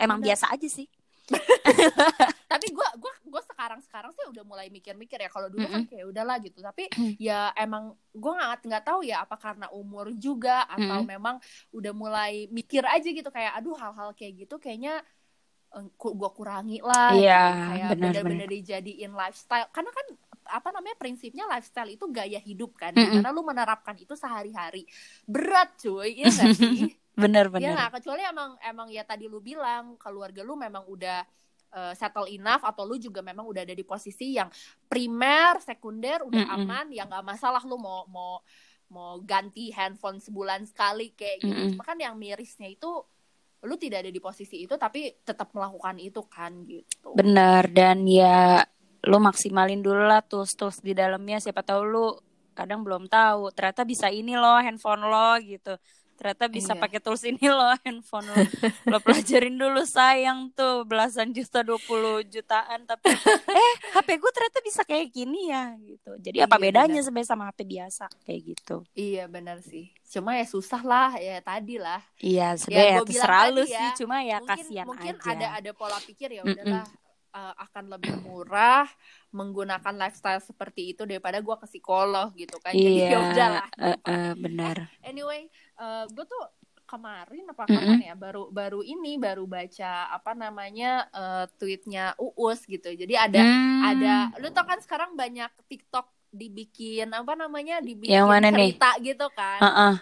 emang 0.00 0.18
Bener. 0.24 0.26
biasa 0.32 0.44
aja 0.48 0.68
sih 0.72 0.88
tapi 2.44 2.70
gue 2.70 2.88
gua 3.00 3.14
gue 3.24 3.42
sekarang 3.50 3.80
sekarang 3.82 4.12
sih 4.12 4.24
udah 4.28 4.44
mulai 4.44 4.68
mikir-mikir 4.68 5.16
ya 5.16 5.30
kalau 5.32 5.48
dulu 5.48 5.64
mm 5.64 5.68
-hmm. 5.68 5.84
kan 5.88 5.90
kayak 5.90 6.06
udahlah 6.06 6.36
gitu 6.44 6.58
tapi 6.60 6.84
ya 7.16 7.50
emang 7.56 7.96
gue 8.12 8.32
nggak 8.32 8.68
nggak 8.68 8.84
tahu 8.84 9.00
ya 9.02 9.24
apa 9.24 9.36
karena 9.40 9.66
umur 9.72 10.12
juga 10.14 10.68
atau 10.68 11.00
mm 11.00 11.02
-hmm. 11.02 11.12
memang 11.16 11.36
udah 11.72 11.92
mulai 11.96 12.46
mikir 12.52 12.84
aja 12.84 13.08
gitu 13.08 13.28
kayak 13.32 13.56
aduh 13.58 13.74
hal-hal 13.74 14.12
kayak 14.12 14.44
gitu 14.44 14.60
kayaknya 14.60 15.00
uh, 15.72 15.86
gue 15.96 16.30
kurangi 16.36 16.78
lah 16.84 17.16
yeah, 17.16 17.48
gitu. 17.50 17.68
kayak 17.72 17.90
bener-bener 17.98 18.48
dijadiin 18.48 19.12
lifestyle 19.16 19.68
karena 19.72 19.90
kan 19.90 20.06
apa 20.44 20.68
namanya 20.76 20.96
prinsipnya 21.00 21.48
lifestyle 21.48 21.88
itu 21.88 22.04
gaya 22.12 22.36
hidup 22.36 22.76
kan 22.76 22.92
mm 22.92 23.00
-hmm. 23.00 23.12
karena 23.18 23.28
lu 23.32 23.42
menerapkan 23.42 23.96
itu 23.96 24.12
sehari-hari 24.12 24.84
berat 25.24 25.72
cuy 25.80 26.20
ya 26.20 26.28
gak 26.28 26.52
sih 26.60 26.92
bener 27.14 27.48
bener 27.48 27.72
ya 27.72 27.88
gak? 27.88 28.02
kecuali 28.02 28.22
emang 28.26 28.58
emang 28.60 28.88
ya 28.92 29.06
tadi 29.06 29.30
lu 29.30 29.40
bilang 29.40 29.96
keluarga 29.96 30.44
lu 30.44 30.58
memang 30.58 30.84
udah 30.84 31.24
uh, 31.74 31.92
settle 31.92 32.30
enough 32.30 32.62
atau 32.62 32.86
lu 32.86 32.96
juga 32.96 33.20
memang 33.20 33.44
udah 33.44 33.66
ada 33.66 33.74
di 33.74 33.82
posisi 33.82 34.38
yang 34.38 34.48
primer 34.86 35.58
sekunder 35.60 36.22
udah 36.24 36.46
mm 36.46 36.48
-hmm. 36.48 36.64
aman 36.64 36.86
ya 36.94 37.04
nggak 37.04 37.26
masalah 37.26 37.60
lu 37.66 37.76
mau 37.76 38.06
mau 38.08 38.40
mau 38.94 39.18
ganti 39.20 39.74
handphone 39.74 40.22
sebulan 40.22 40.64
sekali 40.70 41.12
kayak 41.12 41.42
gitu 41.42 41.50
mm 41.50 41.58
-hmm. 41.58 41.72
cuma 41.74 41.84
kan 41.84 41.98
yang 41.98 42.14
mirisnya 42.14 42.70
itu 42.70 42.88
lu 43.64 43.74
tidak 43.80 44.04
ada 44.04 44.12
di 44.12 44.20
posisi 44.20 44.60
itu 44.62 44.76
tapi 44.76 45.08
tetap 45.24 45.50
melakukan 45.56 45.96
itu 45.98 46.20
kan 46.28 46.52
gitu 46.68 47.16
benar 47.16 47.66
dan 47.72 48.04
ya 48.04 48.60
lu 49.04 49.18
maksimalin 49.20 49.80
dulu 49.80 50.04
lah 50.04 50.20
tools 50.20 50.52
tools 50.52 50.80
di 50.84 50.92
dalamnya 50.92 51.40
siapa 51.40 51.64
tahu 51.64 51.82
lu 51.84 52.06
kadang 52.54 52.86
belum 52.86 53.10
tahu 53.10 53.50
ternyata 53.56 53.82
bisa 53.82 54.08
ini 54.12 54.36
loh 54.38 54.60
handphone 54.60 55.04
lo 55.04 55.36
gitu 55.42 55.74
ternyata 56.14 56.46
bisa 56.48 56.72
iya. 56.72 56.80
pakai 56.80 56.98
tools 57.02 57.22
ini 57.26 57.46
loh 57.46 57.74
handphone 57.84 58.26
lo. 58.30 58.36
Lo 58.88 58.98
pelajarin 59.02 59.54
dulu 59.58 59.82
sayang 59.84 60.54
tuh. 60.54 60.86
Belasan 60.88 61.34
juta 61.34 61.60
dua 61.60 61.78
puluh 61.84 62.22
jutaan 62.24 62.86
tapi 62.88 63.10
eh 63.60 63.74
HP 63.98 64.08
gue 64.18 64.30
ternyata 64.32 64.60
bisa 64.64 64.82
kayak 64.86 65.10
gini 65.12 65.50
ya 65.52 65.74
gitu. 65.82 66.10
Jadi 66.22 66.38
apa 66.40 66.56
iya, 66.58 66.62
bedanya 66.62 67.00
sebenarnya 67.02 67.28
sama 67.28 67.44
HP 67.50 67.60
biasa? 67.66 68.04
Kayak 68.24 68.40
gitu. 68.54 68.76
Iya 68.94 69.24
benar 69.28 69.58
sih. 69.60 69.92
Cuma 70.08 70.38
ya 70.38 70.46
susah 70.46 70.82
lah 70.86 71.10
ya 71.18 71.42
tadi 71.42 71.76
lah. 71.76 72.00
Iya 72.22 72.56
sebenarnya 72.56 72.88
ya, 72.88 72.96
ya 72.96 73.06
terserah 73.06 73.44
lu 73.50 73.64
ya, 73.64 73.68
sih. 73.68 73.88
Cuma 74.04 74.16
ya 74.22 74.38
mungkin, 74.38 74.48
kasihan 74.48 74.86
mungkin 74.86 75.14
aja. 75.20 75.30
ada 75.34 75.46
ada 75.58 75.70
pola 75.74 75.98
pikir 76.00 76.30
ya 76.38 76.42
udahlah 76.46 76.86
mm 76.86 76.94
-mm 76.94 77.02
uh, 77.34 77.54
akan 77.58 77.98
lebih 77.98 78.14
murah 78.22 78.86
menggunakan 79.34 79.94
lifestyle 79.98 80.38
seperti 80.38 80.94
itu 80.94 81.02
daripada 81.02 81.42
gue 81.42 81.56
ke 81.58 81.66
psikolog 81.66 82.30
gitu 82.38 82.54
kan 82.62 82.70
jadi 82.70 82.94
yeah, 82.94 83.10
ya 83.12 83.18
udahlah 83.18 83.68
uh, 83.82 83.98
uh, 84.06 84.32
benar 84.38 84.76
eh, 85.02 85.10
anyway 85.10 85.50
uh, 85.82 86.06
gue 86.06 86.22
tuh 86.22 86.44
kemarin 86.86 87.42
apa 87.50 87.64
kapan 87.66 87.82
mm 87.82 87.96
-hmm. 87.98 88.08
ya 88.08 88.14
baru 88.14 88.42
baru 88.54 88.80
ini 88.86 89.18
baru 89.18 89.44
baca 89.50 90.14
apa 90.14 90.32
namanya 90.38 91.10
uh, 91.10 91.44
tweetnya 91.58 92.14
uus 92.20 92.62
gitu 92.70 92.94
jadi 92.94 93.26
ada 93.26 93.42
mm. 93.42 93.80
ada 93.82 94.14
lu 94.38 94.54
tau 94.54 94.62
kan 94.62 94.78
sekarang 94.78 95.18
banyak 95.18 95.50
TikTok 95.66 96.06
dibikin 96.30 97.10
apa 97.10 97.34
namanya 97.34 97.82
dibikin 97.82 98.14
Yang 98.14 98.26
mana 98.30 98.48
cerita 98.54 98.90
nih? 98.94 99.02
gitu 99.10 99.26
kan 99.34 99.60
uh 99.62 99.66
-uh. 99.66 99.94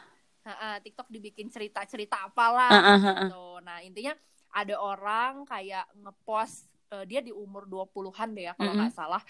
Uh, 0.42 0.50
uh, 0.50 0.74
TikTok 0.82 1.08
dibikin 1.08 1.48
cerita 1.48 1.86
cerita 1.86 2.28
apalah 2.28 2.68
uh, 2.68 2.88
uh. 2.98 3.16
gitu 3.24 3.44
nah 3.62 3.78
intinya 3.80 4.12
ada 4.52 4.74
orang 4.76 5.48
kayak 5.48 5.88
ngepost 5.96 6.71
uh, 6.92 7.04
dia 7.08 7.24
di 7.24 7.32
umur 7.32 7.64
20-an 7.64 8.28
deh 8.36 8.44
ya 8.46 8.52
kalau 8.52 8.76
nggak 8.76 8.92
mm 8.92 8.94
-hmm. 8.94 9.08
salah 9.08 9.22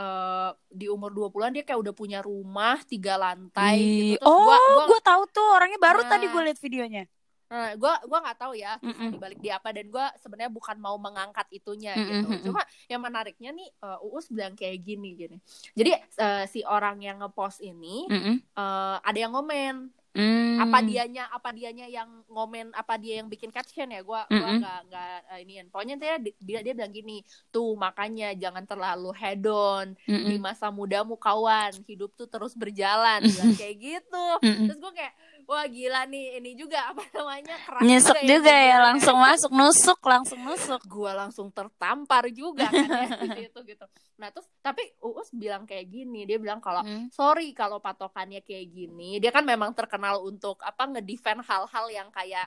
uh, 0.00 0.50
di 0.72 0.88
umur 0.88 1.12
20-an 1.12 1.52
dia 1.52 1.64
kayak 1.68 1.80
udah 1.84 1.94
punya 1.94 2.18
rumah 2.24 2.80
tiga 2.88 3.20
lantai 3.20 4.16
gitu. 4.16 4.24
Terus 4.24 4.32
oh, 4.32 4.48
gua, 4.48 4.56
gua, 4.56 4.84
gua 4.88 5.00
tahu 5.04 5.22
tuh 5.28 5.46
orangnya 5.52 5.78
baru 5.78 6.00
nah, 6.02 6.10
tadi 6.16 6.26
gue 6.32 6.42
liat 6.48 6.60
videonya. 6.60 7.04
Nah, 7.52 7.76
gue 7.76 7.94
gua 8.08 8.18
nggak 8.24 8.38
tahu 8.40 8.52
ya 8.56 8.80
mm 8.80 8.92
-mm. 8.96 9.08
dibalik 9.12 9.38
dia 9.44 9.60
apa 9.60 9.76
dan 9.76 9.92
gue 9.92 10.06
sebenarnya 10.24 10.48
bukan 10.48 10.76
mau 10.80 10.96
mengangkat 10.96 11.44
itunya 11.52 11.92
mm 11.92 12.00
-mm. 12.00 12.08
gitu. 12.08 12.48
Cuma 12.48 12.64
yang 12.88 13.04
menariknya 13.04 13.52
nih 13.52 13.68
uh, 13.84 14.00
Uus 14.08 14.32
bilang 14.32 14.56
kayak 14.56 14.80
gini 14.80 15.12
gini. 15.12 15.36
Jadi 15.76 15.92
uh, 16.16 16.44
si 16.48 16.64
orang 16.64 17.04
yang 17.04 17.20
ngepost 17.20 17.60
ini 17.60 18.08
mm 18.08 18.20
-mm. 18.24 18.36
Uh, 18.56 18.96
ada 19.04 19.18
yang 19.20 19.36
ngomen 19.36 19.92
Hmm. 20.12 20.60
Apa 20.60 20.84
dianya 20.84 21.24
apa 21.32 21.56
dianya 21.56 21.88
yang 21.88 22.20
ngomen 22.28 22.68
apa 22.76 23.00
dia 23.00 23.24
yang 23.24 23.32
bikin 23.32 23.48
caption 23.48 23.88
ya 23.88 24.04
gue 24.04 24.20
mm 24.28 24.36
-hmm. 24.36 24.58
gua 24.60 24.76
nggak 24.84 25.16
uh, 25.24 25.38
ini 25.40 25.52
pokoknya 25.72 25.96
dia 25.96 26.14
dia 26.36 26.60
dia 26.60 26.72
bilang 26.76 26.92
gini 26.92 27.24
tuh 27.48 27.72
makanya 27.80 28.36
jangan 28.36 28.68
terlalu 28.68 29.08
hedon 29.16 29.96
mm 30.04 30.12
-hmm. 30.12 30.28
di 30.28 30.36
masa 30.36 30.68
mudamu 30.68 31.16
kawan 31.16 31.72
hidup 31.88 32.12
tuh 32.12 32.28
terus 32.28 32.52
berjalan 32.52 33.24
bilang 33.24 33.56
kayak 33.56 33.76
gitu 33.80 34.26
mm 34.44 34.52
-hmm. 34.52 34.66
terus 34.68 34.78
gue 34.84 34.92
kayak 35.00 35.14
wah 35.46 35.66
gila 35.66 36.06
nih 36.08 36.38
ini 36.42 36.50
juga 36.54 36.90
apa 36.90 37.02
namanya 37.14 37.56
keras 37.62 37.82
nyesek 37.82 38.18
juga, 38.22 38.30
juga 38.30 38.52
ya, 38.54 38.66
ya 38.66 38.76
langsung 38.82 39.16
masuk 39.18 39.50
nusuk 39.52 40.00
langsung 40.02 40.40
nusuk 40.42 40.82
gue 40.86 41.12
langsung 41.12 41.48
tertampar 41.50 42.30
juga 42.30 42.66
kan 42.70 42.86
ya 42.86 43.06
gitu, 43.22 43.60
gitu 43.64 43.74
gitu 43.74 43.84
nah 44.18 44.28
terus 44.30 44.46
tapi 44.62 44.82
Uus 45.02 45.34
bilang 45.34 45.66
kayak 45.66 45.90
gini 45.90 46.24
dia 46.24 46.38
bilang 46.38 46.62
kalau 46.62 46.86
hmm. 46.86 47.10
sorry 47.10 47.50
kalau 47.52 47.82
patokannya 47.82 48.42
kayak 48.42 48.70
gini 48.70 49.18
dia 49.18 49.34
kan 49.34 49.42
memang 49.42 49.74
terkenal 49.74 50.22
untuk 50.22 50.62
apa 50.62 50.86
ngedefend 50.86 51.42
hal-hal 51.42 51.86
yang 51.90 52.08
kayak 52.14 52.46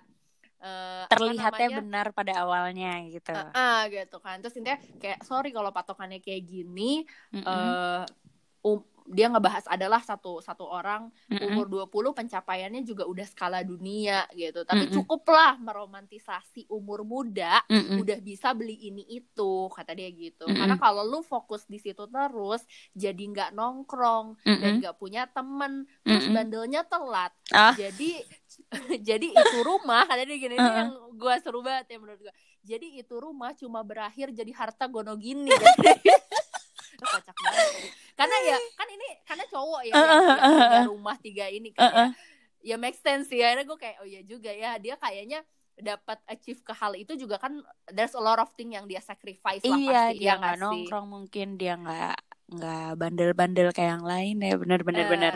uh, 0.66 1.06
terlihatnya 1.12 1.84
benar 1.84 2.08
pada 2.16 2.41
awalnya 2.41 3.04
gitu. 3.12 3.34
Uh, 3.34 3.52
uh, 3.54 3.80
gitu 3.91 4.18
kan. 4.24 4.39
Terus 4.41 4.56
intinya 4.58 4.80
kayak 4.98 5.20
sorry 5.28 5.52
kalau 5.52 5.70
patokannya 5.70 6.20
kayak 6.24 6.43
gini 6.48 7.04
mm 7.34 7.41
-hmm. 7.41 7.46
uh, 7.46 8.04
um, 8.66 8.82
dia 9.06 9.30
ngebahas 9.30 9.70
adalah 9.70 10.01
satu 10.01 10.41
satu 10.41 10.66
orang 10.66 11.14
mm 11.30 11.38
-hmm. 11.38 11.47
umur 11.53 11.66
20 11.86 12.18
pencapaiannya 12.18 12.82
juga 12.82 13.06
udah 13.06 13.26
skala 13.30 13.62
dunia 13.62 14.26
gitu. 14.34 14.66
Tapi 14.66 14.86
mm 14.86 14.89
-hmm. 14.89 14.95
cukuplah 14.97 15.62
meromantisasi 15.62 16.66
umur 16.74 17.06
muda 17.06 17.62
mm 17.70 17.82
-hmm. 17.82 17.97
udah 18.01 18.18
bisa 18.20 18.58
beli 18.58 18.89
ini 18.89 19.06
itu 19.06 19.70
kata 19.70 19.93
dia 19.93 20.10
gitu. 20.10 20.49
Mm 20.49 20.58
-hmm. 20.58 20.58
Karena 20.58 20.76
kalau 20.82 21.06
lu 21.06 21.22
fokus 21.22 21.70
di 21.70 21.78
situ 21.78 22.10
terus 22.10 22.66
jadi 22.97 23.22
nggak 23.22 23.49
nongkrong 23.53 24.41
mm 24.41 24.45
-hmm. 24.49 24.62
dan 24.62 24.72
nggak 24.82 24.95
punya 24.97 25.30
temen 25.30 25.86
terus 26.01 26.26
mm 26.26 26.30
-hmm. 26.34 26.38
bandelnya 26.41 26.82
telat. 26.89 27.32
Ah. 27.53 27.78
Jadi 27.78 28.26
jadi 29.08 29.28
itu 29.30 29.58
rumah 29.62 30.10
kata 30.10 30.26
dia 30.26 30.38
gini 30.41 30.58
uh 30.58 30.74
yang 30.76 30.91
gua 31.16 31.38
seru 31.39 31.62
banget 31.62 31.93
ya 31.93 31.97
menurut 32.01 32.20
gua. 32.26 32.34
Jadi 32.66 32.97
itu 32.97 33.16
rumah 33.22 33.53
cuma 33.53 33.86
berakhir 33.86 34.34
jadi 34.34 34.49
harta 34.49 34.89
gono 34.89 35.14
gini. 35.14 35.53
kocak 37.06 37.36
banget 37.38 37.91
karena 38.16 38.38
ya 38.47 38.58
kan 38.80 38.84
karena 39.36 39.45
cowok 39.51 39.81
ya, 39.83 39.93
uh, 39.93 39.99
uh, 39.99 40.31
uh, 40.31 40.55
tiga 40.55 40.81
rumah 40.88 41.15
tiga 41.19 41.45
ini 41.51 41.69
kan 41.75 41.83
uh, 41.83 41.88
uh. 41.91 42.09
ya, 42.63 42.73
ya 42.73 42.75
make 42.79 42.95
sense 42.95 43.27
ya 43.36 43.51
akhirnya 43.51 43.67
gue 43.67 43.77
kayak 43.83 43.97
oh 43.99 44.07
ya 44.07 44.21
juga 44.23 44.51
ya 44.55 44.79
dia 44.79 44.95
kayaknya 44.95 45.43
dapat 45.75 46.23
achieve 46.31 46.63
ke 46.63 46.71
hal 46.71 46.95
itu 46.95 47.19
juga 47.19 47.36
kan 47.36 47.59
there's 47.91 48.15
a 48.15 48.23
lot 48.23 48.39
of 48.39 48.47
thing 48.55 48.71
yang 48.79 48.88
dia 48.88 49.03
sacrifice 49.03 49.59
lah 49.67 49.75
iya, 49.75 49.91
pasti 50.15 50.23
dia 50.23 50.31
ya 50.31 50.33
nggak 50.39 50.57
nongkrong 50.63 51.07
mungkin 51.11 51.47
dia 51.59 51.75
nggak 51.75 52.15
nggak 52.55 52.89
bandel-bandel 52.95 53.75
kayak 53.75 53.99
yang 53.99 54.07
lain 54.07 54.36
ya 54.39 54.55
benar-benar 54.55 55.03
uh, 55.03 55.11
benar 55.11 55.33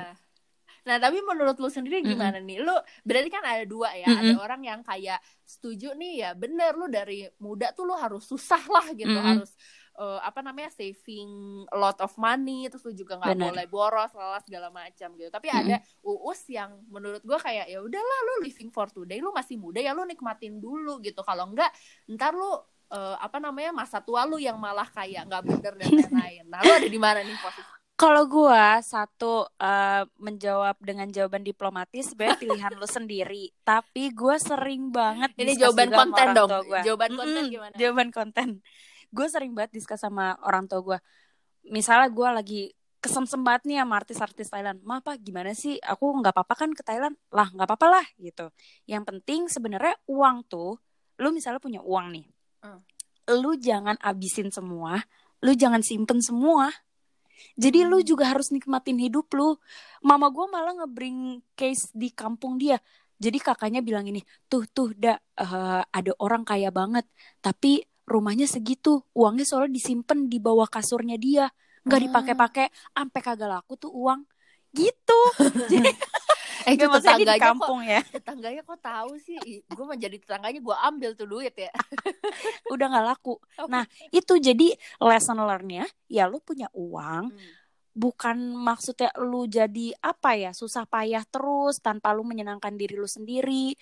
Nah, 0.87 0.97
tapi 0.97 1.21
menurut 1.21 1.53
lu 1.61 1.69
sendiri 1.69 2.01
gimana 2.01 2.39
mm 2.39 2.41
-hmm. 2.41 2.49
nih? 2.49 2.57
Lu 2.65 2.75
berarti 3.05 3.29
kan 3.29 3.43
ada 3.45 3.61
dua 3.67 3.93
ya. 3.93 4.09
Mm 4.09 4.15
-hmm. 4.15 4.25
Ada 4.25 4.35
orang 4.41 4.61
yang 4.65 4.79
kayak 4.81 5.19
setuju 5.45 5.93
nih 5.93 6.13
ya, 6.25 6.29
bener 6.33 6.73
lu 6.73 6.89
dari 6.89 7.29
muda 7.37 7.69
tuh 7.77 7.85
lu 7.85 7.93
harus 7.93 8.25
susah 8.25 8.63
lah 8.65 8.89
gitu, 8.97 9.11
mm 9.11 9.21
-hmm. 9.21 9.29
harus 9.37 9.51
uh, 9.99 10.19
apa 10.23 10.39
namanya 10.39 10.71
saving 10.71 11.61
a 11.67 11.77
lot 11.77 11.99
of 11.99 12.09
money 12.15 12.71
terus 12.71 12.87
lu 12.87 12.95
juga 12.95 13.19
nggak 13.19 13.35
boleh 13.35 13.65
boros 13.67 14.11
lala 14.15 14.39
segala 14.39 14.71
macam 14.71 15.11
gitu. 15.19 15.27
Tapi 15.27 15.47
mm-hmm. 15.51 15.61
ada 15.67 15.75
uus 16.07 16.41
yang 16.47 16.79
menurut 16.87 17.21
gue 17.21 17.39
kayak 17.39 17.67
ya 17.67 17.83
udahlah 17.83 18.19
lu 18.23 18.47
living 18.47 18.71
for 18.71 18.87
today 18.87 19.19
lu 19.19 19.35
masih 19.35 19.59
muda 19.59 19.83
ya 19.83 19.91
lu 19.91 20.07
nikmatin 20.07 20.57
dulu 20.63 21.03
gitu. 21.03 21.19
Kalau 21.21 21.51
enggak 21.51 21.69
ntar 22.15 22.31
lu 22.31 22.47
uh, 22.47 23.15
apa 23.19 23.37
namanya 23.43 23.75
masa 23.75 23.99
tua 23.99 24.23
lu 24.23 24.39
yang 24.39 24.55
malah 24.55 24.87
kayak 24.87 25.27
nggak 25.27 25.43
bener 25.43 25.73
dan 25.75 25.89
lain-lain. 25.99 26.43
Nah 26.47 26.59
lu 26.63 26.71
ada 26.71 26.89
di 26.89 26.99
mana 26.99 27.19
nih 27.21 27.35
posisi? 27.43 27.77
Kalau 27.99 28.31
gue 28.31 28.63
satu 28.79 29.43
uh, 29.59 30.07
menjawab 30.23 30.79
dengan 30.79 31.11
jawaban 31.11 31.43
diplomatis 31.43 32.15
sebenarnya 32.15 32.39
pilihan 32.39 32.71
lu 32.79 32.87
sendiri. 32.87 33.51
Tapi 33.67 34.15
gue 34.15 34.35
sering 34.39 34.87
banget 34.87 35.35
ini 35.35 35.59
jawaban 35.59 35.91
konten 35.91 36.27
dong. 36.31 36.49
jawaban 36.87 37.11
konten 37.19 37.35
mm 37.35 37.43
-hmm, 37.43 37.51
gimana? 37.51 37.73
jawaban 37.75 38.09
konten 38.15 38.47
gue 39.09 39.27
sering 39.29 39.53
banget 39.57 39.81
diskus 39.81 40.01
sama 40.01 40.37
orang 40.45 40.69
tua 40.69 40.81
gue 40.81 40.97
misalnya 41.69 42.09
gue 42.09 42.29
lagi 42.29 42.61
kesemsem 42.99 43.39
banget 43.47 43.63
nih 43.63 43.77
sama 43.79 43.95
artis-artis 43.95 44.51
Thailand. 44.51 44.83
Ma 44.83 44.99
apa 44.99 45.15
gimana 45.15 45.55
sih? 45.55 45.79
Aku 45.79 46.19
nggak 46.19 46.35
apa-apa 46.35 46.67
kan 46.67 46.69
ke 46.75 46.83
Thailand? 46.83 47.15
Lah 47.31 47.47
nggak 47.47 47.63
apa-apa 47.63 47.87
lah 47.87 48.05
gitu. 48.19 48.51
Yang 48.91 49.03
penting 49.07 49.41
sebenarnya 49.47 49.95
uang 50.11 50.43
tuh 50.51 50.75
lu 51.19 51.31
misalnya 51.35 51.59
punya 51.59 51.83
uang 51.83 52.15
nih 52.15 52.25
hmm. 52.63 52.79
lu 53.43 53.59
jangan 53.59 53.99
abisin 53.99 54.49
semua 54.55 55.03
lu 55.39 55.55
jangan 55.55 55.79
simpen 55.79 56.19
semua. 56.19 56.67
Jadi 57.55 57.87
hmm. 57.87 57.89
lu 57.91 57.97
juga 58.03 58.27
harus 58.27 58.51
nikmatin 58.51 58.99
hidup 58.99 59.31
lu. 59.31 59.55
Mama 60.03 60.27
gue 60.27 60.45
malah 60.51 60.75
ngebring 60.83 61.39
case 61.55 61.87
di 61.95 62.11
kampung 62.11 62.59
dia. 62.59 62.75
Jadi 63.19 63.39
kakaknya 63.39 63.83
bilang 63.83 64.07
ini 64.07 64.23
tuh 64.47 64.67
tuh 64.67 64.95
dah 64.95 65.15
uh, 65.15 65.83
ada 65.87 66.11
orang 66.23 66.47
kaya 66.47 66.71
banget 66.71 67.03
tapi 67.43 67.83
rumahnya 68.09 68.49
segitu 68.49 69.05
uangnya 69.13 69.45
soalnya 69.45 69.77
disimpan 69.77 70.25
di 70.25 70.41
bawah 70.41 70.65
kasurnya 70.65 71.15
dia. 71.21 71.45
Nggak 71.85 71.99
ah. 71.99 72.03
dipakai-pakai 72.09 72.67
sampai 72.97 73.21
kagak 73.21 73.49
laku 73.49 73.77
tuh 73.77 73.93
uang. 73.93 74.25
Gitu. 74.73 75.19
Jadi 75.71 75.93
eh 76.67 76.75
itu 76.75 76.85
tetangganya 76.85 77.39
di 77.39 77.41
kampung 77.41 77.79
kok, 77.81 77.87
ya. 77.87 78.01
tetangganya 78.19 78.61
kok 78.67 78.79
tahu 78.83 79.11
sih? 79.15 79.39
Gue 79.63 79.85
mau 79.87 79.95
jadi 79.95 80.19
tetangganya 80.19 80.59
gue 80.59 80.75
ambil 80.75 81.09
tuh 81.15 81.27
duit 81.29 81.55
ya. 81.55 81.71
Udah 82.73 82.85
nggak 82.91 83.05
laku. 83.15 83.39
Nah 83.71 83.87
itu 84.11 84.35
jadi 84.37 84.75
lesson 84.99 85.39
learnnya 85.39 85.87
ya 86.11 86.27
lu 86.27 86.43
punya 86.43 86.67
uang 86.75 87.31
hmm. 87.31 87.51
bukan 87.95 88.37
maksudnya 88.59 89.09
lu 89.23 89.47
jadi 89.47 89.95
apa 90.03 90.35
ya 90.35 90.51
susah 90.51 90.83
payah 90.83 91.23
terus 91.25 91.79
tanpa 91.79 92.11
lu 92.11 92.27
menyenangkan 92.27 92.75
diri 92.75 92.99
lu 92.99 93.07
sendiri 93.07 93.73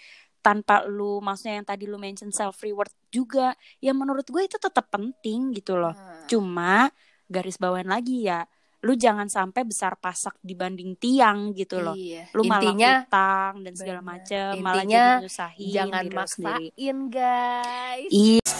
tanpa 0.47 0.87
lu 0.87 1.19
maksudnya 1.19 1.59
yang 1.59 1.67
tadi 1.67 1.83
lu 1.83 1.99
mention 1.99 2.31
self 2.31 2.63
reward 2.63 2.87
juga 3.11 3.51
ya 3.83 3.91
menurut 3.91 4.23
gue 4.23 4.47
itu 4.47 4.55
tetap 4.55 4.87
penting 4.87 5.51
gitu 5.51 5.75
loh. 5.75 5.91
Hmm. 5.91 6.23
cuma 6.31 6.87
garis 7.27 7.59
bawain 7.59 7.91
lagi 7.91 8.23
ya 8.23 8.47
lu 8.87 8.95
jangan 8.95 9.27
sampai 9.27 9.67
besar 9.67 9.99
pasak 9.99 10.39
dibanding 10.39 10.95
tiang 10.95 11.51
gitu 11.51 11.83
loh. 11.83 11.97
Iya. 11.97 12.31
lu 12.31 12.47
Intinya, 12.47 13.03
malah 13.03 13.03
utang 13.03 13.53
dan 13.65 13.73
segala 13.75 14.01
macem 14.05 14.51
malah 14.63 14.85
jadi 14.87 15.11
nyusahin 15.27 15.67
jangan 15.75 16.03
maksain 16.15 16.97
guys. 17.11 18.11
Iya 18.13 18.56